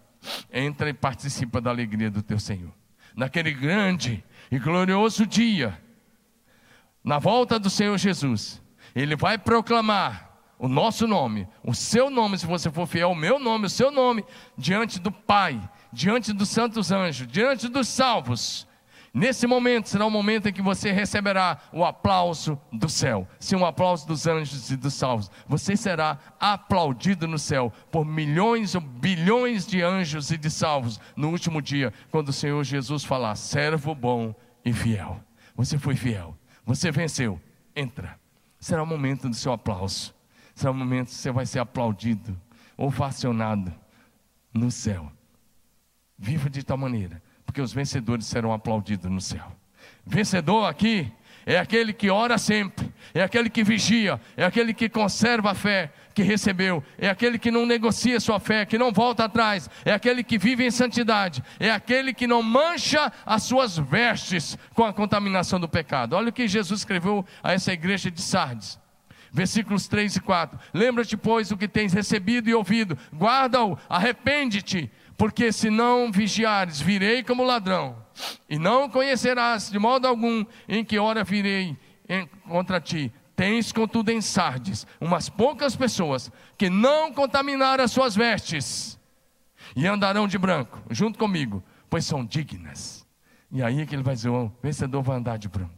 Entra 0.52 0.88
e 0.88 0.94
participa 0.94 1.60
da 1.60 1.70
alegria 1.70 2.10
do 2.10 2.22
teu 2.22 2.38
Senhor. 2.38 2.72
Naquele 3.14 3.52
grande 3.52 4.24
e 4.50 4.58
glorioso 4.58 5.26
dia, 5.26 5.80
na 7.02 7.18
volta 7.18 7.58
do 7.58 7.70
Senhor 7.70 7.96
Jesus, 7.96 8.62
Ele 8.94 9.16
vai 9.16 9.38
proclamar 9.38 10.28
o 10.58 10.66
nosso 10.66 11.06
nome, 11.06 11.46
o 11.62 11.72
seu 11.72 12.10
nome, 12.10 12.36
se 12.36 12.46
você 12.46 12.70
for 12.70 12.86
fiel, 12.86 13.12
o 13.12 13.14
meu 13.14 13.38
nome, 13.38 13.66
o 13.66 13.70
seu 13.70 13.90
nome, 13.90 14.24
diante 14.56 14.98
do 14.98 15.12
Pai, 15.12 15.60
diante 15.92 16.32
dos 16.32 16.48
santos 16.48 16.92
anjos, 16.92 17.26
diante 17.26 17.68
dos 17.68 17.88
salvos. 17.88 18.66
Nesse 19.12 19.46
momento 19.46 19.88
será 19.88 20.06
o 20.06 20.10
momento 20.10 20.48
em 20.48 20.52
que 20.52 20.62
você 20.62 20.92
receberá 20.92 21.58
o 21.72 21.84
aplauso 21.84 22.60
do 22.70 22.88
céu. 22.88 23.26
Sim, 23.40 23.56
o 23.56 23.66
aplauso 23.66 24.06
dos 24.06 24.26
anjos 24.26 24.70
e 24.70 24.76
dos 24.76 24.94
salvos. 24.94 25.30
Você 25.46 25.76
será 25.76 26.18
aplaudido 26.38 27.26
no 27.26 27.38
céu 27.38 27.72
por 27.90 28.04
milhões 28.04 28.74
ou 28.74 28.80
bilhões 28.80 29.66
de 29.66 29.82
anjos 29.82 30.30
e 30.30 30.36
de 30.36 30.50
salvos 30.50 31.00
no 31.16 31.30
último 31.30 31.62
dia, 31.62 31.92
quando 32.10 32.28
o 32.28 32.32
Senhor 32.32 32.62
Jesus 32.62 33.02
falar: 33.02 33.34
servo 33.34 33.94
bom 33.94 34.34
e 34.64 34.72
fiel. 34.72 35.20
Você 35.56 35.78
foi 35.78 35.96
fiel, 35.96 36.36
você 36.64 36.90
venceu. 36.90 37.40
Entra. 37.74 38.18
Será 38.60 38.82
o 38.82 38.86
momento 38.86 39.28
do 39.28 39.34
seu 39.34 39.52
aplauso. 39.52 40.14
Será 40.54 40.70
o 40.70 40.74
momento 40.74 41.08
que 41.08 41.14
você 41.14 41.30
vai 41.30 41.46
ser 41.46 41.60
aplaudido, 41.60 42.38
ovacionado 42.76 43.72
no 44.52 44.70
céu. 44.70 45.10
Viva 46.18 46.50
de 46.50 46.62
tal 46.62 46.76
maneira 46.76 47.22
porque 47.48 47.62
os 47.62 47.72
vencedores 47.72 48.26
serão 48.26 48.52
aplaudidos 48.52 49.10
no 49.10 49.22
céu. 49.22 49.50
Vencedor 50.04 50.66
aqui 50.66 51.10
é 51.46 51.58
aquele 51.58 51.94
que 51.94 52.10
ora 52.10 52.36
sempre, 52.36 52.92
é 53.14 53.22
aquele 53.22 53.48
que 53.48 53.64
vigia, 53.64 54.20
é 54.36 54.44
aquele 54.44 54.74
que 54.74 54.86
conserva 54.86 55.52
a 55.52 55.54
fé 55.54 55.90
que 56.14 56.22
recebeu, 56.22 56.84
é 56.98 57.08
aquele 57.08 57.38
que 57.38 57.50
não 57.50 57.64
negocia 57.64 58.20
sua 58.20 58.38
fé, 58.38 58.66
que 58.66 58.76
não 58.76 58.92
volta 58.92 59.24
atrás, 59.24 59.70
é 59.82 59.92
aquele 59.92 60.22
que 60.22 60.36
vive 60.36 60.62
em 60.62 60.70
santidade, 60.70 61.42
é 61.58 61.70
aquele 61.70 62.12
que 62.12 62.26
não 62.26 62.42
mancha 62.42 63.10
as 63.24 63.44
suas 63.44 63.78
vestes 63.78 64.58
com 64.74 64.84
a 64.84 64.92
contaminação 64.92 65.58
do 65.58 65.68
pecado. 65.68 66.14
Olha 66.14 66.28
o 66.28 66.32
que 66.32 66.46
Jesus 66.46 66.80
escreveu 66.80 67.24
a 67.42 67.54
essa 67.54 67.72
igreja 67.72 68.10
de 68.10 68.20
Sardes. 68.20 68.78
Versículos 69.32 69.88
3 69.88 70.16
e 70.16 70.20
4: 70.20 70.58
Lembra-te, 70.72 71.16
pois, 71.16 71.50
o 71.50 71.56
que 71.56 71.68
tens 71.68 71.92
recebido 71.92 72.48
e 72.48 72.54
ouvido, 72.54 72.96
guarda-o, 73.14 73.78
arrepende-te, 73.88 74.90
porque 75.18 75.52
se 75.52 75.68
não 75.68 76.12
vigiares, 76.12 76.80
virei 76.80 77.24
como 77.24 77.42
ladrão, 77.42 77.96
e 78.48 78.56
não 78.56 78.88
conhecerás 78.88 79.68
de 79.68 79.76
modo 79.76 80.06
algum 80.06 80.46
em 80.68 80.84
que 80.84 80.96
hora 80.96 81.24
virei 81.24 81.76
contra 82.48 82.80
ti. 82.80 83.12
Tens, 83.34 83.72
contudo, 83.72 84.10
em 84.10 84.20
Sardes, 84.20 84.86
umas 85.00 85.28
poucas 85.28 85.74
pessoas 85.74 86.30
que 86.56 86.70
não 86.70 87.12
contaminaram 87.12 87.82
as 87.82 87.90
suas 87.90 88.14
vestes 88.14 88.98
e 89.74 89.86
andarão 89.86 90.28
de 90.28 90.38
branco, 90.38 90.80
junto 90.88 91.18
comigo, 91.18 91.62
pois 91.90 92.04
são 92.04 92.24
dignas. 92.24 93.04
E 93.50 93.60
aí 93.60 93.80
é 93.80 93.86
que 93.86 93.94
ele 93.94 94.02
vai 94.04 94.14
dizer: 94.14 94.28
o 94.28 94.52
vencedor 94.62 95.02
vai 95.02 95.16
andar 95.16 95.36
de 95.36 95.48
branco. 95.48 95.74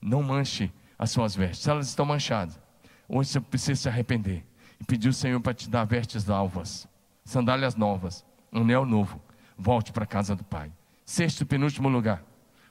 Não 0.00 0.22
manche 0.22 0.70
as 0.98 1.10
suas 1.10 1.34
vestes, 1.34 1.66
elas 1.66 1.88
estão 1.88 2.04
manchadas. 2.04 2.60
Hoje 3.08 3.30
você 3.30 3.40
precisa 3.40 3.80
se 3.82 3.88
arrepender 3.88 4.44
e 4.78 4.84
pedir 4.84 5.08
ao 5.08 5.14
Senhor 5.14 5.40
para 5.40 5.54
te 5.54 5.70
dar 5.70 5.84
vestes 5.84 6.28
alvas, 6.28 6.86
sandálias 7.24 7.76
novas 7.76 8.24
anel 8.60 8.84
novo. 8.84 9.20
Volte 9.56 9.92
para 9.92 10.04
a 10.04 10.06
casa 10.06 10.34
do 10.34 10.44
Pai. 10.44 10.70
Sexto 11.04 11.42
e 11.42 11.44
penúltimo 11.44 11.88
lugar. 11.88 12.22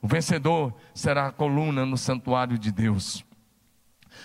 O 0.01 0.07
vencedor 0.07 0.73
será 0.93 1.27
a 1.27 1.31
coluna 1.31 1.85
no 1.85 1.97
santuário 1.97 2.57
de 2.57 2.71
Deus. 2.71 3.23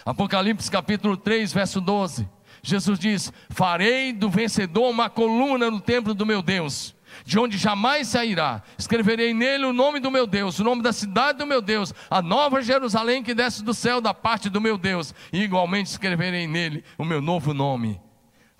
Apocalipse 0.05 0.71
capítulo 0.71 1.17
3, 1.17 1.53
verso 1.53 1.81
12. 1.81 2.29
Jesus 2.63 2.99
diz: 2.99 3.33
Farei 3.51 4.13
do 4.13 4.29
vencedor 4.29 4.91
uma 4.91 5.09
coluna 5.09 5.71
no 5.71 5.81
templo 5.81 6.15
do 6.15 6.27
meu 6.27 6.43
Deus, 6.43 6.95
de 7.25 7.39
onde 7.39 7.57
jamais 7.57 8.09
sairá. 8.09 8.63
Escreverei 8.77 9.33
nele 9.33 9.67
o 9.67 9.73
nome 9.73 10.01
do 10.01 10.11
meu 10.11 10.27
Deus, 10.27 10.59
o 10.59 10.65
nome 10.65 10.83
da 10.83 10.93
cidade 10.93 11.39
do 11.39 11.47
meu 11.47 11.63
Deus, 11.63 11.95
a 12.11 12.21
nova 12.21 12.61
Jerusalém 12.61 13.23
que 13.23 13.35
desce 13.35 13.63
do 13.63 13.73
céu 13.73 14.01
da 14.01 14.13
parte 14.13 14.49
do 14.49 14.61
meu 14.61 14.77
Deus, 14.77 15.15
e 15.33 15.43
igualmente 15.43 15.91
escreverei 15.91 16.47
nele 16.47 16.85
o 16.97 17.05
meu 17.05 17.23
novo 17.23 17.55
nome. 17.55 18.01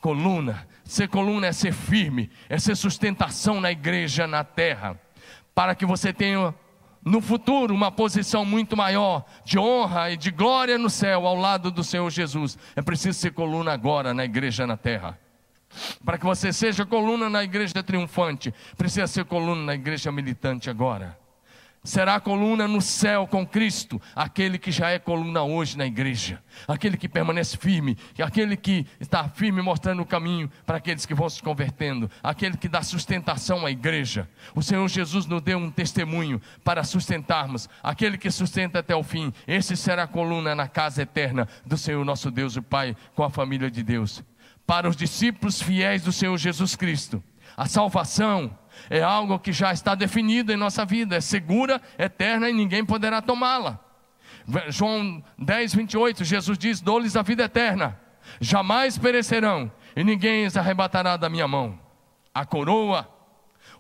Coluna 0.01 0.67
Ser 0.89 1.07
coluna 1.07 1.49
é 1.49 1.53
ser 1.53 1.71
firme, 1.71 2.31
é 2.49 2.59
ser 2.59 2.75
sustentação 2.75 3.61
na 3.61 3.71
igreja, 3.71 4.27
na 4.27 4.43
terra, 4.43 4.99
para 5.55 5.75
que 5.75 5.85
você 5.85 6.15
tenha 6.15 6.55
no 7.05 7.21
futuro 7.21 7.75
uma 7.75 7.93
posição 7.93 8.43
muito 8.43 8.75
maior 8.75 9.23
de 9.45 9.59
honra 9.59 10.11
e 10.11 10.17
de 10.17 10.31
glória 10.31 10.79
no 10.79 10.89
céu 10.89 11.27
ao 11.27 11.37
lado 11.37 11.71
do 11.71 11.85
Senhor 11.85 12.09
Jesus. 12.09 12.57
É 12.75 12.81
preciso 12.81 13.19
ser 13.19 13.33
coluna 13.33 13.71
agora 13.71 14.15
na 14.15 14.25
igreja 14.25 14.67
na 14.67 14.79
terra. 14.79 15.19
Para 16.03 16.17
que 16.17 16.25
você 16.25 16.55
seja 16.55 16.87
coluna 16.87 17.29
na 17.29 17.45
igreja 17.45 17.83
triunfante, 17.83 18.55
precisa 18.75 19.07
ser 19.07 19.27
coluna 19.27 19.63
na 19.63 19.75
igreja 19.75 20.11
militante 20.11 20.71
agora 20.71 21.19
será 21.83 22.21
coluna 22.21 22.69
no 22.69 22.81
céu 22.81 23.27
com 23.27 23.47
Cristo, 23.47 24.01
aquele 24.15 24.59
que 24.59 24.71
já 24.71 24.91
é 24.91 24.99
coluna 24.99 25.43
hoje 25.43 25.77
na 25.77 25.87
igreja, 25.87 26.43
aquele 26.67 26.97
que 26.97 27.09
permanece 27.09 27.57
firme, 27.57 27.97
aquele 28.23 28.57
que 28.57 28.87
está 29.01 29.29
firme 29.29 29.63
mostrando 29.63 30.03
o 30.03 30.07
caminho 30.07 30.51
para 30.67 30.79
aqueles 30.79 31.07
que 31.07 31.15
vão 31.15 31.29
se 31.29 31.43
convertendo, 31.43 32.11
aquele 32.23 32.57
que 32.57 32.69
dá 32.69 32.83
sustentação 32.83 33.65
à 33.65 33.71
igreja. 33.71 34.29
O 34.55 34.63
Senhor 34.63 34.87
Jesus 34.89 35.27
nos 35.27 35.43
deu 35.43 35.59
um 35.59 35.71
testemunho 35.71 36.41
para 36.63 36.85
sustentarmos, 36.85 37.69
aquele 37.83 38.19
que 38.19 38.31
sustenta 38.31 38.81
até 38.81 38.95
o 38.95 39.03
fim. 39.03 39.33
Esse 39.47 39.77
será 39.77 40.05
a 40.05 40.09
coluna 40.09 40.55
na 40.55 40.69
casa 40.69 41.03
eterna 41.03 41.49
do 41.65 41.77
Senhor 41.77 42.05
nosso 42.05 42.31
Deus 42.31 42.57
e 42.57 42.61
Pai, 42.61 42.97
com 43.15 43.23
a 43.23 43.31
família 43.31 43.71
de 43.71 43.83
Deus. 43.83 44.23
Para 44.67 44.89
os 44.89 44.97
discípulos 44.97 45.63
fiéis 45.63 46.03
do 46.03 46.13
Senhor 46.13 46.37
Jesus 46.37 46.77
Cristo, 46.77 47.23
a 47.57 47.67
salvação, 47.67 48.57
é 48.91 49.03
algo 49.03 49.39
que 49.39 49.53
já 49.53 49.73
está 49.73 49.95
definido 49.95 50.53
em 50.53 50.57
nossa 50.57 50.85
vida, 50.85 51.17
é 51.17 51.21
segura, 51.21 51.81
eterna 51.99 52.49
e 52.49 52.53
ninguém 52.53 52.85
poderá 52.85 53.21
tomá-la. 53.21 53.79
João 54.69 55.23
10, 55.39 55.75
28, 55.75 56.25
Jesus 56.25 56.59
diz: 56.59 56.81
Dou-lhes 56.81 57.17
a 57.17 57.23
vida 57.23 57.45
eterna, 57.45 57.99
jamais 58.41 58.97
perecerão, 58.97 59.71
e 59.95 60.03
ninguém 60.03 60.47
os 60.47 60.57
arrebatará 60.57 61.17
da 61.17 61.29
minha 61.29 61.47
mão. 61.47 61.79
A 62.35 62.47
coroa, 62.47 63.09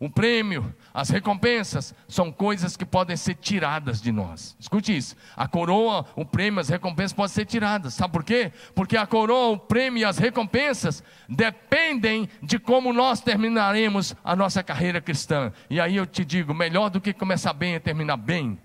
o 0.01 0.09
prêmio, 0.09 0.72
as 0.94 1.11
recompensas 1.11 1.92
são 2.07 2.30
coisas 2.30 2.76
que 2.76 2.84
podem 2.84 3.16
ser 3.16 3.34
tiradas 3.34 4.01
de 4.01 4.12
nós. 4.12 4.57
Escute 4.61 4.96
isso: 4.96 5.16
a 5.36 5.49
coroa, 5.49 6.07
o 6.14 6.24
prêmio, 6.24 6.61
as 6.61 6.68
recompensas 6.68 7.12
podem 7.12 7.34
ser 7.34 7.46
tiradas. 7.46 7.94
Sabe 7.94 8.12
por 8.12 8.22
quê? 8.22 8.53
Porque 8.76 8.96
a 8.96 9.07
coroa, 9.07 9.49
o 9.49 9.59
prêmio 9.59 10.01
e 10.01 10.05
as 10.05 10.16
recompensas 10.16 11.03
dependem 11.28 12.28
de 12.40 12.61
como 12.61 12.92
nós 12.92 13.20
terminaremos 13.20 14.14
a 14.22 14.36
nossa 14.36 14.62
carreira 14.62 15.01
cristã. 15.01 15.53
E 15.68 15.80
aí 15.80 15.96
eu 15.96 16.07
te 16.07 16.24
digo: 16.24 16.55
melhor 16.55 16.90
do 16.90 17.01
que 17.01 17.12
começar 17.12 17.53
bem 17.53 17.74
é 17.74 17.80
terminar 17.80 18.16
bem. 18.16 18.57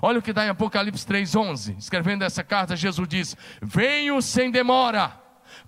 Olha 0.00 0.20
o 0.20 0.22
que 0.22 0.30
está 0.30 0.46
em 0.46 0.50
Apocalipse 0.50 1.04
3,11. 1.06 1.76
Escrevendo 1.76 2.22
essa 2.22 2.44
carta, 2.44 2.76
Jesus 2.76 3.08
diz: 3.08 3.36
Venho 3.60 4.22
sem 4.22 4.48
demora, 4.48 5.12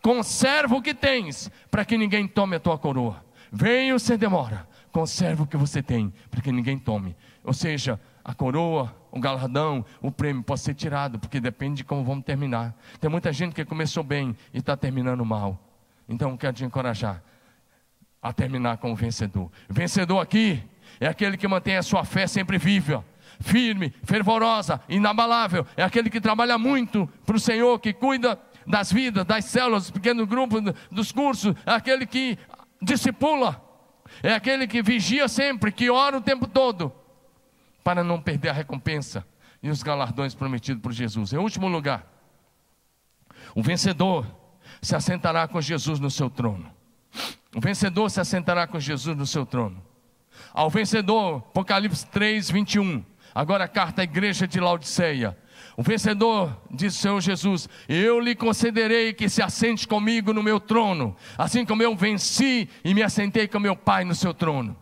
conserva 0.01 0.77
o 0.77 0.83
que 0.83 0.95
tens, 0.95 1.51
para 1.69 1.85
que 1.85 1.99
ninguém 1.99 2.29
tome 2.29 2.55
a 2.55 2.61
tua 2.61 2.79
coroa. 2.79 3.25
Venho 3.51 3.99
sem 3.99 4.17
demora 4.17 4.70
conserve 4.93 5.43
o 5.43 5.47
que 5.47 5.57
você 5.57 5.83
tem, 5.83 6.13
para 6.31 6.41
que 6.41 6.53
ninguém 6.53 6.79
tome. 6.79 7.17
Ou 7.45 7.53
seja, 7.53 8.01
a 8.25 8.35
coroa, 8.35 8.95
o 9.11 9.21
galardão, 9.21 9.85
o 10.01 10.11
prêmio 10.11 10.43
pode 10.43 10.61
ser 10.61 10.75
tirado, 10.75 11.19
porque 11.19 11.41
depende 11.41 11.79
de 11.79 11.85
como 11.85 12.05
vamos 12.05 12.25
terminar. 12.25 12.75
Tem 13.01 13.11
muita 13.11 13.33
gente 13.33 13.55
que 13.55 13.65
começou 13.65 14.03
bem 14.03 14.37
e 14.53 14.59
está 14.59 14.77
terminando 14.77 15.25
mal. 15.25 15.59
Então, 16.09 16.37
quero 16.37 16.53
te 16.53 16.65
encorajar 16.65 17.23
a 18.23 18.33
terminar 18.33 18.79
como 18.79 18.95
vencedor. 18.95 19.51
Vencedor 19.69 20.21
aqui 20.21 20.63
é 20.99 21.07
aquele 21.07 21.37
que 21.37 21.49
mantém 21.49 21.77
a 21.77 21.83
sua 21.83 22.05
fé 22.05 22.27
sempre 22.27 22.59
viva 22.59 23.05
firme, 23.41 23.93
fervorosa, 24.05 24.81
inabalável. 24.89 25.67
É 25.77 25.83
aquele 25.83 26.11
que 26.11 26.21
trabalha 26.21 26.59
muito 26.59 27.09
para 27.25 27.37
o 27.37 27.41
Senhor, 27.41 27.79
que 27.81 27.93
cuida 27.93 28.39
das 28.67 28.93
vidas, 28.93 29.25
das 29.25 29.47
células, 29.47 29.85
dos 29.85 29.91
pequenos 29.91 30.29
grupos, 30.29 30.63
dos 30.91 31.11
cursos. 31.11 31.55
É 31.65 31.73
aquele 31.73 32.07
que 32.07 32.39
discipula 32.83 33.70
é 34.23 34.33
aquele 34.35 34.67
que 34.67 34.83
vigia 34.83 35.29
sempre, 35.29 35.73
que 35.73 35.91
ora 35.91 36.19
o 36.19 36.21
tempo 36.21 36.47
todo, 36.47 36.93
para 37.83 38.05
não 38.05 38.21
perder 38.21 38.51
a 38.51 38.53
recompensa 38.53 39.25
e 39.63 39.71
os 39.71 39.83
galardões 39.83 40.35
prometidos 40.35 40.83
por 40.83 40.93
Jesus. 40.93 41.33
Em 41.33 41.39
último 41.39 41.69
lugar, 41.69 42.07
o 43.55 43.63
vencedor 43.63 44.27
se 44.81 44.95
assentará 44.95 45.47
com 45.49 45.61
Jesus 45.61 45.99
no 45.99 46.11
seu 46.11 46.31
trono. 46.31 46.71
O 47.55 47.61
vencedor 47.61 48.11
se 48.11 48.21
assentará 48.21 48.67
com 48.67 48.79
Jesus 48.79 49.17
no 49.17 49.27
seu 49.27 49.45
trono. 49.45 49.83
Ao 50.53 50.71
vencedor, 50.71 51.39
Apocalipse 51.39 52.07
3, 52.07 52.51
21. 52.51 53.05
Agora 53.35 53.65
a 53.65 53.69
carta 53.69 54.03
à 54.03 54.05
igreja 54.05 54.47
de 54.47 54.61
Laodiceia. 54.61 55.37
O 55.77 55.83
vencedor, 55.83 56.57
diz 56.71 56.97
o 56.97 56.99
Senhor 56.99 57.21
Jesus: 57.21 57.69
Eu 57.89 58.21
lhe 58.21 58.35
concederei 58.35 59.13
que 59.13 59.29
se 59.29 59.43
assente 59.43 59.87
comigo 59.87 60.33
no 60.33 60.43
meu 60.43 60.59
trono, 60.59 61.17
assim 61.39 61.65
como 61.65 61.83
eu 61.83 61.95
venci 61.95 62.69
e 62.85 62.95
me 62.95 63.03
assentei 63.03 63.47
com 63.47 63.59
meu 63.59 63.77
Pai 63.77 64.05
no 64.05 64.15
seu 64.15 64.35
trono. 64.35 64.77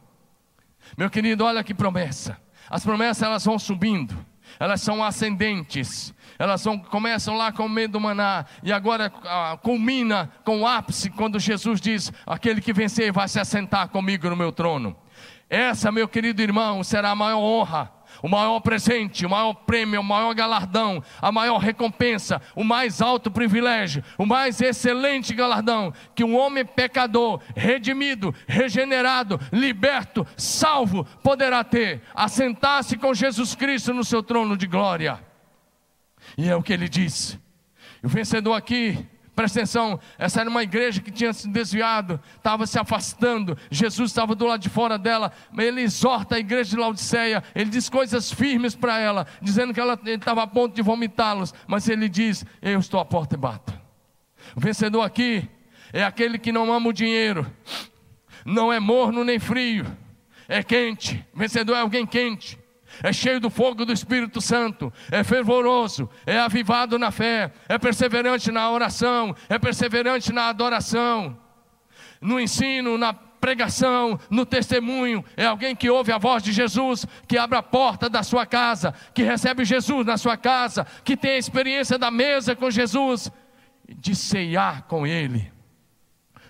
Meu 0.97 1.11
querido, 1.11 1.45
olha 1.45 1.63
que 1.63 1.75
promessa. 1.75 2.39
As 2.71 2.85
promessas 2.85 3.23
elas 3.23 3.45
vão 3.45 3.59
subindo, 3.59 4.15
elas 4.59 4.81
são 4.81 5.03
ascendentes, 5.03 6.15
elas 6.39 6.65
vão, 6.65 6.79
começam 6.79 7.37
lá 7.37 7.51
com 7.51 7.67
o 7.67 7.69
medo 7.69 7.93
do 7.93 8.01
maná, 8.01 8.45
e 8.63 8.73
agora 8.73 9.13
ah, 9.25 9.59
culmina 9.63 10.31
com 10.45 10.63
o 10.63 10.67
ápice, 10.67 11.11
quando 11.11 11.39
Jesus 11.39 11.81
diz: 11.81 12.13
Aquele 12.27 12.61
que 12.61 12.73
vencer 12.73 13.13
vai 13.13 13.29
se 13.29 13.39
assentar 13.39 13.89
comigo 13.89 14.29
no 14.29 14.37
meu 14.37 14.53
trono. 14.53 14.97
Essa, 15.51 15.91
meu 15.91 16.07
querido 16.07 16.43
irmão, 16.43 16.85
será 16.85 17.11
a 17.11 17.15
maior 17.15 17.39
honra 17.39 17.98
o 18.23 18.29
maior 18.29 18.61
presente, 18.61 19.25
o 19.25 19.31
maior 19.31 19.55
prêmio, 19.55 20.01
o 20.01 20.05
maior 20.05 20.35
galardão, 20.35 21.03
a 21.21 21.31
maior 21.31 21.59
recompensa, 21.59 22.41
o 22.55 22.65
mais 22.65 23.01
alto 23.01 23.31
privilégio, 23.31 24.03
o 24.17 24.27
mais 24.27 24.61
excelente 24.61 25.35
galardão 25.35 25.93
que 26.15 26.25
um 26.25 26.37
homem 26.37 26.65
pecador, 26.65 27.41
redimido, 27.55 28.35
regenerado, 28.47 29.41
liberto, 29.53 30.27
salvo, 30.37 31.05
poderá 31.23 31.63
ter, 31.65 32.03
assentar-se 32.15 32.97
com 32.97 33.15
Jesus 33.15 33.55
Cristo 33.55 33.93
no 33.95 34.05
seu 34.05 34.23
trono 34.23 34.57
de 34.57 34.67
glória. 34.67 35.21
E 36.37 36.49
é 36.49 36.57
o 36.57 36.63
que 36.63 36.73
ele 36.73 36.89
disse. 36.89 37.39
O 38.03 38.09
vencedor 38.09 38.55
aqui 38.55 39.07
Presta 39.39 39.61
atenção, 39.61 40.01
essa 40.19 40.41
era 40.41 40.51
uma 40.51 40.65
igreja 40.65 41.01
que 41.01 41.13
tinha 41.13 41.33
se 41.33 41.47
desviado, 41.49 42.21
estava 42.37 42.67
se 42.67 42.77
afastando. 42.77 43.57
Jesus 43.71 44.11
estava 44.11 44.35
do 44.35 44.45
lado 44.45 44.61
de 44.61 44.69
fora 44.69 44.99
dela. 44.99 45.31
Ele 45.57 45.83
exorta 45.83 46.35
a 46.35 46.41
igreja 46.41 46.71
de 46.71 46.77
Laodiceia. 46.77 47.45
Ele 47.55 47.71
diz 47.71 47.89
coisas 47.89 48.33
firmes 48.33 48.75
para 48.75 48.99
ela, 48.99 49.29
dizendo 49.41 49.73
que 49.73 49.79
ela 49.79 49.97
estava 50.07 50.43
a 50.43 50.47
ponto 50.49 50.75
de 50.75 50.83
vomitá-los. 50.83 51.55
Mas 51.69 51.89
ele 51.89 52.09
diz: 52.09 52.45
Eu 52.61 52.81
estou 52.81 52.99
à 52.99 53.05
porta 53.05 53.37
e 53.37 53.39
bato. 53.39 53.73
O 54.57 54.61
vencedor 54.61 55.03
aqui 55.03 55.49
é 55.93 56.03
aquele 56.03 56.37
que 56.37 56.51
não 56.51 56.73
ama 56.73 56.89
o 56.89 56.93
dinheiro, 56.93 57.47
não 58.45 58.73
é 58.73 58.81
morno 58.81 59.23
nem 59.23 59.39
frio, 59.39 59.87
é 60.49 60.65
quente. 60.65 61.25
O 61.33 61.39
vencedor 61.39 61.77
é 61.77 61.81
alguém 61.81 62.05
quente 62.05 62.59
é 63.03 63.13
cheio 63.13 63.41
do 63.41 63.51
fogo 63.51 63.85
do 63.85 63.93
Espírito 63.93 64.41
Santo, 64.41 64.93
é 65.11 65.23
fervoroso, 65.23 66.09
é 66.27 66.39
avivado 66.39 66.99
na 66.99 67.11
fé, 67.11 67.53
é 67.69 67.79
perseverante 67.79 68.51
na 68.51 68.71
oração, 68.71 69.35
é 69.49 69.59
perseverante 69.59 70.33
na 70.33 70.49
adoração, 70.49 71.39
no 72.21 72.41
ensino, 72.41 72.99
na 72.99 73.13
pregação, 73.13 74.19
no 74.29 74.45
testemunho, 74.45 75.25
é 75.37 75.47
alguém 75.47 75.75
que 75.75 75.89
ouve 75.89 76.13
a 76.13 76.19
voz 76.19 76.43
de 76.43 76.53
Jesus, 76.53 77.07
que 77.27 77.39
abre 77.39 77.57
a 77.57 77.63
porta 77.63 78.11
da 78.11 78.23
sua 78.23 78.45
casa, 78.45 78.93
que 79.15 79.23
recebe 79.23 79.65
Jesus 79.65 80.05
na 80.05 80.17
sua 80.17 80.37
casa, 80.37 80.87
que 81.05 81.17
tem 81.17 81.33
a 81.33 81.39
experiência 81.39 81.99
da 81.99 82.11
mesa 82.11 82.57
com 82.57 82.71
Jesus, 82.71 83.31
de 83.89 84.15
ceiar 84.15 84.83
com 84.83 85.07
Ele. 85.07 85.58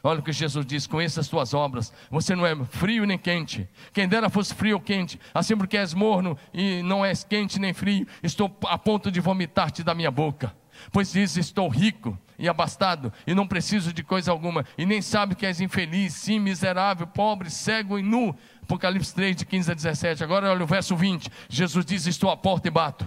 Olha 0.08 0.20
o 0.20 0.22
que 0.22 0.32
Jesus 0.32 0.64
diz: 0.64 0.86
conheça 0.86 1.20
as 1.20 1.28
tuas 1.28 1.52
obras. 1.52 1.92
Você 2.10 2.34
não 2.34 2.46
é 2.46 2.56
frio 2.64 3.04
nem 3.04 3.18
quente. 3.18 3.68
Quem 3.92 4.08
dera 4.08 4.30
fosse 4.30 4.54
frio 4.54 4.76
ou 4.76 4.80
quente. 4.80 5.20
Assim 5.34 5.54
porque 5.54 5.76
és 5.76 5.92
morno 5.92 6.34
e 6.54 6.82
não 6.82 7.04
és 7.04 7.24
quente 7.24 7.58
nem 7.58 7.74
frio, 7.74 8.06
estou 8.22 8.56
a 8.64 8.78
ponto 8.78 9.10
de 9.10 9.20
vomitar-te 9.20 9.82
da 9.82 9.94
minha 9.94 10.10
boca. 10.10 10.50
Pois 10.90 11.12
diz: 11.12 11.36
estou 11.36 11.68
rico 11.68 12.18
e 12.38 12.48
abastado 12.48 13.12
e 13.26 13.34
não 13.34 13.46
preciso 13.46 13.92
de 13.92 14.02
coisa 14.02 14.30
alguma. 14.30 14.64
E 14.78 14.86
nem 14.86 15.02
sabe 15.02 15.34
que 15.34 15.44
és 15.44 15.60
infeliz, 15.60 16.14
sim, 16.14 16.38
miserável, 16.38 17.06
pobre, 17.06 17.50
cego 17.50 17.98
e 17.98 18.02
nu. 18.02 18.34
Apocalipse 18.62 19.14
3, 19.14 19.36
de 19.36 19.44
15 19.44 19.70
a 19.70 19.74
17. 19.74 20.24
Agora 20.24 20.50
olha 20.50 20.64
o 20.64 20.66
verso 20.66 20.96
20. 20.96 21.30
Jesus 21.50 21.84
diz: 21.84 22.06
Estou 22.06 22.30
à 22.30 22.36
porta 22.36 22.66
e 22.66 22.70
bato. 22.70 23.06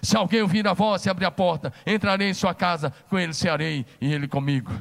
Se 0.00 0.16
alguém 0.16 0.42
ouvir 0.42 0.68
a 0.68 0.74
voz 0.74 1.04
e 1.04 1.10
abrir 1.10 1.24
a 1.24 1.30
porta, 1.32 1.72
entrarei 1.84 2.30
em 2.30 2.34
sua 2.34 2.54
casa, 2.54 2.92
com 3.08 3.18
ele 3.18 3.34
cearei 3.34 3.84
e 4.00 4.12
ele 4.12 4.28
comigo. 4.28 4.72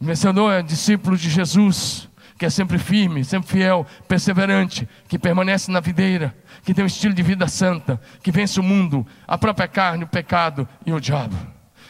O 0.00 0.04
vencedor 0.04 0.52
é 0.52 0.62
discípulo 0.62 1.16
de 1.16 1.30
Jesus, 1.30 2.08
que 2.38 2.44
é 2.44 2.50
sempre 2.50 2.78
firme, 2.78 3.24
sempre 3.24 3.48
fiel, 3.48 3.86
perseverante, 4.08 4.88
que 5.08 5.18
permanece 5.18 5.70
na 5.70 5.80
videira, 5.80 6.34
que 6.64 6.74
tem 6.74 6.84
um 6.84 6.86
estilo 6.86 7.14
de 7.14 7.22
vida 7.22 7.46
santa, 7.46 8.00
que 8.22 8.32
vence 8.32 8.58
o 8.58 8.62
mundo, 8.62 9.06
a 9.26 9.38
própria 9.38 9.68
carne, 9.68 10.04
o 10.04 10.08
pecado 10.08 10.68
e 10.84 10.92
o 10.92 11.00
diabo. 11.00 11.36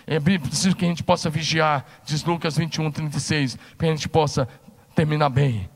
É 0.06 0.20
preciso 0.20 0.76
que 0.76 0.84
a 0.84 0.88
gente 0.88 1.02
possa 1.02 1.30
vigiar, 1.30 1.84
diz 2.04 2.22
Lucas 2.24 2.58
21, 2.58 2.90
36, 2.90 3.56
para 3.56 3.86
que 3.86 3.92
a 3.92 3.96
gente 3.96 4.08
possa 4.08 4.46
terminar 4.94 5.30
bem. 5.30 5.68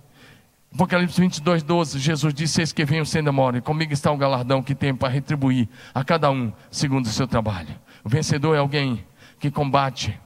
Apocalipse 0.72 1.18
22, 1.18 1.62
12, 1.62 1.99
Jesus 1.99 2.35
disse: 2.35 2.61
Eis 2.61 2.72
que 2.72 2.85
venho 2.85 3.07
sem 3.07 3.24
demora, 3.24 3.57
e 3.57 3.61
comigo 3.62 3.93
está 3.93 4.12
o 4.12 4.18
galardão 4.18 4.62
que 4.62 4.74
tem 4.74 4.95
para 4.95 5.09
retribuir 5.09 5.66
a 5.95 6.05
cada 6.05 6.31
um 6.31 6.53
segundo 6.70 7.07
o 7.07 7.09
seu 7.09 7.26
trabalho. 7.26 7.74
O 8.05 8.09
vencedor 8.09 8.55
é 8.55 8.59
alguém 8.59 9.05
que 9.41 9.51
combate 9.51 10.20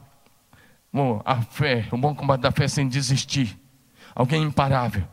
a 1.24 1.40
fé, 1.40 1.86
o 1.90 1.96
bom 1.96 2.14
combate 2.14 2.42
da 2.42 2.50
fé 2.50 2.68
sem 2.68 2.86
desistir. 2.86 3.58
Alguém 4.14 4.42
imparável, 4.42 5.04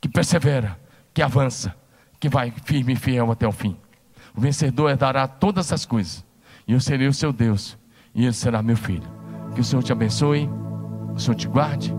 que 0.00 0.08
persevera, 0.08 0.78
que 1.14 1.22
avança, 1.22 1.74
que 2.20 2.28
vai 2.28 2.52
firme 2.64 2.92
e 2.92 2.96
fiel 2.96 3.30
até 3.30 3.48
o 3.48 3.52
fim. 3.52 3.76
O 4.36 4.40
vencedor 4.40 4.94
dará 4.96 5.26
todas 5.26 5.72
as 5.72 5.86
coisas, 5.86 6.24
e 6.68 6.72
eu 6.72 6.80
serei 6.80 7.08
o 7.08 7.14
seu 7.14 7.32
Deus, 7.32 7.78
e 8.14 8.24
ele 8.24 8.34
será 8.34 8.62
meu 8.62 8.76
filho. 8.76 9.08
Que 9.54 9.60
o 9.62 9.64
Senhor 9.64 9.82
te 9.82 9.92
abençoe, 9.92 10.50
o 11.14 11.18
Senhor 11.18 11.34
te 11.34 11.48
guarde, 11.48 11.94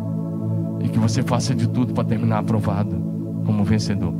e 0.83 0.89
que 0.89 0.99
você 0.99 1.23
faça 1.23 1.55
de 1.55 1.67
tudo 1.67 1.93
para 1.93 2.03
terminar 2.03 2.39
aprovado 2.39 2.95
como 3.43 3.63
vencedor. 3.63 4.13